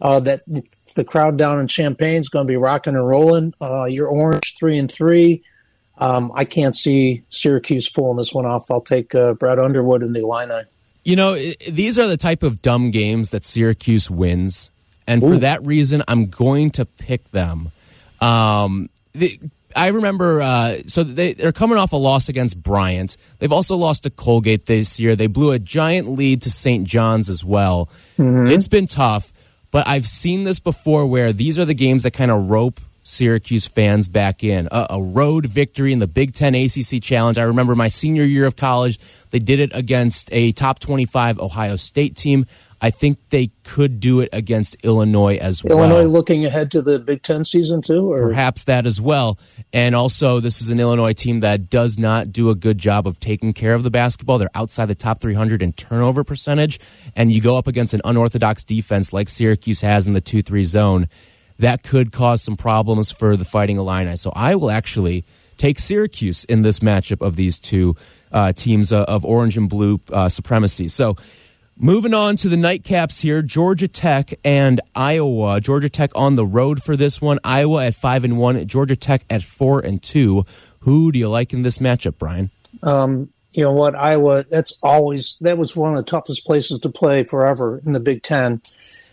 uh, 0.00 0.20
that 0.20 0.42
the 0.94 1.04
crowd 1.04 1.38
down 1.38 1.60
in 1.60 1.68
Champaign 1.68 2.20
is 2.20 2.28
going 2.28 2.46
to 2.46 2.50
be 2.50 2.56
rocking 2.56 2.96
and 2.96 3.10
rolling. 3.10 3.54
Uh, 3.60 3.84
you're 3.84 4.08
orange 4.08 4.56
three 4.58 4.78
and 4.78 4.90
three. 4.90 5.42
Um, 5.98 6.32
I 6.34 6.44
can't 6.44 6.74
see 6.74 7.22
Syracuse 7.28 7.88
pulling 7.88 8.16
this 8.16 8.34
one 8.34 8.46
off. 8.46 8.70
I'll 8.70 8.80
take 8.80 9.14
uh, 9.14 9.34
Brad 9.34 9.58
Underwood 9.58 10.02
in 10.02 10.12
the 10.12 10.20
Illini. 10.20 10.62
You 11.04 11.16
know, 11.16 11.34
these 11.68 11.98
are 11.98 12.06
the 12.06 12.16
type 12.16 12.42
of 12.42 12.60
dumb 12.62 12.90
games 12.90 13.30
that 13.30 13.44
Syracuse 13.44 14.10
wins, 14.10 14.70
and 15.06 15.22
for 15.22 15.38
that 15.38 15.64
reason, 15.64 16.02
I'm 16.08 16.26
going 16.26 16.70
to 16.72 16.84
pick 16.84 17.30
them. 17.30 17.72
Um, 18.20 18.90
the, 19.12 19.40
I 19.74 19.88
remember, 19.88 20.42
uh, 20.42 20.78
so 20.86 21.04
they, 21.04 21.34
they're 21.34 21.52
coming 21.52 21.78
off 21.78 21.92
a 21.92 21.96
loss 21.96 22.28
against 22.28 22.60
Bryant. 22.62 23.16
They've 23.38 23.52
also 23.52 23.76
lost 23.76 24.02
to 24.02 24.10
Colgate 24.10 24.66
this 24.66 24.98
year. 24.98 25.14
They 25.14 25.26
blew 25.26 25.52
a 25.52 25.58
giant 25.58 26.08
lead 26.08 26.42
to 26.42 26.50
St. 26.50 26.86
John's 26.86 27.28
as 27.28 27.44
well. 27.44 27.88
Mm-hmm. 28.18 28.48
It's 28.48 28.68
been 28.68 28.86
tough, 28.86 29.32
but 29.70 29.86
I've 29.86 30.06
seen 30.06 30.44
this 30.44 30.58
before 30.58 31.06
where 31.06 31.32
these 31.32 31.58
are 31.58 31.64
the 31.64 31.74
games 31.74 32.02
that 32.02 32.12
kind 32.12 32.30
of 32.30 32.50
rope 32.50 32.80
Syracuse 33.10 33.66
fans 33.66 34.06
back 34.06 34.44
in. 34.44 34.68
A, 34.70 34.86
a, 34.90 35.02
road 35.02 35.46
victory 35.46 35.92
in 35.92 35.98
the 35.98 36.06
Big 36.06 36.32
Ten 36.32 36.54
ACC 36.54 37.02
Challenge. 37.02 37.38
I 37.38 37.42
remember 37.42 37.74
my 37.74 37.88
senior 37.88 38.22
year 38.22 38.46
of 38.46 38.54
college, 38.54 39.00
they 39.30 39.40
did 39.40 39.58
it 39.58 39.70
against 39.74 40.28
a 40.32 40.52
top 40.52 40.78
25 40.78 41.40
Ohio 41.40 41.74
State 41.74 42.16
team. 42.16 42.46
I 42.80 42.90
think 42.90 43.18
they 43.28 43.50
could 43.64 44.00
do 44.00 44.20
it 44.20 44.30
against 44.32 44.76
Illinois 44.82 45.36
as 45.36 45.62
well. 45.62 45.78
Illinois 45.78 46.04
looking 46.04 46.46
ahead 46.46 46.70
to 46.70 46.80
the 46.80 46.98
Big 46.98 47.22
Ten 47.22 47.44
season 47.44 47.82
too, 47.82 48.10
or 48.10 48.28
perhaps 48.28 48.64
that 48.64 48.86
as 48.86 49.00
well. 49.00 49.38
And 49.72 49.94
also, 49.94 50.40
this 50.40 50.62
is 50.62 50.70
an 50.70 50.80
Illinois 50.80 51.12
team 51.12 51.40
that 51.40 51.68
does 51.68 51.98
not 51.98 52.32
do 52.32 52.48
a 52.48 52.54
good 52.54 52.78
job 52.78 53.06
of 53.06 53.20
taking 53.20 53.52
care 53.52 53.74
of 53.74 53.82
the 53.82 53.90
basketball. 53.90 54.38
They're 54.38 54.48
outside 54.54 54.86
the 54.86 54.94
top 54.94 55.20
300 55.20 55.62
in 55.62 55.72
turnover 55.72 56.24
percentage, 56.24 56.80
and 57.14 57.30
you 57.30 57.42
go 57.42 57.58
up 57.58 57.66
against 57.66 57.92
an 57.92 58.00
unorthodox 58.04 58.64
defense 58.64 59.12
like 59.12 59.28
Syracuse 59.28 59.82
has 59.82 60.06
in 60.06 60.14
the 60.14 60.20
two-three 60.22 60.64
zone. 60.64 61.08
That 61.60 61.82
could 61.82 62.10
cause 62.12 62.42
some 62.42 62.56
problems 62.56 63.12
for 63.12 63.36
the 63.36 63.44
Fighting 63.44 63.76
Illini. 63.76 64.16
So 64.16 64.32
I 64.34 64.54
will 64.54 64.70
actually 64.70 65.24
take 65.56 65.78
Syracuse 65.78 66.44
in 66.44 66.62
this 66.62 66.80
matchup 66.80 67.24
of 67.24 67.36
these 67.36 67.58
two 67.58 67.96
uh, 68.32 68.52
teams 68.52 68.92
uh, 68.92 69.04
of 69.04 69.24
orange 69.24 69.56
and 69.56 69.68
blue 69.68 70.00
uh, 70.10 70.28
supremacy. 70.28 70.88
So 70.88 71.16
Moving 71.82 72.12
on 72.12 72.36
to 72.36 72.50
the 72.50 72.56
nightcaps 72.56 73.22
here, 73.22 73.40
Georgia 73.40 73.88
Tech 73.88 74.34
and 74.44 74.82
Iowa. 74.94 75.62
Georgia 75.62 75.88
Tech 75.88 76.10
on 76.14 76.34
the 76.34 76.44
road 76.44 76.82
for 76.82 76.94
this 76.94 77.22
one. 77.22 77.38
Iowa 77.42 77.86
at 77.86 77.94
five 77.94 78.22
and 78.22 78.36
one. 78.36 78.66
Georgia 78.66 78.96
Tech 78.96 79.24
at 79.30 79.42
four 79.42 79.80
and 79.80 80.02
two. 80.02 80.44
Who 80.80 81.10
do 81.10 81.18
you 81.18 81.30
like 81.30 81.54
in 81.54 81.62
this 81.62 81.78
matchup, 81.78 82.18
Brian? 82.18 82.50
Um, 82.82 83.30
you 83.52 83.64
know 83.64 83.72
what, 83.72 83.94
Iowa. 83.94 84.44
That's 84.50 84.78
always 84.82 85.38
that 85.40 85.56
was 85.56 85.74
one 85.74 85.96
of 85.96 85.96
the 85.96 86.10
toughest 86.10 86.44
places 86.44 86.80
to 86.80 86.90
play 86.90 87.24
forever 87.24 87.80
in 87.86 87.92
the 87.92 88.00
Big 88.00 88.22
Ten. 88.22 88.60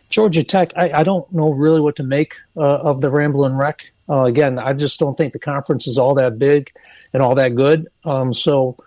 Georgia 0.09 0.43
Tech. 0.43 0.71
I, 0.75 0.91
I 0.93 1.03
don't 1.03 1.31
know 1.31 1.51
really 1.51 1.81
what 1.81 1.95
to 1.97 2.03
make 2.03 2.35
uh, 2.55 2.61
of 2.61 3.01
the 3.01 3.09
Ramblin' 3.09 3.55
Wreck. 3.55 3.91
Uh, 4.09 4.23
again, 4.23 4.57
I 4.59 4.73
just 4.73 4.99
don't 4.99 5.17
think 5.17 5.33
the 5.33 5.39
conference 5.39 5.87
is 5.87 5.97
all 5.97 6.15
that 6.15 6.39
big 6.39 6.71
and 7.13 7.21
all 7.21 7.35
that 7.35 7.55
good. 7.55 7.87
Um, 8.05 8.33
so 8.33 8.77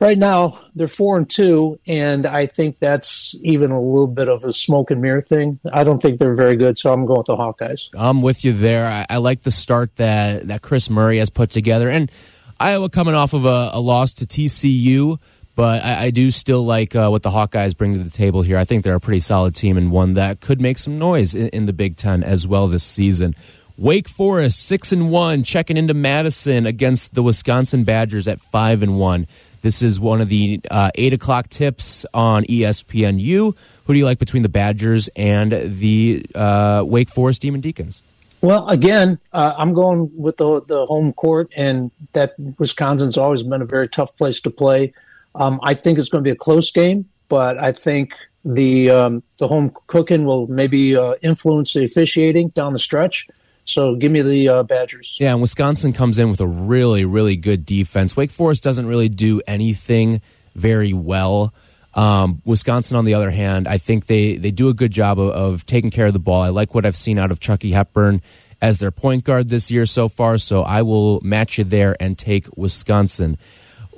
right 0.00 0.16
now 0.16 0.58
they're 0.74 0.88
four 0.88 1.16
and 1.16 1.28
two, 1.28 1.78
and 1.86 2.26
I 2.26 2.46
think 2.46 2.78
that's 2.78 3.34
even 3.42 3.70
a 3.70 3.80
little 3.80 4.06
bit 4.06 4.28
of 4.28 4.44
a 4.44 4.52
smoke 4.52 4.90
and 4.90 5.02
mirror 5.02 5.20
thing. 5.20 5.60
I 5.72 5.84
don't 5.84 6.00
think 6.00 6.18
they're 6.18 6.36
very 6.36 6.56
good, 6.56 6.78
so 6.78 6.92
I'm 6.92 7.06
going 7.06 7.18
with 7.18 7.26
the 7.26 7.36
Hawkeyes. 7.36 7.90
I'm 7.94 8.22
with 8.22 8.44
you 8.44 8.52
there. 8.52 8.86
I, 8.86 9.06
I 9.08 9.16
like 9.18 9.42
the 9.42 9.50
start 9.50 9.96
that 9.96 10.48
that 10.48 10.62
Kris 10.62 10.88
Murray 10.88 11.18
has 11.18 11.30
put 11.30 11.50
together, 11.50 11.90
and 11.90 12.10
Iowa 12.58 12.88
coming 12.88 13.14
off 13.14 13.34
of 13.34 13.44
a, 13.44 13.70
a 13.72 13.80
loss 13.80 14.14
to 14.14 14.26
TCU. 14.26 15.18
But 15.54 15.84
I, 15.84 16.04
I 16.04 16.10
do 16.10 16.30
still 16.30 16.64
like 16.64 16.96
uh, 16.96 17.08
what 17.08 17.22
the 17.22 17.30
Hawkeyes 17.30 17.76
bring 17.76 17.92
to 17.92 17.98
the 17.98 18.10
table 18.10 18.42
here. 18.42 18.58
I 18.58 18.64
think 18.64 18.84
they're 18.84 18.96
a 18.96 19.00
pretty 19.00 19.20
solid 19.20 19.54
team 19.54 19.76
and 19.76 19.90
one 19.90 20.14
that 20.14 20.40
could 20.40 20.60
make 20.60 20.78
some 20.78 20.98
noise 20.98 21.34
in, 21.34 21.48
in 21.48 21.66
the 21.66 21.72
Big 21.72 21.96
Ten 21.96 22.22
as 22.24 22.46
well 22.46 22.66
this 22.68 22.84
season. 22.84 23.34
Wake 23.76 24.08
Forest 24.08 24.64
six 24.64 24.92
and 24.92 25.10
one, 25.10 25.42
checking 25.42 25.76
into 25.76 25.94
Madison 25.94 26.66
against 26.66 27.14
the 27.14 27.22
Wisconsin 27.22 27.84
Badgers 27.84 28.28
at 28.28 28.40
five 28.40 28.82
and 28.82 28.98
one. 28.98 29.26
This 29.64 29.80
is 29.80 29.98
one 29.98 30.20
of 30.20 30.28
the 30.28 30.60
uh, 30.70 30.90
8 30.94 31.14
o'clock 31.14 31.48
tips 31.48 32.04
on 32.12 32.44
ESPNU. 32.44 33.56
Who 33.86 33.92
do 33.92 33.98
you 33.98 34.04
like 34.04 34.18
between 34.18 34.42
the 34.42 34.50
Badgers 34.50 35.08
and 35.16 35.78
the 35.78 36.26
uh, 36.34 36.84
Wake 36.86 37.08
Forest 37.08 37.40
Demon 37.40 37.62
Deacons? 37.62 38.02
Well, 38.42 38.68
again, 38.68 39.18
uh, 39.32 39.54
I'm 39.56 39.72
going 39.72 40.10
with 40.14 40.36
the, 40.36 40.60
the 40.60 40.84
home 40.84 41.14
court, 41.14 41.50
and 41.56 41.90
that 42.12 42.34
Wisconsin's 42.58 43.16
always 43.16 43.42
been 43.42 43.62
a 43.62 43.64
very 43.64 43.88
tough 43.88 44.14
place 44.18 44.38
to 44.40 44.50
play. 44.50 44.92
Um, 45.34 45.60
I 45.62 45.74
think 45.74 45.98
it's 45.98 46.08
going 46.08 46.22
to 46.22 46.28
be 46.28 46.32
a 46.32 46.36
close 46.36 46.70
game, 46.70 47.08
but 47.28 47.58
I 47.58 47.72
think 47.72 48.14
the 48.44 48.90
um, 48.90 49.22
the 49.38 49.48
home 49.48 49.72
cooking 49.86 50.24
will 50.24 50.46
maybe 50.46 50.96
uh, 50.96 51.14
influence 51.22 51.72
the 51.72 51.84
officiating 51.84 52.48
down 52.48 52.72
the 52.72 52.78
stretch. 52.78 53.28
So 53.64 53.96
give 53.96 54.12
me 54.12 54.20
the 54.20 54.48
uh, 54.48 54.62
Badgers. 54.62 55.16
Yeah, 55.18 55.32
and 55.32 55.40
Wisconsin 55.40 55.94
comes 55.94 56.18
in 56.18 56.30
with 56.30 56.40
a 56.40 56.46
really, 56.46 57.04
really 57.04 57.36
good 57.36 57.64
defense. 57.64 58.16
Wake 58.16 58.30
Forest 58.30 58.62
doesn't 58.62 58.86
really 58.86 59.08
do 59.08 59.40
anything 59.46 60.20
very 60.54 60.92
well. 60.92 61.54
Um, 61.94 62.42
Wisconsin, 62.44 62.96
on 62.96 63.04
the 63.04 63.14
other 63.14 63.30
hand, 63.30 63.68
I 63.68 63.78
think 63.78 64.06
they, 64.06 64.36
they 64.36 64.50
do 64.50 64.68
a 64.68 64.74
good 64.74 64.90
job 64.90 65.18
of, 65.18 65.30
of, 65.30 65.66
taking 65.66 65.90
care 65.90 66.06
of 66.06 66.12
the 66.12 66.18
ball. 66.18 66.42
I 66.42 66.48
like 66.48 66.74
what 66.74 66.84
I've 66.84 66.96
seen 66.96 67.18
out 67.18 67.30
of 67.30 67.38
Chucky 67.38 67.70
Hepburn 67.70 68.20
as 68.60 68.78
their 68.78 68.90
point 68.90 69.24
guard 69.24 69.48
this 69.48 69.70
year 69.70 69.86
so 69.86 70.08
far, 70.08 70.36
so 70.38 70.62
I 70.62 70.82
will 70.82 71.20
match 71.20 71.56
you 71.56 71.64
there 71.64 71.96
and 72.00 72.18
take 72.18 72.48
Wisconsin. 72.56 73.38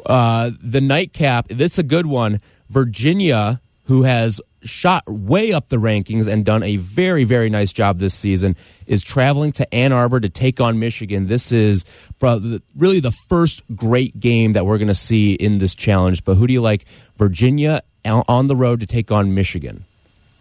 Uh, 0.07 0.52
the 0.62 0.80
nightcap, 0.80 1.48
that's 1.48 1.78
a 1.78 1.82
good 1.82 2.07
one. 2.07 2.40
Virginia, 2.70 3.61
who 3.84 4.04
has 4.04 4.40
shot 4.62 5.09
way 5.09 5.52
up 5.52 5.68
the 5.68 5.76
rankings 5.76 6.26
and 6.26 6.44
done 6.44 6.62
a 6.62 6.76
very, 6.76 7.24
very 7.24 7.48
nice 7.50 7.72
job 7.72 7.98
this 7.98 8.14
season, 8.14 8.57
is 8.86 9.02
traveling 9.02 9.52
to 9.52 9.74
Ann 9.74 9.92
Arbor 9.92 10.20
to 10.20 10.28
take 10.28 10.61
on 10.61 10.78
Michigan. 10.78 11.26
This 11.26 11.52
is 11.52 11.84
really 12.20 13.00
the 13.00 13.12
first 13.28 13.62
great 13.74 14.18
game 14.18 14.52
that 14.52 14.66
we're 14.66 14.78
going 14.78 14.88
to 14.88 14.94
see 14.94 15.34
in 15.34 15.59
this 15.59 15.74
challenge. 15.74 16.24
But 16.24 16.34
who 16.34 16.46
do 16.46 16.52
you 16.52 16.62
like? 16.62 16.84
Virginia 17.16 17.82
on 18.04 18.46
the 18.46 18.57
road 18.57 18.80
to 18.80 18.86
take 18.86 19.11
on 19.11 19.34
Michigan. 19.34 19.84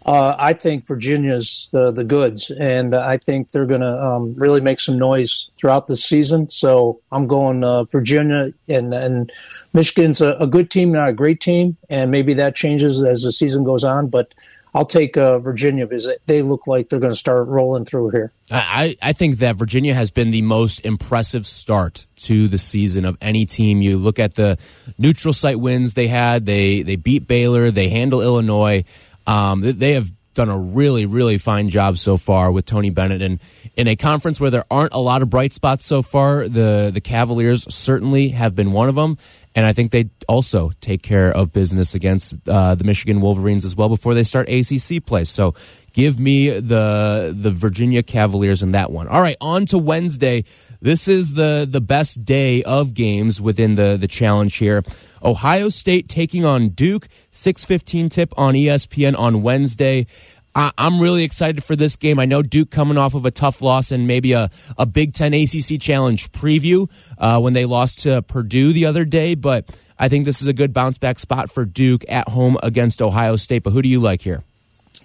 Uh, 0.06 0.36
I 0.38 0.52
think 0.52 0.86
Virginia's 0.86 1.68
the 1.72 1.90
the 1.90 2.04
goods, 2.04 2.52
and 2.52 2.94
I 2.94 3.16
think 3.18 3.50
they're 3.50 3.66
going 3.66 3.80
to 3.80 4.04
um, 4.04 4.34
really 4.36 4.60
make 4.60 4.78
some 4.78 4.96
noise 4.96 5.50
throughout 5.56 5.88
the 5.88 5.96
season. 5.96 6.48
So 6.48 7.00
I'm 7.10 7.26
going 7.26 7.64
uh, 7.64 7.84
Virginia, 7.84 8.52
and 8.68 8.94
and 8.94 9.32
Michigan's 9.72 10.20
a, 10.20 10.34
a, 10.34 10.46
good 10.46 10.70
team, 10.70 10.92
not 10.92 11.08
a 11.08 11.12
great 11.12 11.40
team, 11.40 11.76
and 11.90 12.12
maybe 12.12 12.34
that 12.34 12.54
changes 12.54 13.02
as 13.02 13.22
the 13.22 13.32
season 13.32 13.64
goes 13.64 13.82
on. 13.82 14.06
But 14.06 14.32
I'll 14.76 14.84
take 14.84 15.16
uh, 15.16 15.40
Virginia 15.40 15.86
because 15.86 16.06
they 16.26 16.42
look 16.42 16.68
like 16.68 16.88
they're 16.90 17.00
going 17.00 17.12
to 17.12 17.18
start 17.18 17.48
rolling 17.48 17.84
through 17.84 18.10
here. 18.10 18.30
I, 18.50 18.96
I 19.00 19.12
think 19.12 19.38
that 19.38 19.56
Virginia 19.56 19.94
has 19.94 20.10
been 20.12 20.30
the 20.30 20.42
most 20.42 20.84
impressive 20.84 21.48
start 21.48 22.06
to 22.16 22.46
the 22.46 22.58
season 22.58 23.06
of 23.06 23.16
any 23.20 23.44
team. 23.44 23.82
You 23.82 23.96
look 23.96 24.18
at 24.18 24.34
the 24.34 24.56
neutral 24.98 25.32
site 25.32 25.58
wins 25.58 25.94
they 25.94 26.06
had; 26.06 26.46
they 26.46 26.82
they 26.82 26.94
beat 26.94 27.26
Baylor, 27.26 27.72
they 27.72 27.88
handle 27.88 28.20
Illinois. 28.20 28.84
Um, 29.26 29.60
they 29.62 29.92
have 29.94 30.10
done 30.36 30.50
a 30.50 30.58
really, 30.58 31.06
really 31.06 31.38
fine 31.38 31.68
job 31.70 31.98
so 31.98 32.16
far 32.16 32.52
with 32.52 32.66
Tony 32.66 32.90
Bennett. 32.90 33.22
And 33.22 33.40
in 33.74 33.88
a 33.88 33.96
conference 33.96 34.38
where 34.38 34.50
there 34.50 34.66
aren't 34.70 34.92
a 34.92 34.98
lot 34.98 35.22
of 35.22 35.30
bright 35.30 35.52
spots 35.52 35.84
so 35.84 36.02
far, 36.02 36.46
the, 36.46 36.90
the 36.92 37.00
Cavaliers 37.00 37.66
certainly 37.74 38.28
have 38.28 38.54
been 38.54 38.70
one 38.70 38.88
of 38.88 38.94
them. 38.94 39.18
And 39.56 39.64
I 39.64 39.72
think 39.72 39.90
they 39.90 40.10
also 40.28 40.70
take 40.82 41.02
care 41.02 41.32
of 41.32 41.52
business 41.52 41.94
against 41.94 42.34
uh, 42.46 42.74
the 42.74 42.84
Michigan 42.84 43.22
Wolverines 43.22 43.64
as 43.64 43.74
well 43.74 43.88
before 43.88 44.12
they 44.12 44.22
start 44.22 44.48
ACC 44.50 45.04
play. 45.04 45.24
So 45.24 45.54
give 45.94 46.20
me 46.20 46.50
the 46.50 47.34
the 47.34 47.50
Virginia 47.50 48.02
Cavaliers 48.02 48.62
in 48.62 48.72
that 48.72 48.92
one. 48.92 49.08
All 49.08 49.22
right, 49.22 49.38
on 49.40 49.64
to 49.66 49.78
Wednesday. 49.78 50.44
This 50.80 51.08
is 51.08 51.34
the 51.34 51.66
the 51.68 51.80
best 51.80 52.24
day 52.24 52.62
of 52.62 52.94
games 52.94 53.40
within 53.40 53.74
the 53.74 53.96
the 53.96 54.08
challenge 54.08 54.56
here. 54.56 54.82
Ohio 55.22 55.68
State 55.68 56.08
taking 56.08 56.44
on 56.44 56.70
Duke. 56.70 57.08
6:15 57.32 58.10
tip 58.10 58.32
on 58.36 58.54
ESPN 58.54 59.18
on 59.18 59.42
Wednesday. 59.42 60.06
I, 60.54 60.72
am 60.78 61.00
really 61.00 61.22
excited 61.22 61.62
for 61.62 61.76
this 61.76 61.96
game. 61.96 62.18
I 62.18 62.24
know 62.24 62.40
Duke 62.40 62.70
coming 62.70 62.96
off 62.96 63.12
of 63.12 63.26
a 63.26 63.30
tough 63.30 63.60
loss 63.60 63.92
and 63.92 64.06
maybe 64.06 64.32
a, 64.32 64.48
a 64.78 64.86
Big 64.86 65.12
Ten 65.12 65.34
ACC 65.34 65.78
Challenge 65.78 66.32
preview 66.32 66.90
uh, 67.18 67.38
when 67.40 67.52
they 67.52 67.66
lost 67.66 68.00
to 68.04 68.22
Purdue 68.22 68.72
the 68.72 68.86
other 68.86 69.04
day, 69.04 69.34
but 69.34 69.68
I 69.98 70.08
think 70.08 70.24
this 70.24 70.40
is 70.40 70.46
a 70.46 70.54
good 70.54 70.72
bounce 70.72 70.96
back 70.96 71.18
spot 71.18 71.50
for 71.50 71.66
Duke 71.66 72.04
at 72.08 72.30
home 72.30 72.56
against 72.62 73.02
Ohio 73.02 73.36
State. 73.36 73.64
But 73.64 73.72
who 73.72 73.82
do 73.82 73.88
you 73.90 74.00
like 74.00 74.22
here? 74.22 74.44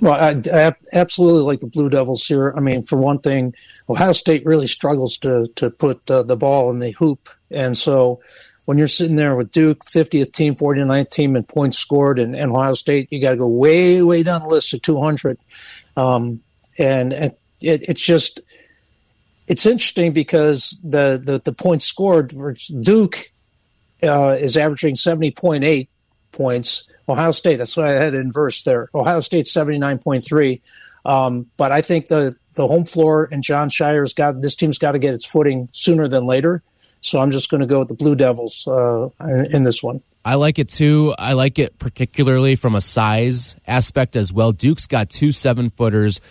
Well, 0.01 0.13
I, 0.13 0.41
I, 0.51 0.73
absolutely 0.93 1.43
like 1.43 1.59
the 1.59 1.67
Blue 1.67 1.87
Devils 1.87 2.25
here. 2.25 2.53
I 2.57 2.59
mean, 2.59 2.83
for 2.83 2.97
one 2.97 3.19
thing, 3.19 3.53
Ohio 3.87 4.13
State 4.13 4.45
really 4.45 4.67
struggles 4.67 5.17
to 5.19 5.47
to 5.55 5.69
put 5.69 6.09
uh, 6.09 6.23
the 6.23 6.35
ball 6.35 6.71
in 6.71 6.79
the 6.79 6.91
hoop, 6.91 7.29
and 7.51 7.77
so 7.77 8.19
when 8.65 8.77
you're 8.77 8.87
sitting 8.87 9.15
there 9.15 9.35
with 9.35 9.51
Duke, 9.51 9.83
50th 9.85 10.31
team, 10.33 10.55
49th 10.55 11.09
team 11.09 11.35
in 11.35 11.43
points 11.43 11.77
scored, 11.77 12.19
and, 12.19 12.35
and 12.35 12.51
Ohio 12.51 12.73
State, 12.73 13.07
you 13.11 13.19
got 13.19 13.31
to 13.31 13.37
go 13.37 13.47
way, 13.47 14.01
way 14.01 14.23
down 14.23 14.41
the 14.41 14.47
list 14.47 14.69
to 14.71 14.79
200. 14.79 15.37
Um, 15.97 16.41
and, 16.77 17.11
and 17.11 17.31
it, 17.59 17.83
it's 17.89 18.01
just, 18.01 18.39
it's 19.47 19.65
interesting 19.65 20.13
because 20.13 20.79
the, 20.83 21.21
the, 21.23 21.41
the 21.43 21.53
points 21.53 21.85
scored 21.85 22.33
Duke 22.79 23.31
uh, 24.03 24.37
is 24.39 24.55
averaging 24.55 24.95
70.8 24.95 25.87
points. 26.31 26.87
Ohio 27.07 27.31
State, 27.31 27.57
that's 27.57 27.75
why 27.75 27.89
I 27.89 27.93
had 27.93 28.13
inverse 28.13 28.63
there. 28.63 28.89
Ohio 28.93 29.19
State 29.19 29.45
79.3. 29.45 30.61
Um, 31.03 31.47
but 31.57 31.71
I 31.71 31.81
think 31.81 32.07
the, 32.07 32.35
the 32.55 32.67
home 32.67 32.85
floor 32.85 33.27
and 33.31 33.43
Jon 33.43 33.69
Scheyer's 33.69 34.13
got 34.13 34.41
this 34.41 34.55
team's 34.55 34.77
got 34.77 34.91
to 34.91 34.99
get 34.99 35.13
its 35.13 35.25
footing 35.25 35.69
sooner 35.71 36.07
than 36.07 36.25
later. 36.25 36.63
So 37.01 37.19
I'm 37.19 37.31
just 37.31 37.49
going 37.49 37.61
to 37.61 37.67
go 37.67 37.79
with 37.79 37.87
the 37.87 37.95
Blue 37.95 38.15
Devils 38.15 38.67
uh, 38.67 39.09
in 39.49 39.63
this 39.63 39.81
one. 39.81 40.03
I 40.23 40.35
like 40.35 40.59
it 40.59 40.69
too. 40.69 41.15
I 41.17 41.33
like 41.33 41.57
it 41.57 41.79
particularly 41.79 42.55
from 42.55 42.75
a 42.75 42.81
size 42.81 43.55
aspect 43.65 44.15
as 44.15 44.31
well. 44.31 44.51
Duke's 44.51 44.85
got 44.85 45.09
two 45.09 45.31
seven 45.31 45.71
footers, 45.71 46.21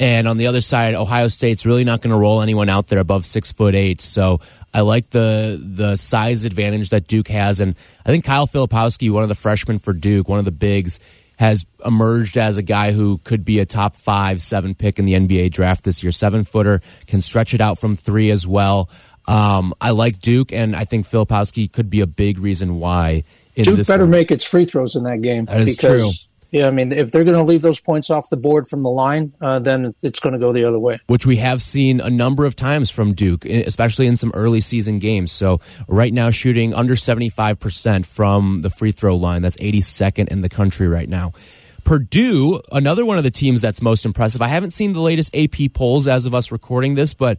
and 0.00 0.26
on 0.26 0.38
the 0.38 0.46
other 0.46 0.62
side, 0.62 0.94
Ohio 0.94 1.28
State's 1.28 1.66
really 1.66 1.84
not 1.84 2.00
going 2.00 2.10
to 2.10 2.16
roll 2.16 2.40
anyone 2.40 2.70
out 2.70 2.86
there 2.86 2.98
above 2.98 3.26
six 3.26 3.52
foot 3.52 3.74
eight. 3.74 4.00
So 4.00 4.40
I 4.72 4.80
like 4.80 5.10
the 5.10 5.60
the 5.62 5.96
size 5.96 6.46
advantage 6.46 6.88
that 6.90 7.06
Duke 7.06 7.28
has, 7.28 7.60
and 7.60 7.76
I 8.04 8.08
think 8.08 8.24
Kyle 8.24 8.46
Filipowski, 8.46 9.10
one 9.10 9.22
of 9.22 9.28
the 9.28 9.34
freshmen 9.34 9.78
for 9.78 9.92
Duke, 9.92 10.26
one 10.26 10.38
of 10.38 10.46
the 10.46 10.50
bigs, 10.50 11.00
has 11.38 11.66
emerged 11.84 12.38
as 12.38 12.56
a 12.56 12.62
guy 12.62 12.92
who 12.92 13.18
could 13.24 13.44
be 13.44 13.58
a 13.58 13.66
top 13.66 13.94
five, 13.94 14.40
seven 14.40 14.74
pick 14.74 14.98
in 14.98 15.04
the 15.04 15.12
NBA 15.12 15.52
draft 15.52 15.84
this 15.84 16.02
year. 16.02 16.12
Seven 16.12 16.44
footer 16.44 16.80
can 17.06 17.20
stretch 17.20 17.52
it 17.52 17.60
out 17.60 17.78
from 17.78 17.94
three 17.94 18.30
as 18.30 18.46
well. 18.46 18.88
Um, 19.28 19.74
I 19.82 19.90
like 19.90 20.18
Duke, 20.18 20.50
and 20.50 20.74
I 20.74 20.84
think 20.84 21.06
Filipowski 21.06 21.70
could 21.70 21.90
be 21.90 22.00
a 22.00 22.06
big 22.06 22.38
reason 22.38 22.80
why. 22.80 23.24
Duke 23.54 23.86
better 23.86 24.04
one. 24.04 24.10
make 24.10 24.30
its 24.30 24.44
free 24.44 24.64
throws 24.64 24.96
in 24.96 25.04
that 25.04 25.20
game. 25.20 25.44
That 25.44 25.60
is 25.60 25.76
because, 25.76 26.00
true. 26.00 26.29
Yeah, 26.50 26.66
I 26.66 26.70
mean, 26.70 26.92
if 26.92 27.12
they're 27.12 27.24
going 27.24 27.36
to 27.36 27.44
leave 27.44 27.62
those 27.62 27.80
points 27.80 28.10
off 28.10 28.28
the 28.28 28.36
board 28.36 28.66
from 28.66 28.82
the 28.82 28.90
line, 28.90 29.32
uh, 29.40 29.60
then 29.60 29.94
it's 30.02 30.18
going 30.18 30.32
to 30.32 30.38
go 30.38 30.52
the 30.52 30.64
other 30.64 30.78
way. 30.78 30.98
Which 31.06 31.24
we 31.24 31.36
have 31.36 31.62
seen 31.62 32.00
a 32.00 32.10
number 32.10 32.44
of 32.44 32.56
times 32.56 32.90
from 32.90 33.14
Duke, 33.14 33.44
especially 33.44 34.06
in 34.06 34.16
some 34.16 34.32
early 34.34 34.60
season 34.60 34.98
games. 34.98 35.30
So 35.30 35.60
right 35.86 36.12
now, 36.12 36.30
shooting 36.30 36.74
under 36.74 36.96
seventy 36.96 37.28
five 37.28 37.60
percent 37.60 38.04
from 38.06 38.60
the 38.62 38.70
free 38.70 38.92
throw 38.92 39.16
line. 39.16 39.42
That's 39.42 39.56
eighty 39.60 39.80
second 39.80 40.28
in 40.28 40.40
the 40.40 40.48
country 40.48 40.88
right 40.88 41.08
now. 41.08 41.32
Purdue, 41.84 42.60
another 42.72 43.04
one 43.04 43.16
of 43.16 43.24
the 43.24 43.30
teams 43.30 43.60
that's 43.60 43.80
most 43.80 44.04
impressive. 44.04 44.42
I 44.42 44.48
haven't 44.48 44.72
seen 44.72 44.92
the 44.92 45.00
latest 45.00 45.34
AP 45.34 45.72
polls 45.72 46.08
as 46.08 46.26
of 46.26 46.34
us 46.34 46.52
recording 46.52 46.94
this, 46.94 47.14
but 47.14 47.38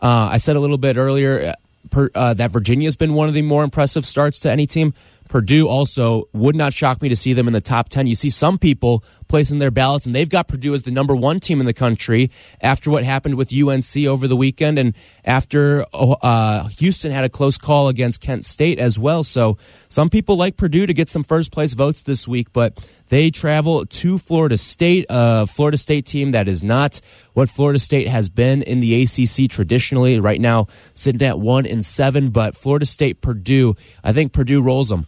uh, 0.00 0.28
I 0.32 0.38
said 0.38 0.56
a 0.56 0.60
little 0.60 0.78
bit 0.78 0.96
earlier 0.96 1.54
uh, 1.94 2.08
uh, 2.14 2.34
that 2.34 2.50
Virginia's 2.50 2.96
been 2.96 3.14
one 3.14 3.28
of 3.28 3.34
the 3.34 3.42
more 3.42 3.64
impressive 3.64 4.06
starts 4.06 4.40
to 4.40 4.50
any 4.50 4.66
team. 4.66 4.94
Purdue 5.32 5.66
also 5.66 6.28
would 6.34 6.54
not 6.54 6.74
shock 6.74 7.00
me 7.00 7.08
to 7.08 7.16
see 7.16 7.32
them 7.32 7.46
in 7.46 7.54
the 7.54 7.60
top 7.62 7.88
10. 7.88 8.06
You 8.06 8.14
see 8.14 8.28
some 8.28 8.58
people 8.58 9.02
placing 9.28 9.60
their 9.60 9.70
ballots, 9.70 10.04
and 10.04 10.14
they've 10.14 10.28
got 10.28 10.46
Purdue 10.46 10.74
as 10.74 10.82
the 10.82 10.90
number 10.90 11.16
one 11.16 11.40
team 11.40 11.58
in 11.58 11.64
the 11.64 11.72
country 11.72 12.30
after 12.60 12.90
what 12.90 13.02
happened 13.02 13.36
with 13.36 13.50
UNC 13.50 13.96
over 14.06 14.28
the 14.28 14.36
weekend 14.36 14.78
and 14.78 14.94
after 15.24 15.86
uh, 15.94 16.68
Houston 16.76 17.12
had 17.12 17.24
a 17.24 17.30
close 17.30 17.56
call 17.56 17.88
against 17.88 18.20
Kent 18.20 18.44
State 18.44 18.78
as 18.78 18.98
well. 18.98 19.24
So 19.24 19.56
some 19.88 20.10
people 20.10 20.36
like 20.36 20.58
Purdue 20.58 20.84
to 20.84 20.92
get 20.92 21.08
some 21.08 21.24
first 21.24 21.50
place 21.50 21.72
votes 21.72 22.02
this 22.02 22.28
week, 22.28 22.52
but 22.52 22.86
they 23.08 23.30
travel 23.30 23.86
to 23.86 24.18
Florida 24.18 24.58
State, 24.58 25.06
a 25.08 25.46
Florida 25.46 25.78
State 25.78 26.04
team 26.04 26.32
that 26.32 26.46
is 26.46 26.62
not 26.62 27.00
what 27.32 27.48
Florida 27.48 27.78
State 27.78 28.06
has 28.06 28.28
been 28.28 28.62
in 28.62 28.80
the 28.80 29.02
ACC 29.02 29.50
traditionally. 29.50 30.20
Right 30.20 30.42
now, 30.42 30.66
sitting 30.92 31.22
at 31.26 31.38
one 31.38 31.64
and 31.64 31.82
seven, 31.82 32.28
but 32.28 32.54
Florida 32.54 32.84
State, 32.84 33.22
Purdue, 33.22 33.76
I 34.04 34.12
think 34.12 34.34
Purdue 34.34 34.60
rolls 34.60 34.90
them. 34.90 35.06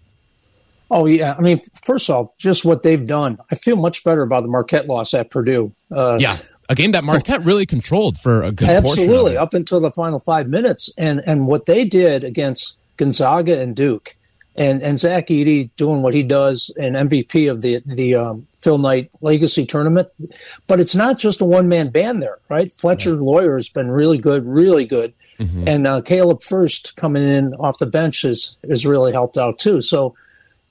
Oh 0.94 1.06
yeah, 1.06 1.34
I 1.36 1.40
mean, 1.40 1.60
first 1.84 2.08
of 2.08 2.14
all, 2.14 2.34
just 2.38 2.64
what 2.64 2.84
they've 2.84 3.04
done, 3.04 3.38
I 3.50 3.56
feel 3.56 3.74
much 3.74 4.04
better 4.04 4.22
about 4.22 4.42
the 4.42 4.48
Marquette 4.48 4.86
loss 4.86 5.12
at 5.12 5.28
Purdue. 5.28 5.72
Uh, 5.90 6.18
yeah, 6.20 6.38
a 6.68 6.76
game 6.76 6.92
that 6.92 7.02
Marquette 7.02 7.44
really 7.44 7.66
controlled 7.66 8.16
for 8.16 8.44
a 8.44 8.52
good 8.52 8.70
absolutely 8.70 9.36
up 9.36 9.54
until 9.54 9.80
the 9.80 9.90
final 9.90 10.20
five 10.20 10.48
minutes, 10.48 10.90
and 10.96 11.20
and 11.26 11.48
what 11.48 11.66
they 11.66 11.84
did 11.84 12.22
against 12.22 12.78
Gonzaga 12.96 13.60
and 13.60 13.74
Duke 13.74 14.16
and 14.56 14.82
and 14.82 14.98
Zach 14.98 15.28
Edey 15.28 15.70
doing 15.76 16.02
what 16.02 16.14
he 16.14 16.22
does 16.22 16.72
and 16.78 16.94
MVP 16.94 17.50
of 17.50 17.60
the 17.60 17.82
the 17.84 18.14
um, 18.14 18.46
Phil 18.62 18.78
Knight 18.78 19.10
Legacy 19.20 19.66
Tournament. 19.66 20.08
But 20.66 20.80
it's 20.80 20.94
not 20.94 21.18
just 21.18 21.40
a 21.40 21.44
one 21.44 21.68
man 21.68 21.90
band 21.90 22.22
there, 22.22 22.38
right? 22.48 22.72
Fletcher 22.72 23.16
Loyer 23.16 23.54
has 23.54 23.68
been 23.68 23.90
really 23.90 24.18
good, 24.18 24.46
really 24.46 24.84
good, 24.84 25.12
mm-hmm. 25.38 25.66
and 25.66 25.86
uh, 25.86 26.02
Caleb 26.02 26.40
Furst 26.42 26.94
coming 26.96 27.22
in 27.22 27.54
off 27.54 27.78
the 27.78 27.86
bench 27.86 28.22
has 28.22 28.56
has 28.68 28.86
really 28.86 29.12
helped 29.12 29.36
out 29.36 29.58
too. 29.58 29.80
So. 29.80 30.14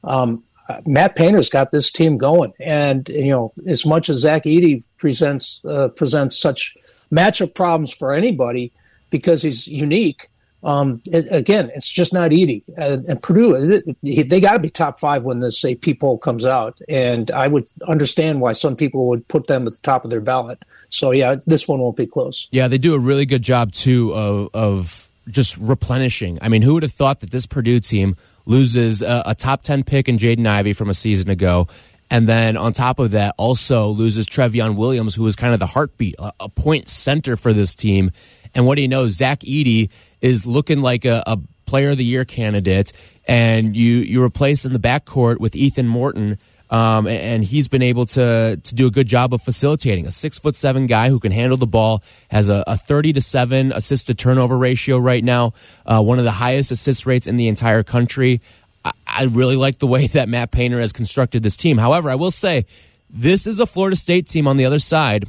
Um, 0.03 0.43
Matt 0.85 1.15
Painter's 1.15 1.49
got 1.49 1.71
this 1.71 1.91
team 1.91 2.17
going, 2.17 2.53
and 2.59 3.07
you 3.09 3.31
know, 3.31 3.53
as 3.67 3.85
much 3.85 4.09
as 4.09 4.19
Zach 4.19 4.43
Edey 4.43 4.83
presents 4.97 5.63
uh, 5.65 5.89
presents 5.89 6.37
such 6.37 6.75
matchup 7.11 7.53
problems 7.53 7.91
for 7.91 8.13
anybody 8.13 8.71
because 9.09 9.41
he's 9.41 9.67
unique, 9.67 10.29
um, 10.63 11.01
it, 11.05 11.27
again, 11.29 11.71
it's 11.75 11.89
just 11.89 12.13
not 12.13 12.31
Edey. 12.31 12.63
And, 12.77 13.21
Purdue, 13.21 13.81
they, 14.01 14.23
they 14.23 14.39
got 14.39 14.53
to 14.53 14.59
be 14.59 14.69
top 14.69 14.99
five 14.99 15.23
when 15.23 15.39
this 15.39 15.63
AP 15.65 15.99
poll 15.99 16.17
comes 16.17 16.45
out. 16.45 16.79
And 16.87 17.29
I 17.31 17.47
would 17.47 17.67
understand 17.87 18.39
why 18.39 18.53
some 18.53 18.75
people 18.75 19.07
would 19.09 19.27
put 19.27 19.47
them 19.47 19.67
at 19.67 19.73
the 19.73 19.79
top 19.81 20.05
of 20.05 20.11
their 20.11 20.21
ballot. 20.21 20.59
So, 20.89 21.11
yeah, 21.11 21.35
this 21.45 21.67
one 21.67 21.79
won't 21.79 21.97
be 21.97 22.07
close. 22.07 22.47
Yeah, 22.51 22.67
they 22.67 22.77
do 22.77 22.93
a 22.93 22.99
really 22.99 23.25
good 23.25 23.41
job, 23.41 23.73
too, 23.73 24.13
of, 24.13 24.49
of 24.53 25.09
just 25.27 25.57
replenishing. 25.57 26.39
I 26.41 26.47
mean, 26.49 26.61
who 26.61 26.75
would 26.75 26.83
have 26.83 26.93
thought 26.93 27.19
that 27.19 27.31
this 27.31 27.45
Purdue 27.45 27.79
team 27.79 28.15
loses 28.45 29.01
a, 29.01 29.23
a 29.27 29.35
top 29.35 29.61
10 29.61 29.83
pick 29.83 30.07
in 30.09 30.17
Jaden 30.17 30.45
Ivey 30.45 30.73
from 30.73 30.89
a 30.89 30.93
season 30.93 31.29
ago? 31.29 31.67
And 32.09 32.27
then 32.29 32.57
on 32.57 32.73
top 32.73 32.99
of 32.99 33.11
that, 33.11 33.33
also 33.37 33.87
loses 33.87 34.27
Trevion 34.27 34.75
Williams, 34.75 35.15
who 35.15 35.23
was 35.23 35.35
kind 35.35 35.53
of 35.53 35.59
the 35.59 35.65
heartbeat, 35.65 36.15
a, 36.19 36.31
a 36.41 36.49
point 36.49 36.87
center 36.87 37.35
for 37.35 37.53
this 37.53 37.73
team. 37.73 38.11
And 38.53 38.67
what 38.67 38.75
do 38.75 38.81
you 38.81 38.87
know? 38.87 39.07
Zach 39.07 39.39
Edey 39.39 39.89
is 40.21 40.45
looking 40.45 40.81
like 40.81 41.05
a, 41.05 41.23
a 41.25 41.39
player 41.65 41.91
of 41.91 41.97
the 41.97 42.05
year 42.05 42.23
candidate, 42.23 42.91
and 43.27 43.75
you 43.75 43.97
you 43.97 44.21
replace 44.23 44.65
in 44.65 44.73
the 44.73 44.79
backcourt 44.79 45.39
with 45.39 45.55
Ethan 45.55 45.87
Morton. 45.87 46.37
Um, 46.73 47.05
and 47.05 47.43
he's 47.43 47.67
been 47.67 47.83
able 47.83 48.07
to 48.07 48.59
to 48.61 48.75
do 48.75 48.87
a 48.87 48.89
good 48.89 49.05
job 49.05 49.31
of 49.31 49.43
facilitating. 49.43 50.07
A 50.07 50.11
six 50.11 50.39
foot 50.39 50.55
seven 50.55 50.87
guy 50.87 51.09
who 51.09 51.19
can 51.19 51.31
handle 51.31 51.55
the 51.55 51.67
ball 51.67 52.01
has 52.31 52.49
a, 52.49 52.63
a 52.65 52.77
thirty 52.77 53.13
to 53.13 53.21
seven 53.21 53.71
assist 53.71 54.07
to 54.07 54.15
turnover 54.15 54.57
ratio 54.57 54.97
right 54.97 55.23
now, 55.23 55.53
uh, 55.85 56.01
one 56.01 56.17
of 56.17 56.25
the 56.25 56.31
highest 56.31 56.71
assist 56.71 57.05
rates 57.05 57.27
in 57.27 57.35
the 57.35 57.47
entire 57.47 57.83
country. 57.83 58.41
I, 58.83 58.91
I 59.05 59.23
really 59.25 59.55
like 59.55 59.77
the 59.77 59.85
way 59.85 60.07
that 60.17 60.27
Matt 60.27 60.49
Painter 60.49 60.79
has 60.79 60.91
constructed 60.91 61.43
this 61.43 61.55
team. 61.55 61.77
However, 61.77 62.09
I 62.09 62.15
will 62.15 62.31
say 62.31 62.65
this 63.07 63.45
is 63.45 63.59
a 63.59 63.67
Florida 63.67 63.95
State 63.95 64.27
team 64.27 64.47
on 64.47 64.57
the 64.57 64.65
other 64.65 64.79
side 64.79 65.27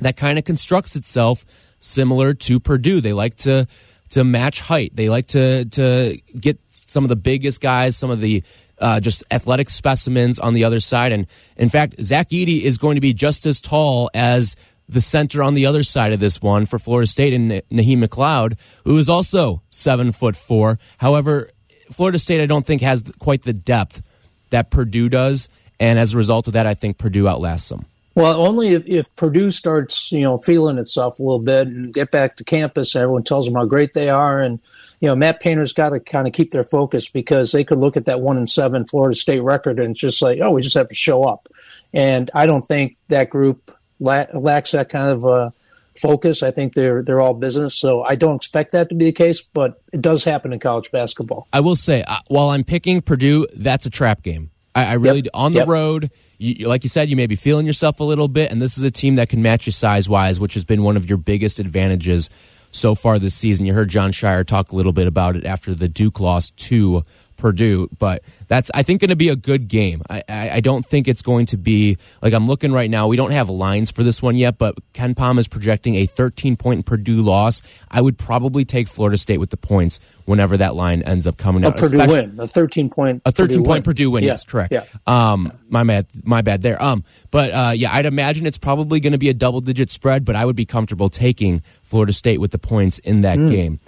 that 0.00 0.18
kind 0.18 0.38
of 0.38 0.44
constructs 0.44 0.96
itself 0.96 1.46
similar 1.80 2.34
to 2.34 2.60
Purdue. 2.60 3.00
They 3.00 3.14
like 3.14 3.36
to 3.38 3.66
to 4.10 4.22
match 4.22 4.60
height. 4.60 4.94
They 4.94 5.08
like 5.08 5.28
to 5.28 5.64
to 5.64 6.20
get 6.38 6.58
some 6.72 7.04
of 7.04 7.08
the 7.08 7.16
biggest 7.16 7.62
guys, 7.62 7.96
some 7.96 8.10
of 8.10 8.20
the 8.20 8.42
uh, 8.82 9.00
just 9.00 9.24
athletic 9.30 9.70
specimens 9.70 10.38
on 10.38 10.52
the 10.52 10.64
other 10.64 10.80
side. 10.80 11.12
And 11.12 11.26
in 11.56 11.68
fact, 11.68 12.02
Zach 12.02 12.28
Edey 12.30 12.62
is 12.62 12.76
going 12.76 12.96
to 12.96 13.00
be 13.00 13.14
just 13.14 13.46
as 13.46 13.60
tall 13.60 14.10
as 14.12 14.56
the 14.88 15.00
center 15.00 15.42
on 15.42 15.54
the 15.54 15.64
other 15.64 15.82
side 15.82 16.12
of 16.12 16.20
this 16.20 16.42
one 16.42 16.66
for 16.66 16.78
Florida 16.78 17.06
State 17.06 17.32
and 17.32 17.50
Naheem 17.70 18.04
McLeod, 18.04 18.58
who 18.84 18.98
is 18.98 19.08
also 19.08 19.62
seven 19.70 20.12
foot 20.12 20.36
four. 20.36 20.78
However, 20.98 21.50
Florida 21.92 22.18
State, 22.18 22.42
I 22.42 22.46
don't 22.46 22.66
think 22.66 22.82
has 22.82 23.02
quite 23.18 23.42
the 23.42 23.52
depth 23.52 24.02
that 24.50 24.70
Purdue 24.70 25.08
does, 25.08 25.48
and 25.80 25.98
as 25.98 26.12
a 26.12 26.18
result 26.18 26.46
of 26.46 26.54
that, 26.54 26.66
I 26.66 26.74
think 26.74 26.98
Purdue 26.98 27.28
outlasts 27.28 27.68
them. 27.68 27.86
Well, 28.14 28.44
only 28.46 28.74
if, 28.74 28.82
if, 28.86 29.16
Purdue 29.16 29.50
starts, 29.50 30.12
you 30.12 30.20
know, 30.20 30.38
feeling 30.38 30.78
itself 30.78 31.18
a 31.18 31.22
little 31.22 31.38
bit 31.38 31.66
and 31.66 31.94
get 31.94 32.10
back 32.10 32.36
to 32.36 32.44
campus, 32.44 32.94
everyone 32.94 33.24
tells 33.24 33.46
them 33.46 33.54
how 33.54 33.64
great 33.64 33.94
they 33.94 34.10
are, 34.10 34.40
and 34.40 34.60
you 35.00 35.08
know, 35.08 35.16
Matt 35.16 35.40
Painter's 35.40 35.72
got 35.72 35.90
to 35.90 36.00
kind 36.00 36.26
of 36.26 36.32
keep 36.32 36.52
their 36.52 36.62
focus 36.62 37.08
because 37.08 37.50
they 37.52 37.64
could 37.64 37.78
look 37.78 37.96
at 37.96 38.04
that 38.04 38.20
one 38.20 38.36
and 38.36 38.48
seven 38.48 38.84
Florida 38.84 39.16
State 39.16 39.40
record 39.40 39.80
and 39.80 39.96
just 39.96 40.22
like, 40.22 40.38
oh, 40.40 40.52
we 40.52 40.62
just 40.62 40.76
have 40.76 40.88
to 40.88 40.94
show 40.94 41.24
up, 41.24 41.48
and 41.92 42.30
I 42.34 42.46
don't 42.46 42.66
think 42.66 42.96
that 43.08 43.30
group 43.30 43.74
la- 43.98 44.26
lacks 44.34 44.72
that 44.72 44.90
kind 44.90 45.10
of 45.10 45.24
uh, 45.24 45.50
focus. 45.98 46.42
I 46.42 46.50
think 46.50 46.74
they're 46.74 47.02
they're 47.02 47.20
all 47.20 47.34
business, 47.34 47.74
so 47.74 48.02
I 48.02 48.14
don't 48.14 48.36
expect 48.36 48.72
that 48.72 48.90
to 48.90 48.94
be 48.94 49.06
the 49.06 49.12
case, 49.12 49.40
but 49.40 49.82
it 49.92 50.02
does 50.02 50.24
happen 50.24 50.52
in 50.52 50.60
college 50.60 50.90
basketball. 50.90 51.48
I 51.52 51.60
will 51.60 51.76
say, 51.76 52.02
uh, 52.02 52.18
while 52.28 52.50
I'm 52.50 52.64
picking 52.64 53.00
Purdue, 53.00 53.46
that's 53.54 53.86
a 53.86 53.90
trap 53.90 54.22
game. 54.22 54.51
I, 54.74 54.84
I 54.84 54.92
really 54.94 55.20
yep. 55.20 55.30
on 55.34 55.52
the 55.52 55.60
yep. 55.60 55.68
road 55.68 56.10
you, 56.42 56.66
like 56.66 56.82
you 56.82 56.90
said, 56.90 57.08
you 57.08 57.16
may 57.16 57.26
be 57.26 57.36
feeling 57.36 57.66
yourself 57.66 58.00
a 58.00 58.04
little 58.04 58.28
bit, 58.28 58.50
and 58.50 58.60
this 58.60 58.76
is 58.76 58.82
a 58.82 58.90
team 58.90 59.14
that 59.14 59.28
can 59.28 59.42
match 59.42 59.66
you 59.66 59.72
size 59.72 60.08
wise, 60.08 60.40
which 60.40 60.54
has 60.54 60.64
been 60.64 60.82
one 60.82 60.96
of 60.96 61.08
your 61.08 61.18
biggest 61.18 61.58
advantages 61.58 62.28
so 62.72 62.94
far 62.94 63.18
this 63.18 63.34
season. 63.34 63.64
You 63.64 63.74
heard 63.74 63.88
Jon 63.88 64.12
Scheyer 64.12 64.44
talk 64.44 64.72
a 64.72 64.76
little 64.76 64.92
bit 64.92 65.06
about 65.06 65.36
it 65.36 65.46
after 65.46 65.74
the 65.74 65.88
Duke 65.88 66.18
loss 66.18 66.50
to 66.50 67.04
Purdue. 67.42 67.88
But 67.98 68.22
that's 68.48 68.70
I 68.72 68.82
think 68.82 69.00
going 69.00 69.10
to 69.10 69.16
be 69.16 69.28
a 69.28 69.36
good 69.36 69.68
game. 69.68 70.00
I, 70.08 70.22
I, 70.28 70.50
I 70.50 70.60
don't 70.60 70.86
think 70.86 71.08
it's 71.08 71.22
going 71.22 71.46
to 71.46 71.56
be 71.58 71.98
like 72.22 72.32
I'm 72.32 72.46
looking 72.46 72.72
right 72.72 72.88
now. 72.88 73.08
We 73.08 73.16
don't 73.16 73.32
have 73.32 73.50
lines 73.50 73.90
for 73.90 74.02
this 74.02 74.22
one 74.22 74.36
yet, 74.36 74.56
but 74.56 74.76
KenPom 74.94 75.38
is 75.38 75.48
projecting 75.48 75.96
a 75.96 76.06
13 76.06 76.56
point 76.56 76.86
Purdue 76.86 77.20
loss. 77.20 77.62
I 77.90 78.00
would 78.00 78.16
probably 78.16 78.64
take 78.64 78.88
Florida 78.88 79.18
State 79.18 79.38
with 79.38 79.50
the 79.50 79.56
points 79.56 80.00
whenever 80.24 80.56
that 80.56 80.74
line 80.74 81.02
ends 81.02 81.26
up 81.26 81.36
coming 81.36 81.64
a 81.64 81.68
out. 81.68 81.76
Purdue 81.76 82.06
win, 82.06 82.36
a 82.38 82.46
13 82.46 82.88
point, 82.88 83.22
a 83.26 83.32
13 83.32 83.56
Purdue 83.56 83.64
point 83.64 83.68
win. 83.68 83.82
Purdue 83.82 84.10
win. 84.12 84.24
Yeah, 84.24 84.30
Yes, 84.32 84.44
correct. 84.44 84.72
Yeah. 84.72 84.84
Um, 85.06 85.52
my 85.68 85.82
bad, 85.82 86.06
my 86.22 86.42
bad 86.42 86.62
there. 86.62 86.80
Um, 86.82 87.02
but 87.30 87.50
uh, 87.50 87.72
yeah, 87.74 87.92
I'd 87.92 88.06
imagine 88.06 88.46
it's 88.46 88.58
probably 88.58 89.00
going 89.00 89.12
to 89.12 89.18
be 89.18 89.28
a 89.28 89.34
double 89.34 89.60
digit 89.60 89.90
spread, 89.90 90.24
but 90.24 90.36
I 90.36 90.44
would 90.44 90.56
be 90.56 90.64
comfortable 90.64 91.08
taking 91.08 91.60
Florida 91.82 92.12
State 92.12 92.40
with 92.40 92.52
the 92.52 92.58
points 92.58 93.00
in 93.00 93.22
that 93.22 93.36
game. 93.48 93.80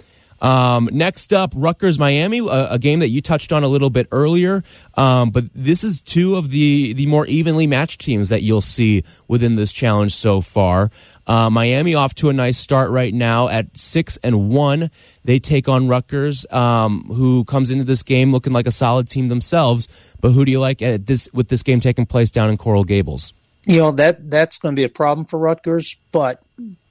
Um, 0.45 0.87
next 0.91 1.33
up, 1.33 1.53
Rutgers 1.55 1.97
Miami, 1.97 2.37
a, 2.37 2.73
a 2.73 2.79
game 2.79 2.99
that 2.99 3.09
you 3.09 3.19
touched 3.19 3.51
on 3.51 3.63
a 3.63 3.67
little 3.67 3.89
bit 3.89 4.07
earlier. 4.11 4.63
Um, 4.93 5.31
but 5.31 5.45
this 5.55 5.83
is 5.83 6.03
two 6.03 6.35
of 6.35 6.51
the 6.51 6.93
the 6.93 7.07
more 7.07 7.25
evenly 7.25 7.65
matched 7.65 8.01
teams 8.01 8.29
that 8.29 8.43
you'll 8.43 8.61
see 8.61 9.03
within 9.27 9.55
this 9.55 9.73
challenge 9.73 10.13
so 10.13 10.41
far. 10.41 10.91
Uh, 11.25 11.49
Miami 11.49 11.95
off 11.95 12.13
to 12.15 12.29
a 12.29 12.33
nice 12.33 12.59
start 12.59 12.91
right 12.91 13.11
now 13.11 13.47
at 13.47 13.75
six 13.75 14.17
and 14.17 14.49
one. 14.49 14.91
They 15.23 15.39
take 15.39 15.67
on 15.67 15.87
Rutgers, 15.87 16.45
um, 16.51 17.05
who 17.05 17.43
comes 17.45 17.71
into 17.71 17.83
this 17.83 18.03
game 18.03 18.31
looking 18.31 18.53
like 18.53 18.67
a 18.67 18.71
solid 18.71 19.07
team 19.07 19.29
themselves. 19.29 19.87
But 20.21 20.33
who 20.33 20.45
do 20.45 20.51
you 20.51 20.59
like 20.59 20.83
at 20.83 21.07
this 21.07 21.27
with 21.33 21.47
this 21.47 21.63
game 21.63 21.79
taking 21.79 22.05
place 22.05 22.29
down 22.29 22.51
in 22.51 22.57
Coral 22.57 22.83
Gables? 22.83 23.33
You 23.65 23.79
know 23.79 23.91
that 23.93 24.29
that's 24.29 24.59
going 24.59 24.75
to 24.75 24.79
be 24.79 24.83
a 24.83 24.89
problem 24.89 25.25
for 25.25 25.39
Rutgers, 25.39 25.95
but 26.11 26.43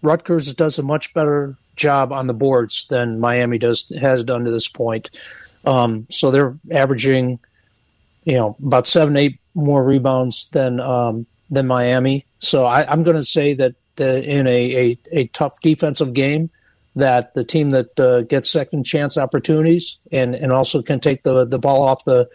Rutgers 0.03 0.53
does 0.55 0.77
a 0.77 0.83
much 0.83 1.15
better 1.15 1.57
job 1.77 2.13
on 2.13 2.27
the 2.27 2.35
boards 2.35 2.87
than 2.89 3.21
Miami 3.21 3.59
does 3.59 3.91
has 4.01 4.25
done 4.25 4.45
to 4.45 4.51
this 4.51 4.69
point. 4.69 5.11
Um, 5.65 6.07
so 6.11 6.31
they're 6.31 6.57
averaging, 6.71 7.39
you 8.25 8.35
know, 8.35 8.57
about 8.65 8.87
seven, 8.87 9.17
eight 9.17 9.41
more 9.55 9.83
rebounds 9.83 10.49
than 10.49 10.81
um, 10.81 11.27
than 11.51 11.67
Miami. 11.67 12.27
So 12.39 12.65
I, 12.65 12.91
I'm 12.91 13.03
going 13.03 13.17
to 13.17 13.25
say 13.25 13.55
that 13.55 13.75
the, 13.97 14.23
in 14.23 14.47
a, 14.47 14.77
a, 14.77 14.99
a 15.13 15.27
tough 15.29 15.61
defensive 15.61 16.13
game, 16.15 16.51
that 16.97 17.35
the 17.35 17.45
team 17.45 17.71
that 17.71 17.99
uh, 17.99 18.23
gets 18.23 18.51
second 18.51 18.85
chance 18.85 19.17
opportunities 19.17 19.99
and, 20.13 20.35
and 20.35 20.53
also 20.53 20.83
can 20.83 21.01
take 21.01 21.23
the 21.23 21.45
the 21.45 21.59
ball 21.59 21.83
off 21.83 22.05
the 22.05 22.29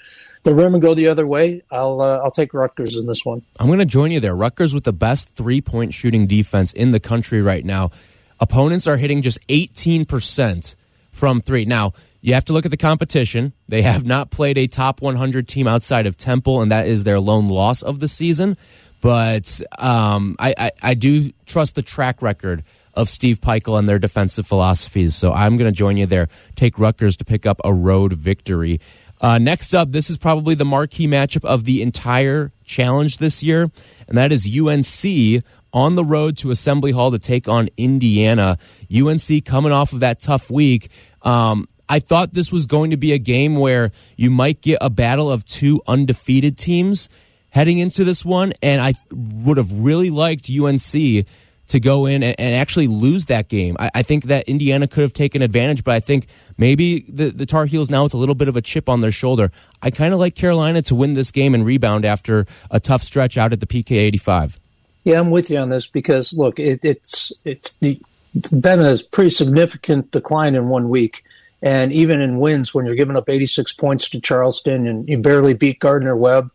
the 0.43 0.53
rim 0.53 0.73
and 0.73 0.81
go 0.81 0.93
the 0.93 1.07
other 1.07 1.27
way, 1.27 1.61
I'll 1.69 2.01
uh, 2.01 2.19
I'll 2.23 2.31
take 2.31 2.53
Rutgers 2.53 2.97
in 2.97 3.05
this 3.07 3.25
one. 3.25 3.41
I'm 3.59 3.67
going 3.67 3.79
to 3.79 3.85
join 3.85 4.11
you 4.11 4.19
there. 4.19 4.35
Rutgers 4.35 4.73
with 4.73 4.85
the 4.85 4.93
best 4.93 5.29
three 5.29 5.61
point 5.61 5.93
shooting 5.93 6.27
defense 6.27 6.73
in 6.73 6.91
the 6.91 6.99
country 6.99 7.41
right 7.41 7.63
now. 7.63 7.91
Opponents 8.39 8.87
are 8.87 8.97
hitting 8.97 9.21
just 9.21 9.45
18% 9.47 10.75
from 11.11 11.41
three. 11.41 11.65
Now, 11.65 11.93
you 12.21 12.33
have 12.33 12.45
to 12.45 12.53
look 12.53 12.65
at 12.65 12.71
the 12.71 12.77
competition. 12.77 13.53
They 13.67 13.81
have 13.81 14.05
not 14.05 14.31
played 14.31 14.57
a 14.57 14.67
top 14.67 15.01
100 15.01 15.47
team 15.47 15.67
outside 15.67 16.05
of 16.05 16.17
Temple, 16.17 16.61
and 16.61 16.71
that 16.71 16.87
is 16.87 17.03
their 17.03 17.19
lone 17.19 17.49
loss 17.49 17.81
of 17.81 17.99
the 17.99 18.07
season. 18.07 18.57
But 19.01 19.61
um, 19.77 20.35
I, 20.39 20.53
I, 20.57 20.71
I 20.81 20.93
do 20.93 21.31
trust 21.45 21.75
the 21.75 21.81
track 21.81 22.21
record 22.21 22.63
of 22.93 23.09
Steve 23.09 23.39
Pikiell 23.39 23.79
and 23.79 23.87
their 23.87 23.99
defensive 23.99 24.45
philosophies. 24.45 25.15
So 25.15 25.31
I'm 25.31 25.57
going 25.57 25.71
to 25.71 25.77
join 25.77 25.95
you 25.95 26.05
there. 26.05 26.27
Take 26.55 26.77
Rutgers 26.77 27.15
to 27.17 27.25
pick 27.25 27.45
up 27.45 27.61
a 27.63 27.73
road 27.73 28.13
victory. 28.13 28.81
Uh, 29.21 29.37
next 29.37 29.73
up, 29.73 29.91
this 29.91 30.09
is 30.09 30.17
probably 30.17 30.55
the 30.55 30.65
marquee 30.65 31.07
matchup 31.07 31.43
of 31.45 31.65
the 31.65 31.81
entire 31.81 32.51
challenge 32.63 33.17
this 33.17 33.43
year, 33.43 33.69
and 34.07 34.17
that 34.17 34.31
is 34.31 34.45
UNC 34.45 35.43
on 35.73 35.95
the 35.95 36.03
road 36.03 36.37
to 36.37 36.51
Assembly 36.51 36.91
Hall 36.91 37.11
to 37.11 37.19
take 37.19 37.47
on 37.47 37.69
Indiana. 37.77 38.57
UNC 38.93 39.45
coming 39.45 39.71
off 39.71 39.93
of 39.93 40.01
that 40.01 40.19
tough 40.19 40.49
week. 40.49 40.89
Um, 41.21 41.67
I 41.87 41.99
thought 41.99 42.33
this 42.33 42.51
was 42.51 42.67
going 42.67 42.91
to 42.91 42.97
be 42.97 43.13
a 43.13 43.17
game 43.17 43.55
where 43.55 43.91
you 44.15 44.29
might 44.29 44.61
get 44.61 44.77
a 44.79 44.89
battle 44.89 45.31
of 45.31 45.43
two 45.45 45.81
undefeated 45.87 46.57
teams 46.57 47.09
heading 47.49 47.79
into 47.79 48.03
this 48.03 48.23
one, 48.23 48.53
and 48.61 48.79
I 48.81 48.93
would 49.11 49.57
have 49.57 49.71
really 49.73 50.11
liked 50.11 50.49
UNC 50.49 51.25
to 51.69 51.79
go 51.79 52.05
in 52.05 52.23
and, 52.23 52.35
and 52.39 52.55
actually 52.55 52.87
lose 52.87 53.25
that 53.25 53.47
game. 53.47 53.75
I, 53.79 53.91
I, 53.95 54.03
think 54.03 54.25
that 54.25 54.47
Indiana 54.49 54.87
could 54.87 55.01
have 55.01 55.13
taken 55.13 55.41
advantage, 55.43 55.83
but 55.83 55.93
I 55.93 55.99
think 55.99 56.27
maybe 56.57 57.01
the, 57.07 57.29
the 57.29 57.45
Tar 57.45 57.65
Heels 57.65 57.89
now 57.89 58.03
with 58.03 58.13
a 58.15 58.17
little 58.17 58.35
bit 58.35 58.47
of 58.47 58.55
a 58.55 58.61
chip 58.61 58.89
on 58.89 59.01
their 59.01 59.11
shoulder. 59.11 59.51
I 59.81 59.91
kind 59.91 60.13
of 60.13 60.19
like 60.19 60.35
Carolina 60.35 60.81
to 60.83 60.95
win 60.95 61.13
this 61.13 61.31
game 61.31 61.53
and 61.53 61.63
rebound 61.63 62.05
after 62.05 62.47
a 62.71 62.79
tough 62.79 63.03
stretch 63.03 63.37
out 63.37 63.53
at 63.53 63.59
the 63.59 63.67
PK 63.67 63.97
85. 63.97 64.59
Yeah, 65.03 65.19
I'm 65.19 65.31
with 65.31 65.49
you 65.49 65.57
on 65.57 65.69
this 65.69 65.87
because 65.87 66.33
look, 66.33 66.59
it, 66.59 66.83
it's 66.83 67.31
it's 67.45 67.71
been 67.71 68.79
a 68.79 68.97
pretty 69.11 69.29
significant 69.29 70.11
decline 70.11 70.55
in 70.55 70.69
one 70.69 70.89
week, 70.89 71.23
and 71.61 71.91
even 71.91 72.21
in 72.21 72.39
wins 72.39 72.73
when 72.73 72.85
you're 72.85 72.95
giving 72.95 73.15
up 73.15 73.29
86 73.29 73.73
points 73.73 74.09
to 74.09 74.21
Charleston 74.21 74.87
and 74.87 75.07
you 75.07 75.17
barely 75.17 75.53
beat 75.53 75.79
Gardner 75.79 76.15
Webb, 76.15 76.51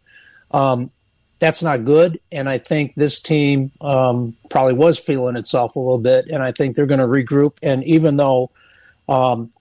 um, 0.51 0.91
that's 1.39 1.63
not 1.63 1.85
good. 1.85 2.21
And 2.31 2.49
I 2.49 2.59
think 2.59 2.95
this 2.95 3.19
team 3.19 3.73
um, 3.81 4.37
probably 4.51 4.75
was 4.75 4.99
feeling 4.99 5.37
itself 5.37 5.77
a 5.77 5.81
little 5.81 5.99
bit, 5.99 6.27
and 6.29 6.43
I 6.43 6.53
think 6.53 6.77
they're 6.77 6.87
going 6.87 7.01
to 7.01 7.07
regroup. 7.07 7.57
And 7.63 7.83
even 7.85 8.17
though 8.19 8.51
um, 9.09 9.53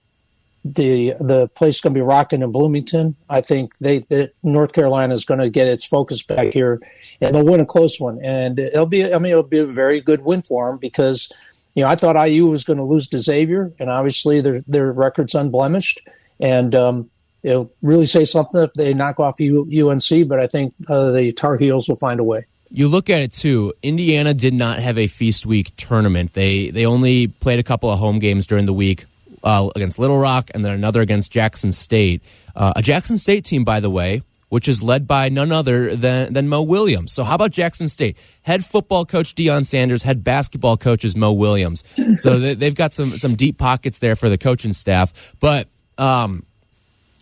the 0.64 1.14
the 1.20 1.48
place 1.48 1.76
is 1.76 1.80
going 1.82 1.92
to 1.92 1.98
be 1.98 2.02
rocking 2.02 2.42
in 2.42 2.50
Bloomington. 2.50 3.16
I 3.28 3.42
think 3.42 3.72
they 3.80 4.04
North 4.42 4.72
Carolina 4.72 5.12
is 5.12 5.24
going 5.24 5.40
to 5.40 5.50
get 5.50 5.68
its 5.68 5.84
focus 5.84 6.22
back 6.22 6.52
here, 6.52 6.80
and 7.20 7.34
they'll 7.34 7.44
win 7.44 7.60
a 7.60 7.66
close 7.66 8.00
one. 8.00 8.18
And 8.24 8.58
it'll 8.58 8.86
be 8.86 9.12
I 9.12 9.18
mean 9.18 9.32
it'll 9.32 9.42
be 9.42 9.58
a 9.58 9.66
very 9.66 10.00
good 10.00 10.24
win 10.24 10.40
for 10.40 10.70
them 10.70 10.78
because 10.78 11.30
you 11.74 11.82
know 11.82 11.88
I 11.88 11.96
thought 11.96 12.16
IU 12.28 12.46
was 12.46 12.64
going 12.64 12.78
to 12.78 12.84
lose 12.84 13.08
to 13.08 13.18
Xavier, 13.18 13.72
and 13.78 13.90
obviously 13.90 14.40
their 14.40 14.62
their 14.62 14.90
record's 14.90 15.34
unblemished, 15.34 16.00
and 16.40 16.74
um, 16.74 17.10
it'll 17.42 17.70
really 17.82 18.06
say 18.06 18.24
something 18.24 18.62
if 18.62 18.72
they 18.72 18.94
knock 18.94 19.20
off 19.20 19.38
UNC. 19.40 20.28
But 20.28 20.40
I 20.40 20.46
think 20.46 20.74
uh, 20.88 21.10
the 21.10 21.32
Tar 21.32 21.58
Heels 21.58 21.90
will 21.90 21.96
find 21.96 22.20
a 22.20 22.24
way. 22.24 22.46
You 22.70 22.88
look 22.88 23.10
at 23.10 23.20
it 23.20 23.32
too. 23.32 23.74
Indiana 23.82 24.32
did 24.32 24.54
not 24.54 24.78
have 24.78 24.96
a 24.96 25.08
feast 25.08 25.44
week 25.44 25.76
tournament. 25.76 26.32
They 26.32 26.70
they 26.70 26.86
only 26.86 27.26
played 27.26 27.58
a 27.58 27.62
couple 27.62 27.90
of 27.90 27.98
home 27.98 28.18
games 28.18 28.46
during 28.46 28.64
the 28.64 28.72
week 28.72 29.04
uh, 29.44 29.70
against 29.76 29.98
Little 29.98 30.18
Rock 30.18 30.50
and 30.54 30.64
then 30.64 30.72
another 30.72 31.00
against 31.00 31.30
Jackson 31.30 31.70
State. 31.70 32.22
Uh, 32.56 32.72
a 32.76 32.82
Jackson 32.82 33.18
State 33.18 33.44
team, 33.44 33.62
by 33.62 33.78
the 33.78 33.90
way, 33.90 34.22
which 34.48 34.68
is 34.68 34.82
led 34.82 35.06
by 35.06 35.28
none 35.28 35.52
other 35.52 35.94
than, 35.94 36.32
than 36.32 36.48
Mo 36.48 36.62
Williams. 36.62 37.12
So, 37.12 37.24
how 37.24 37.34
about 37.34 37.50
Jackson 37.50 37.88
State? 37.88 38.16
Head 38.42 38.64
football 38.64 39.04
coach 39.04 39.34
Deion 39.34 39.66
Sanders, 39.66 40.02
head 40.02 40.24
basketball 40.24 40.76
coach 40.76 41.04
is 41.04 41.14
Mo 41.14 41.32
Williams. 41.32 41.84
So, 42.18 42.38
they, 42.38 42.64
have 42.64 42.74
got 42.74 42.92
some, 42.92 43.06
some 43.06 43.34
deep 43.34 43.58
pockets 43.58 43.98
there 43.98 44.16
for 44.16 44.28
the 44.28 44.38
coaching 44.38 44.72
staff. 44.72 45.34
But 45.40 45.68
um, 45.98 46.44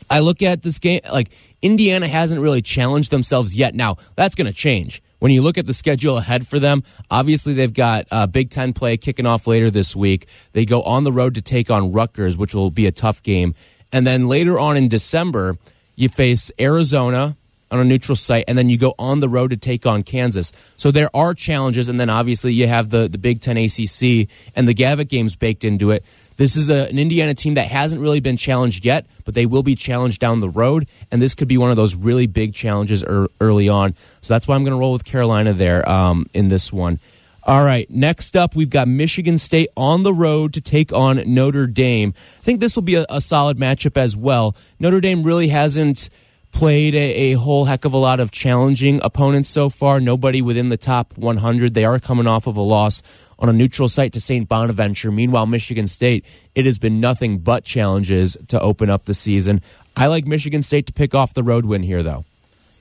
I 0.09 0.20
look 0.20 0.43
at 0.43 0.62
this 0.62 0.79
game, 0.79 1.01
like 1.11 1.31
Indiana 1.61 2.07
hasn't 2.07 2.41
really 2.41 2.62
challenged 2.62 3.11
themselves 3.11 3.57
yet. 3.57 3.75
Now, 3.75 3.97
that's 4.14 4.35
going 4.35 4.47
to 4.47 4.53
change 4.53 5.03
when 5.23 5.31
you 5.31 5.41
look 5.41 5.57
at 5.57 5.66
the 5.66 5.73
schedule 5.73 6.18
ahead 6.18 6.49
for 6.49 6.59
them, 6.59 6.83
obviously 7.09 7.55
they've 7.55 7.73
got 7.73 8.09
uh, 8.11 8.27
Big 8.27 8.51
Ten 8.51 8.73
play 8.73 8.97
kicking 8.97 9.25
off 9.25 9.47
later 9.47 9.70
this 9.70 9.95
week. 9.95 10.27
They 10.51 10.64
go 10.64 10.83
on 10.83 11.05
the 11.05 11.12
road 11.12 11.37
to 11.37 11.41
take 11.41 11.70
on 11.70 11.93
Rutgers, 11.93 12.37
which 12.37 12.57
will 12.57 12.70
be 12.70 12.89
a 12.89 12.91
tough 12.91 13.23
game. 13.23 13.55
And 13.93 14.05
then 14.05 14.27
later 14.27 14.59
on 14.59 14.77
in 14.77 14.89
December, 14.89 15.59
you 15.95 16.09
face 16.09 16.51
Arizona 16.59 17.37
on 17.70 17.79
a 17.79 17.85
neutral 17.85 18.16
site, 18.16 18.47
and 18.49 18.59
then 18.59 18.68
you 18.68 18.77
go 18.77 18.97
on 18.99 19.20
the 19.20 19.29
road 19.29 19.51
to 19.51 19.57
take 19.57 19.87
on 19.87 20.03
Kansas. 20.03 20.51
So 20.77 20.91
there 20.91 21.09
are 21.14 21.35
challenges, 21.35 21.89
and 21.89 22.01
then 22.01 22.11
obviously 22.11 22.53
you 22.53 22.66
have 22.66 22.91
the, 22.91 23.07
the 23.07 23.16
Big 23.16 23.41
Ten 23.41 23.57
ACC 23.57 24.29
and 24.57 24.66
the 24.66 24.75
Gavitt 24.75 25.09
games 25.09 25.37
baked 25.37 25.64
into 25.64 25.93
it. 25.93 26.05
This 26.37 26.57
is 26.57 26.70
a, 26.70 26.89
an 26.89 26.99
Indiana 26.99 27.35
team 27.35 27.55
that 27.55 27.68
hasn't 27.68 28.01
really 28.01 28.20
been 28.20 28.37
challenged 28.37 28.85
yet, 28.85 29.07
but 29.24 29.35
they 29.35 29.47
will 29.47 29.62
be 29.62 29.74
challenged 29.74 30.20
down 30.20 30.41
the 30.41 30.49
road, 30.49 30.89
and 31.11 31.20
this 31.20 31.35
could 31.35 31.49
be 31.49 31.59
one 31.59 31.70
of 31.70 31.76
those 31.76 31.95
really 31.95 32.26
big 32.26 32.55
challenges 32.55 33.05
er, 33.05 33.28
early 33.41 33.68
on. 33.68 33.95
So 34.20 34.35
that's 34.35 34.49
why 34.49 34.55
I'm 34.55 34.64
going 34.64 34.72
to 34.72 34.78
roll 34.78 34.93
with 34.93 35.05
Carolina 35.05 35.53
there 35.53 35.89
um, 35.89 36.26
in 36.33 36.49
this 36.49 36.72
one. 36.72 36.99
All 37.45 37.64
right, 37.64 37.91
next 37.91 38.37
up, 38.37 38.55
we've 38.55 38.70
got 38.70 38.87
Michigan 38.87 39.37
State 39.37 39.68
on 39.76 40.05
the 40.05 40.14
road 40.14 40.55
to 40.55 40.61
take 40.61 40.93
on 40.93 41.20
Notre 41.26 41.66
Dame. 41.66 42.14
I 42.39 42.43
think 42.43 42.61
this 42.61 42.76
will 42.76 42.85
be 42.85 42.95
a, 42.95 43.05
a 43.09 43.20
solid 43.20 43.57
matchup 43.57 43.97
as 43.97 44.16
well. 44.16 44.55
Notre 44.78 45.01
Dame 45.01 45.24
really 45.24 45.49
hasn't 45.49 46.09
played 46.53 46.95
a, 46.95 47.33
a, 47.33 47.33
whole 47.33 47.65
heck 47.65 47.85
of 47.85 47.93
a 47.93 47.97
lot 47.99 48.21
of 48.21 48.31
challenging 48.31 49.01
opponents 49.03 49.49
so 49.49 49.69
far. 49.69 50.01
Nobody 50.01 50.41
within 50.43 50.69
the 50.69 50.77
top 50.77 51.17
100. 51.17 51.75
They 51.75 51.85
are 51.85 51.99
coming 51.99 52.27
off 52.27 52.47
of 52.47 52.57
a 52.57 52.61
loss 52.61 53.03
on 53.39 53.49
a 53.49 53.53
neutral 53.53 53.89
site 53.89 54.13
to 54.13 54.21
St. 54.21 54.47
Bonaventure. 54.47 55.11
Meanwhile, 55.11 55.47
Michigan 55.47 55.87
State, 55.87 56.25
it 56.55 56.65
has 56.65 56.79
been 56.79 57.01
nothing 57.01 57.39
but 57.39 57.65
challenges 57.65 58.37
to 58.49 58.61
open 58.61 58.91
up 58.91 59.07
the 59.07 59.15
season. 59.15 59.61
I 59.97 60.07
like 60.07 60.27
Michigan 60.27 60.63
State 60.63 60.87
to 60.87 60.93
pick 60.93 61.15
off 61.15 61.35
the 61.35 61.43
road 61.43 61.67
win 61.67 61.83
here, 61.83 62.03
though. 62.03 62.25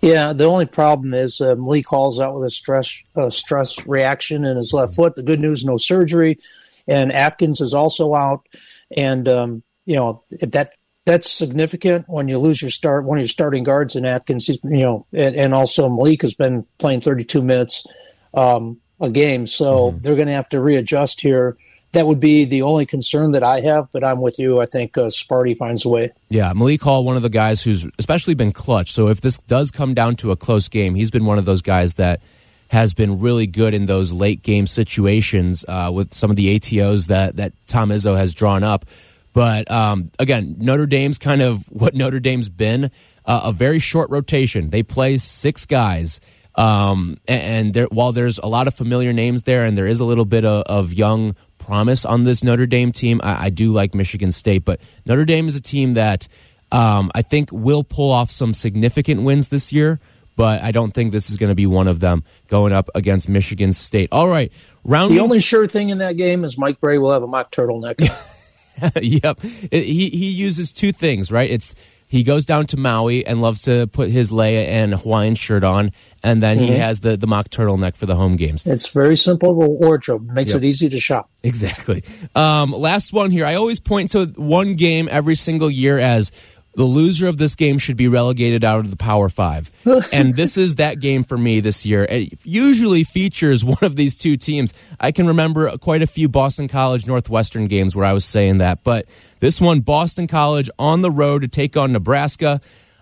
Yeah, 0.01 0.33
the 0.33 0.45
only 0.45 0.65
problem 0.65 1.13
is 1.13 1.41
uh, 1.41 1.55
Malik 1.55 1.85
Hall's 1.87 2.19
out 2.19 2.33
with 2.33 2.45
a 2.45 2.49
stress 2.49 3.03
stress 3.29 3.85
reaction 3.85 4.45
in 4.45 4.57
his 4.57 4.73
left 4.73 4.95
foot. 4.95 5.15
The 5.15 5.23
good 5.23 5.39
news, 5.39 5.63
no 5.63 5.77
surgery, 5.77 6.39
and 6.87 7.11
Atkins 7.11 7.61
is 7.61 7.73
also 7.73 8.15
out. 8.15 8.47
And 8.95 9.27
um, 9.29 9.63
you 9.85 9.95
know 9.95 10.23
that 10.41 10.73
that's 11.11 11.29
significant 11.29 12.07
when 12.07 12.29
you 12.29 12.39
lose 12.39 12.61
your 12.61 12.71
start 12.71 13.03
one 13.03 13.17
of 13.17 13.23
your 13.23 13.27
starting 13.27 13.65
guards 13.65 13.97
in 13.97 14.05
Atkins. 14.05 14.47
He's, 14.47 14.59
you 14.63 14.79
know, 14.79 15.05
and, 15.11 15.35
and 15.35 15.53
also 15.53 15.89
Malik 15.89 16.21
has 16.21 16.33
been 16.33 16.65
playing 16.77 17.01
32 17.01 17.41
minutes 17.41 17.85
um, 18.33 18.79
a 19.01 19.09
game, 19.09 19.45
so 19.45 19.91
mm-hmm. 19.91 19.99
they're 19.99 20.15
going 20.15 20.29
to 20.29 20.33
have 20.33 20.47
to 20.49 20.61
readjust 20.61 21.19
here. 21.19 21.57
that 21.91 22.07
would 22.07 22.21
be 22.21 22.45
the 22.45 22.61
only 22.61 22.85
concern 22.85 23.31
that 23.31 23.43
I 23.43 23.59
have. 23.59 23.89
But 23.91 24.05
I'm 24.05 24.21
with 24.21 24.39
you. 24.39 24.61
I 24.61 24.65
think 24.65 24.97
uh, 24.97 25.07
Sparty 25.07 25.57
finds 25.57 25.83
a 25.83 25.89
way. 25.89 26.11
Yeah, 26.29 26.53
Malik 26.53 26.81
Hall, 26.81 27.03
one 27.03 27.17
of 27.17 27.23
the 27.23 27.29
guys 27.29 27.61
who's 27.61 27.85
especially 27.99 28.33
been 28.33 28.53
clutch. 28.53 28.93
So 28.93 29.09
if 29.09 29.19
this 29.19 29.37
does 29.37 29.69
come 29.69 29.93
down 29.93 30.15
to 30.17 30.31
a 30.31 30.37
close 30.37 30.69
game, 30.69 30.95
he's 30.95 31.11
been 31.11 31.25
one 31.25 31.37
of 31.37 31.43
those 31.43 31.61
guys 31.61 31.95
that 31.95 32.21
has 32.69 32.93
been 32.93 33.19
really 33.19 33.47
good 33.47 33.73
in 33.73 33.85
those 33.85 34.13
late 34.13 34.43
game 34.43 34.65
situations 34.65 35.65
uh, 35.67 35.91
with 35.93 36.13
some 36.13 36.29
of 36.29 36.37
the 36.37 36.57
ATOs 36.57 37.07
that 37.07 37.35
that 37.35 37.51
Tom 37.67 37.89
Izzo 37.89 38.15
has 38.15 38.33
drawn 38.33 38.63
up. 38.63 38.85
But 39.33 39.69
um, 39.71 40.11
again, 40.19 40.55
Notre 40.59 40.85
Dame's 40.85 41.17
kind 41.17 41.41
of 41.41 41.63
what 41.69 41.95
Notre 41.95 42.19
Dame's 42.19 42.49
been 42.49 42.91
uh, 43.25 43.41
a 43.45 43.51
very 43.51 43.79
short 43.79 44.09
rotation. 44.09 44.69
They 44.69 44.83
play 44.83 45.17
six 45.17 45.65
guys. 45.65 46.19
Um, 46.55 47.17
and 47.27 47.73
there, 47.73 47.85
while 47.85 48.11
there's 48.11 48.37
a 48.37 48.47
lot 48.47 48.67
of 48.67 48.75
familiar 48.75 49.13
names 49.13 49.43
there, 49.43 49.63
and 49.63 49.77
there 49.77 49.87
is 49.87 50.01
a 50.01 50.05
little 50.05 50.25
bit 50.25 50.43
of, 50.43 50.63
of 50.63 50.93
young 50.93 51.35
promise 51.57 52.03
on 52.03 52.23
this 52.23 52.43
Notre 52.43 52.65
Dame 52.65 52.91
team, 52.91 53.21
I, 53.23 53.45
I, 53.45 53.49
do 53.49 53.71
like 53.71 53.95
Michigan 53.95 54.33
State. 54.33 54.65
But 54.65 54.81
Notre 55.05 55.23
Dame 55.23 55.47
is 55.47 55.55
a 55.55 55.61
team 55.61 55.93
that 55.93 56.27
um, 56.71 57.09
I 57.15 57.21
think 57.21 57.49
will 57.53 57.83
pull 57.85 58.11
off 58.11 58.31
some 58.31 58.53
significant 58.53 59.21
wins 59.21 59.47
this 59.47 59.71
year. 59.71 60.01
But 60.35 60.61
I 60.61 60.71
don't 60.71 60.91
think 60.91 61.11
this 61.11 61.29
is 61.29 61.37
going 61.37 61.49
to 61.49 61.55
be 61.55 61.67
one 61.67 61.87
of 61.87 61.99
them 61.99 62.23
going 62.47 62.73
up 62.73 62.89
against 62.95 63.29
Michigan 63.29 63.73
State. 63.73 64.09
All 64.11 64.27
right, 64.27 64.51
round. 64.83 65.11
The 65.11 65.19
only 65.19 65.39
sure 65.39 65.67
thing 65.67 65.89
in 65.89 65.99
that 65.99 66.17
game 66.17 66.43
is 66.43 66.57
Mike 66.57 66.79
Brey 66.81 66.97
will 66.97 67.11
have 67.11 67.23
a 67.23 67.27
mock 67.27 67.51
turtleneck. 67.51 67.99
yep, 69.01 69.41
he 69.41 70.09
he 70.09 70.29
uses 70.29 70.71
two 70.71 70.91
things, 70.91 71.31
right? 71.31 71.49
It's 71.49 71.75
he 72.11 72.23
goes 72.23 72.45
down 72.45 72.65
to 72.67 72.77
Maui 72.77 73.25
and 73.25 73.41
loves 73.41 73.61
to 73.63 73.87
put 73.87 74.09
his 74.09 74.31
Leia 74.31 74.67
and 74.67 74.93
Hawaiian 74.93 75.35
shirt 75.35 75.63
on, 75.63 75.93
and 76.21 76.43
then 76.43 76.57
mm-hmm. 76.57 76.65
he 76.65 76.73
has 76.73 76.99
the, 76.99 77.15
the 77.15 77.25
mock 77.25 77.47
turtleneck 77.47 77.95
for 77.95 78.05
the 78.05 78.17
home 78.17 78.35
games. 78.35 78.65
It's 78.65 78.89
very 78.89 79.15
simple 79.15 79.53
wardrobe. 79.55 80.29
Makes 80.29 80.51
yep. 80.51 80.61
it 80.61 80.65
easy 80.65 80.89
to 80.89 80.99
shop. 80.99 81.29
Exactly. 81.41 82.03
Um, 82.35 82.71
last 82.71 83.13
one 83.13 83.31
here. 83.31 83.45
I 83.45 83.55
always 83.55 83.79
point 83.79 84.11
to 84.11 84.25
one 84.35 84.75
game 84.75 85.07
every 85.09 85.35
single 85.35 85.71
year 85.71 85.99
as 85.99 86.33
the 86.73 86.83
loser 86.83 87.27
of 87.27 87.37
this 87.37 87.55
game 87.55 87.77
should 87.77 87.97
be 87.97 88.07
relegated 88.07 88.63
out 88.63 88.79
of 88.79 88.89
the 88.89 88.97
Power 88.97 89.29
Five. 89.29 89.69
and 90.13 90.33
this 90.33 90.57
is 90.57 90.75
that 90.75 90.99
game 90.99 91.23
for 91.23 91.37
me 91.37 91.59
this 91.59 91.85
year. 91.85 92.05
It 92.05 92.39
usually 92.43 93.03
features 93.03 93.63
one 93.65 93.77
of 93.81 93.95
these 93.95 94.17
two 94.17 94.37
teams. 94.37 94.73
I 94.99 95.11
can 95.11 95.27
remember 95.27 95.77
quite 95.77 96.01
a 96.01 96.07
few 96.07 96.29
Boston 96.29 96.67
College 96.67 97.05
Northwestern 97.05 97.67
games 97.67 97.95
where 97.95 98.05
I 98.05 98.13
was 98.13 98.25
saying 98.25 98.57
that. 98.57 98.83
But 98.83 99.07
this 99.39 99.59
one, 99.59 99.81
Boston 99.81 100.27
College 100.27 100.69
on 100.79 101.01
the 101.01 101.11
road 101.11 101.41
to 101.41 101.47
take 101.47 101.75
on 101.75 101.91
Nebraska. 101.91 102.61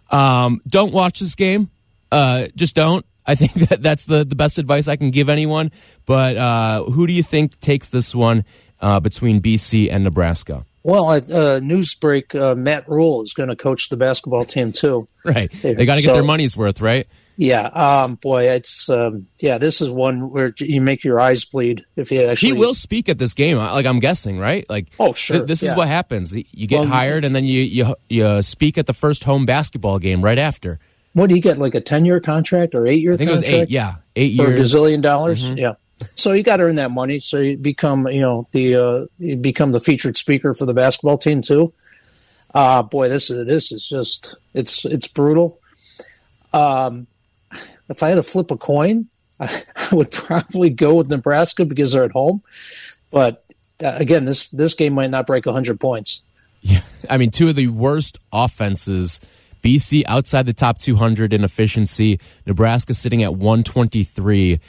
Um, 0.09 0.61
don't 0.67 0.91
watch 0.91 1.19
this 1.19 1.35
game. 1.35 1.69
Uh, 2.11 2.47
just 2.55 2.75
don't. 2.75 3.05
I 3.25 3.35
think 3.35 3.53
that 3.69 3.83
that's 3.83 4.05
the, 4.05 4.23
the 4.23 4.35
best 4.35 4.57
advice 4.57 4.87
I 4.87 4.95
can 4.95 5.11
give 5.11 5.29
anyone. 5.29 5.71
But 6.05 6.37
uh, 6.37 6.83
who 6.85 7.05
do 7.05 7.13
you 7.13 7.23
think 7.23 7.59
takes 7.59 7.89
this 7.89 8.15
one 8.15 8.45
uh, 8.81 8.99
between 8.99 9.41
BC 9.41 9.91
and 9.91 10.03
Nebraska? 10.03 10.65
Well, 10.83 11.11
at 11.11 11.29
uh, 11.29 11.59
Newsbreak, 11.59 12.39
uh, 12.39 12.55
Matt 12.55 12.87
Rhule 12.87 13.21
is 13.21 13.33
going 13.33 13.49
to 13.49 13.55
coach 13.55 13.89
the 13.89 13.97
basketball 13.97 14.45
team 14.45 14.71
too. 14.71 15.07
Right, 15.25 15.51
they 15.51 15.85
got 15.85 15.95
to 15.95 16.01
get 16.01 16.09
so, 16.09 16.13
their 16.13 16.23
money's 16.23 16.55
worth, 16.55 16.79
right? 16.79 17.05
Yeah, 17.35 17.67
um, 17.67 18.15
boy, 18.15 18.49
it's 18.49 18.89
um, 18.89 19.27
yeah. 19.39 19.57
This 19.57 19.79
is 19.79 19.89
one 19.89 20.29
where 20.29 20.53
you 20.59 20.81
make 20.81 21.05
your 21.05 21.21
eyes 21.21 21.45
bleed 21.45 21.85
if 21.95 22.09
he 22.09 22.21
actually. 22.21 22.49
He 22.49 22.53
will 22.53 22.73
speak 22.73 23.07
at 23.07 23.17
this 23.17 23.33
game, 23.33 23.57
like 23.57 23.85
I'm 23.85 23.99
guessing, 23.99 24.39
right? 24.39 24.69
Like, 24.69 24.87
oh 24.99 25.13
sure, 25.13 25.37
th- 25.37 25.47
this 25.47 25.63
yeah. 25.63 25.71
is 25.71 25.77
what 25.77 25.87
happens. 25.87 26.35
You 26.35 26.67
get 26.67 26.81
well, 26.81 26.89
hired, 26.89 27.23
and 27.23 27.33
then 27.33 27.45
you, 27.45 27.61
you 27.61 27.95
you 28.09 28.41
speak 28.41 28.77
at 28.77 28.87
the 28.87 28.93
first 28.93 29.23
home 29.23 29.45
basketball 29.45 29.99
game 29.99 30.21
right 30.21 30.37
after. 30.37 30.79
What 31.13 31.29
do 31.29 31.35
you 31.35 31.41
get? 31.41 31.57
Like 31.57 31.75
a 31.75 31.81
ten 31.81 32.03
year 32.03 32.19
contract 32.19 32.75
or 32.75 32.85
eight 32.85 33.01
year? 33.01 33.13
I 33.13 33.17
think 33.17 33.29
contract? 33.29 33.49
it 33.49 33.55
was 33.55 33.61
eight. 33.61 33.69
Yeah, 33.69 33.95
eight 34.17 34.33
years. 34.33 34.73
For 34.73 34.77
a 34.77 34.89
gazillion 34.89 35.01
dollars. 35.01 35.45
Mm-hmm. 35.45 35.59
Yeah. 35.59 35.73
So 36.15 36.31
you 36.31 36.43
got 36.43 36.57
to 36.57 36.63
earn 36.63 36.75
that 36.75 36.91
money. 36.91 37.19
So 37.19 37.39
you 37.39 37.57
become, 37.57 38.07
you 38.07 38.21
know, 38.21 38.47
the 38.51 38.75
uh, 38.75 39.05
you 39.17 39.35
become 39.35 39.71
the 39.71 39.79
featured 39.79 40.17
speaker 40.17 40.53
for 40.53 40.65
the 40.65 40.73
basketball 40.73 41.17
team 41.17 41.41
too. 41.41 41.73
Uh 42.53 42.81
boy, 42.81 43.09
this 43.09 43.29
is 43.29 43.45
this 43.45 43.71
is 43.71 43.87
just 43.87 44.37
it's 44.53 44.85
it's 44.85 45.07
brutal. 45.07 45.59
Um, 46.51 47.07
if 47.89 48.01
I 48.03 48.09
had 48.09 48.15
to 48.15 48.23
flip 48.23 48.51
a 48.51 48.57
coin, 48.57 49.07
I, 49.39 49.61
I 49.75 49.95
would 49.95 50.11
probably 50.11 50.69
go 50.69 50.95
with 50.95 51.09
Nebraska 51.09 51.65
because 51.65 51.93
they're 51.93 52.03
at 52.03 52.11
home. 52.11 52.41
But 53.11 53.45
uh, 53.83 53.93
again, 53.95 54.25
this 54.25 54.49
this 54.49 54.73
game 54.73 54.93
might 54.93 55.09
not 55.09 55.27
break 55.27 55.45
hundred 55.45 55.79
points. 55.79 56.21
Yeah, 56.61 56.81
I 57.09 57.17
mean, 57.17 57.31
two 57.31 57.49
of 57.49 57.55
the 57.55 57.67
worst 57.67 58.17
offenses. 58.31 59.19
BC 59.63 60.03
outside 60.07 60.45
the 60.45 60.53
top 60.53 60.77
200 60.77 61.33
in 61.33 61.43
efficiency. 61.43 62.19
Nebraska 62.45 62.93
sitting 62.93 63.23
at 63.23 63.33
123. 63.35 64.59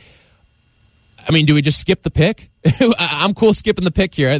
I 1.28 1.32
mean, 1.32 1.46
do 1.46 1.54
we 1.54 1.62
just 1.62 1.80
skip 1.80 2.02
the 2.02 2.10
pick? 2.10 2.50
I'm 2.98 3.34
cool 3.34 3.52
skipping 3.52 3.84
the 3.84 3.90
pick 3.90 4.14
here. 4.14 4.30
I, 4.30 4.38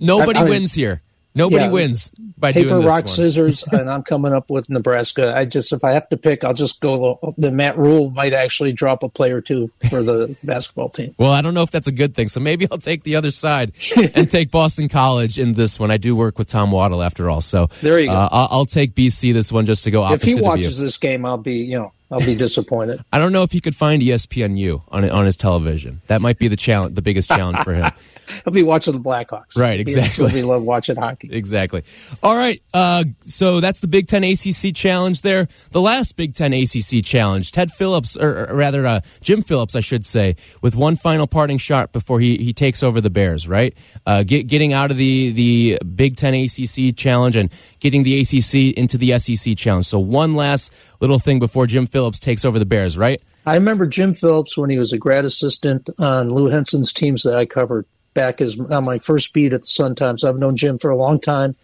nobody 0.00 0.38
I, 0.38 0.42
I, 0.42 0.48
wins 0.48 0.74
here. 0.74 1.02
Nobody 1.34 1.64
yeah, 1.64 1.70
wins 1.70 2.10
by 2.36 2.52
paper, 2.52 2.80
rock, 2.80 3.04
one. 3.04 3.08
scissors, 3.08 3.62
and 3.72 3.88
I'm 3.88 4.02
coming 4.02 4.32
up 4.32 4.50
with 4.50 4.68
Nebraska. 4.68 5.32
I 5.36 5.44
just, 5.44 5.72
if 5.72 5.84
I 5.84 5.92
have 5.92 6.08
to 6.08 6.16
pick, 6.16 6.42
I'll 6.42 6.54
just 6.54 6.80
go. 6.80 7.20
The 7.38 7.52
Matt 7.52 7.78
Rhule 7.78 8.10
might 8.10 8.32
actually 8.32 8.72
drop 8.72 9.04
a 9.04 9.08
player 9.08 9.36
or 9.36 9.40
two 9.40 9.70
for 9.88 10.02
the 10.02 10.36
basketball 10.44 10.88
team. 10.88 11.14
Well, 11.16 11.30
I 11.30 11.40
don't 11.40 11.54
know 11.54 11.62
if 11.62 11.70
that's 11.70 11.86
a 11.86 11.92
good 11.92 12.16
thing, 12.16 12.28
so 12.28 12.40
maybe 12.40 12.66
I'll 12.70 12.78
take 12.78 13.04
the 13.04 13.14
other 13.14 13.30
side 13.30 13.72
and 14.16 14.28
take 14.28 14.50
Boston 14.50 14.88
College 14.88 15.38
in 15.38 15.52
this 15.52 15.78
one. 15.78 15.92
I 15.92 15.96
do 15.96 16.16
work 16.16 16.38
with 16.38 16.48
Tom 16.48 16.72
Waddle 16.72 17.04
after 17.04 17.30
all, 17.30 17.40
so 17.40 17.68
there 17.82 18.00
you 18.00 18.06
go. 18.06 18.14
Uh, 18.14 18.28
I'll, 18.32 18.48
I'll, 18.50 18.66
take 18.68 18.94
BC 18.94 19.32
this 19.32 19.52
one 19.52 19.64
just 19.64 19.84
to 19.84 19.90
go 19.90 20.02
opposite. 20.02 20.28
If 20.28 20.36
he 20.36 20.42
watches 20.42 20.78
this 20.78 20.96
game, 20.96 21.24
I'll 21.24 21.38
be, 21.38 21.64
you 21.64 21.78
know, 21.78 21.92
I'll 22.10 22.20
be 22.20 22.34
disappointed. 22.34 23.04
I 23.12 23.18
don't 23.18 23.32
know 23.32 23.42
if 23.42 23.52
he 23.52 23.60
could 23.60 23.76
find 23.76 24.00
ESPNU 24.00 24.82
on 24.88 25.08
on 25.10 25.26
his 25.26 25.36
television. 25.36 26.00
That 26.06 26.22
might 26.22 26.38
be 26.38 26.48
the 26.48 26.56
challenge, 26.56 26.94
the 26.94 27.02
biggest 27.02 27.28
challenge 27.28 27.58
for 27.58 27.74
him. 27.74 27.90
He'll 28.44 28.52
be 28.52 28.62
watching 28.62 28.94
the 28.94 29.00
Blackhawks. 29.00 29.56
Right, 29.56 29.80
exactly. 29.80 30.30
He 30.30 30.42
love 30.42 30.62
watching 30.62 30.96
hockey. 30.96 31.30
Exactly. 31.38 31.84
All 32.22 32.34
right. 32.34 32.60
Uh, 32.74 33.04
so 33.24 33.60
that's 33.60 33.80
the 33.80 33.86
Big 33.86 34.06
Ten 34.06 34.24
ACC 34.24 34.74
challenge 34.74 35.20
there. 35.22 35.46
The 35.70 35.80
last 35.80 36.16
Big 36.16 36.34
Ten 36.34 36.52
ACC 36.52 37.04
challenge. 37.04 37.52
Ted 37.52 37.70
Phillips, 37.70 38.16
or, 38.16 38.50
or 38.50 38.56
rather, 38.56 38.86
uh, 38.86 39.00
Jim 39.20 39.40
Phillips, 39.40 39.76
I 39.76 39.80
should 39.80 40.04
say, 40.04 40.36
with 40.60 40.74
one 40.74 40.96
final 40.96 41.26
parting 41.26 41.58
shot 41.58 41.92
before 41.92 42.18
he, 42.20 42.38
he 42.38 42.52
takes 42.52 42.82
over 42.82 43.00
the 43.00 43.10
Bears. 43.10 43.46
Right, 43.46 43.76
uh, 44.04 44.24
get, 44.24 44.46
getting 44.46 44.72
out 44.72 44.90
of 44.90 44.96
the 44.96 45.30
the 45.32 45.78
Big 45.94 46.16
Ten 46.16 46.34
ACC 46.34 46.96
challenge 46.96 47.36
and 47.36 47.50
getting 47.78 48.02
the 48.02 48.20
ACC 48.20 48.76
into 48.76 48.98
the 48.98 49.18
SEC 49.18 49.56
challenge. 49.56 49.86
So 49.86 49.98
one 50.00 50.34
last 50.34 50.74
little 51.00 51.18
thing 51.18 51.38
before 51.38 51.66
Jim 51.66 51.86
Phillips 51.98 52.20
takes 52.20 52.44
over 52.44 52.60
the 52.60 52.64
Bears, 52.64 52.96
right? 52.96 53.20
I 53.44 53.54
remember 53.54 53.84
Jim 53.84 54.14
Phillips 54.14 54.56
when 54.56 54.70
he 54.70 54.78
was 54.78 54.92
a 54.92 54.98
grad 54.98 55.24
assistant 55.24 55.90
on 55.98 56.28
Lou 56.28 56.46
Henson's 56.46 56.92
teams 56.92 57.24
that 57.24 57.34
I 57.34 57.44
covered 57.44 57.86
back 58.14 58.40
as 58.40 58.56
on 58.70 58.84
my 58.84 58.98
first 58.98 59.34
beat 59.34 59.52
at 59.52 59.62
the 59.62 59.66
Sun 59.66 59.96
Times. 59.96 60.22
I've 60.22 60.38
known 60.38 60.56
Jim 60.56 60.76
for 60.76 60.90
a 60.90 60.96
long 60.96 61.18
time. 61.18 61.54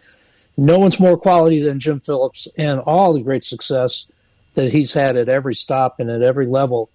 No 0.56 0.80
one's 0.80 0.98
more 0.98 1.16
quality 1.16 1.60
than 1.60 1.78
Jim 1.78 2.00
Phillips, 2.00 2.48
and 2.58 2.80
all 2.80 3.12
the 3.12 3.20
great 3.20 3.44
success 3.44 4.06
that 4.54 4.72
he's 4.72 4.92
had 4.92 5.16
at 5.16 5.28
every 5.28 5.54
stop 5.54 6.00
and 6.00 6.10
at 6.10 6.20
every 6.20 6.46
level 6.46 6.90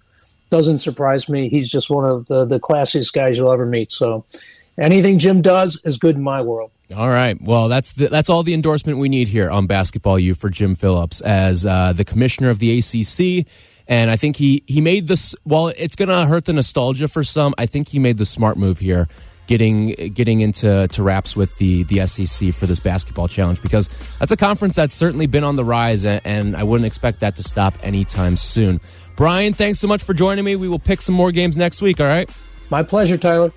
doesn't 0.50 0.80
surprise 0.80 1.30
me. 1.30 1.48
He's 1.48 1.72
just 1.72 1.90
one 1.90 2.04
of 2.04 2.26
the, 2.26 2.44
the 2.44 2.60
classiest 2.60 3.14
guys 3.14 3.38
you'll 3.38 3.54
ever 3.54 3.66
meet. 3.66 3.90
So 3.90 4.26
anything 4.78 5.18
Jim 5.18 5.42
does 5.42 5.80
is 5.86 5.98
good 5.98 6.18
in 6.18 6.24
my 6.24 6.42
world. 6.42 6.72
All 6.96 7.10
right. 7.10 7.40
Well, 7.40 7.68
that's 7.68 7.94
the, 7.94 8.08
that's 8.08 8.30
all 8.30 8.42
the 8.42 8.54
endorsement 8.54 8.98
we 8.98 9.10
need 9.10 9.28
here 9.28 9.50
on 9.50 9.68
Basketball 9.68 10.18
U 10.18 10.34
for 10.34 10.50
Jim 10.50 10.74
Phillips 10.74 11.22
as 11.22 11.66
uh, 11.66 11.94
the 11.94 12.04
commissioner 12.04 12.50
of 12.50 12.58
the 12.60 12.80
ACC. 12.80 13.48
And 13.88 14.10
I 14.10 14.16
think 14.16 14.38
he, 14.38 14.64
he 14.66 14.82
made 14.82 15.08
this, 15.08 15.36
while 15.44 15.68
it's 15.68 15.96
going 15.96 16.10
to 16.10 16.26
hurt 16.26 16.46
the 16.46 16.54
nostalgia 16.54 17.08
for 17.08 17.24
some, 17.24 17.54
I 17.58 17.68
think 17.68 17.90
he 17.90 18.00
made 18.00 18.18
the 18.18 18.26
smart 18.26 18.58
move 18.58 18.80
here 18.80 19.08
getting 19.50 20.14
getting 20.14 20.42
into 20.42 20.88
to 20.90 21.02
wraps 21.02 21.36
with 21.36 21.58
the 21.58 21.82
the 21.86 22.06
SEC 22.06 22.54
for 22.54 22.68
this 22.68 22.80
basketball 22.80 23.28
challenge 23.28 23.60
because 23.64 23.90
that's 24.20 24.32
a 24.32 24.38
conference 24.38 24.76
that's 24.76 24.94
certainly 24.94 25.26
been 25.26 25.44
on 25.44 25.56
the 25.56 25.66
rise 25.66 26.06
and, 26.06 26.22
and 26.24 26.56
I 26.56 26.62
wouldn't 26.62 26.86
expect 26.86 27.22
that 27.22 27.36
to 27.38 27.42
stop 27.42 27.74
anytime 27.82 28.38
soon. 28.38 28.80
Brian, 29.16 29.54
thanks 29.54 29.80
so 29.80 29.88
much 29.88 30.04
for 30.04 30.14
joining 30.14 30.46
me. 30.46 30.56
We 30.56 30.70
will 30.70 30.78
pick 30.78 31.02
some 31.02 31.16
more 31.16 31.32
games 31.32 31.58
next 31.58 31.82
week, 31.82 32.00
all 32.00 32.06
right? 32.06 32.30
My 32.70 32.84
pleasure, 32.84 33.18
Tyler. 33.18 33.52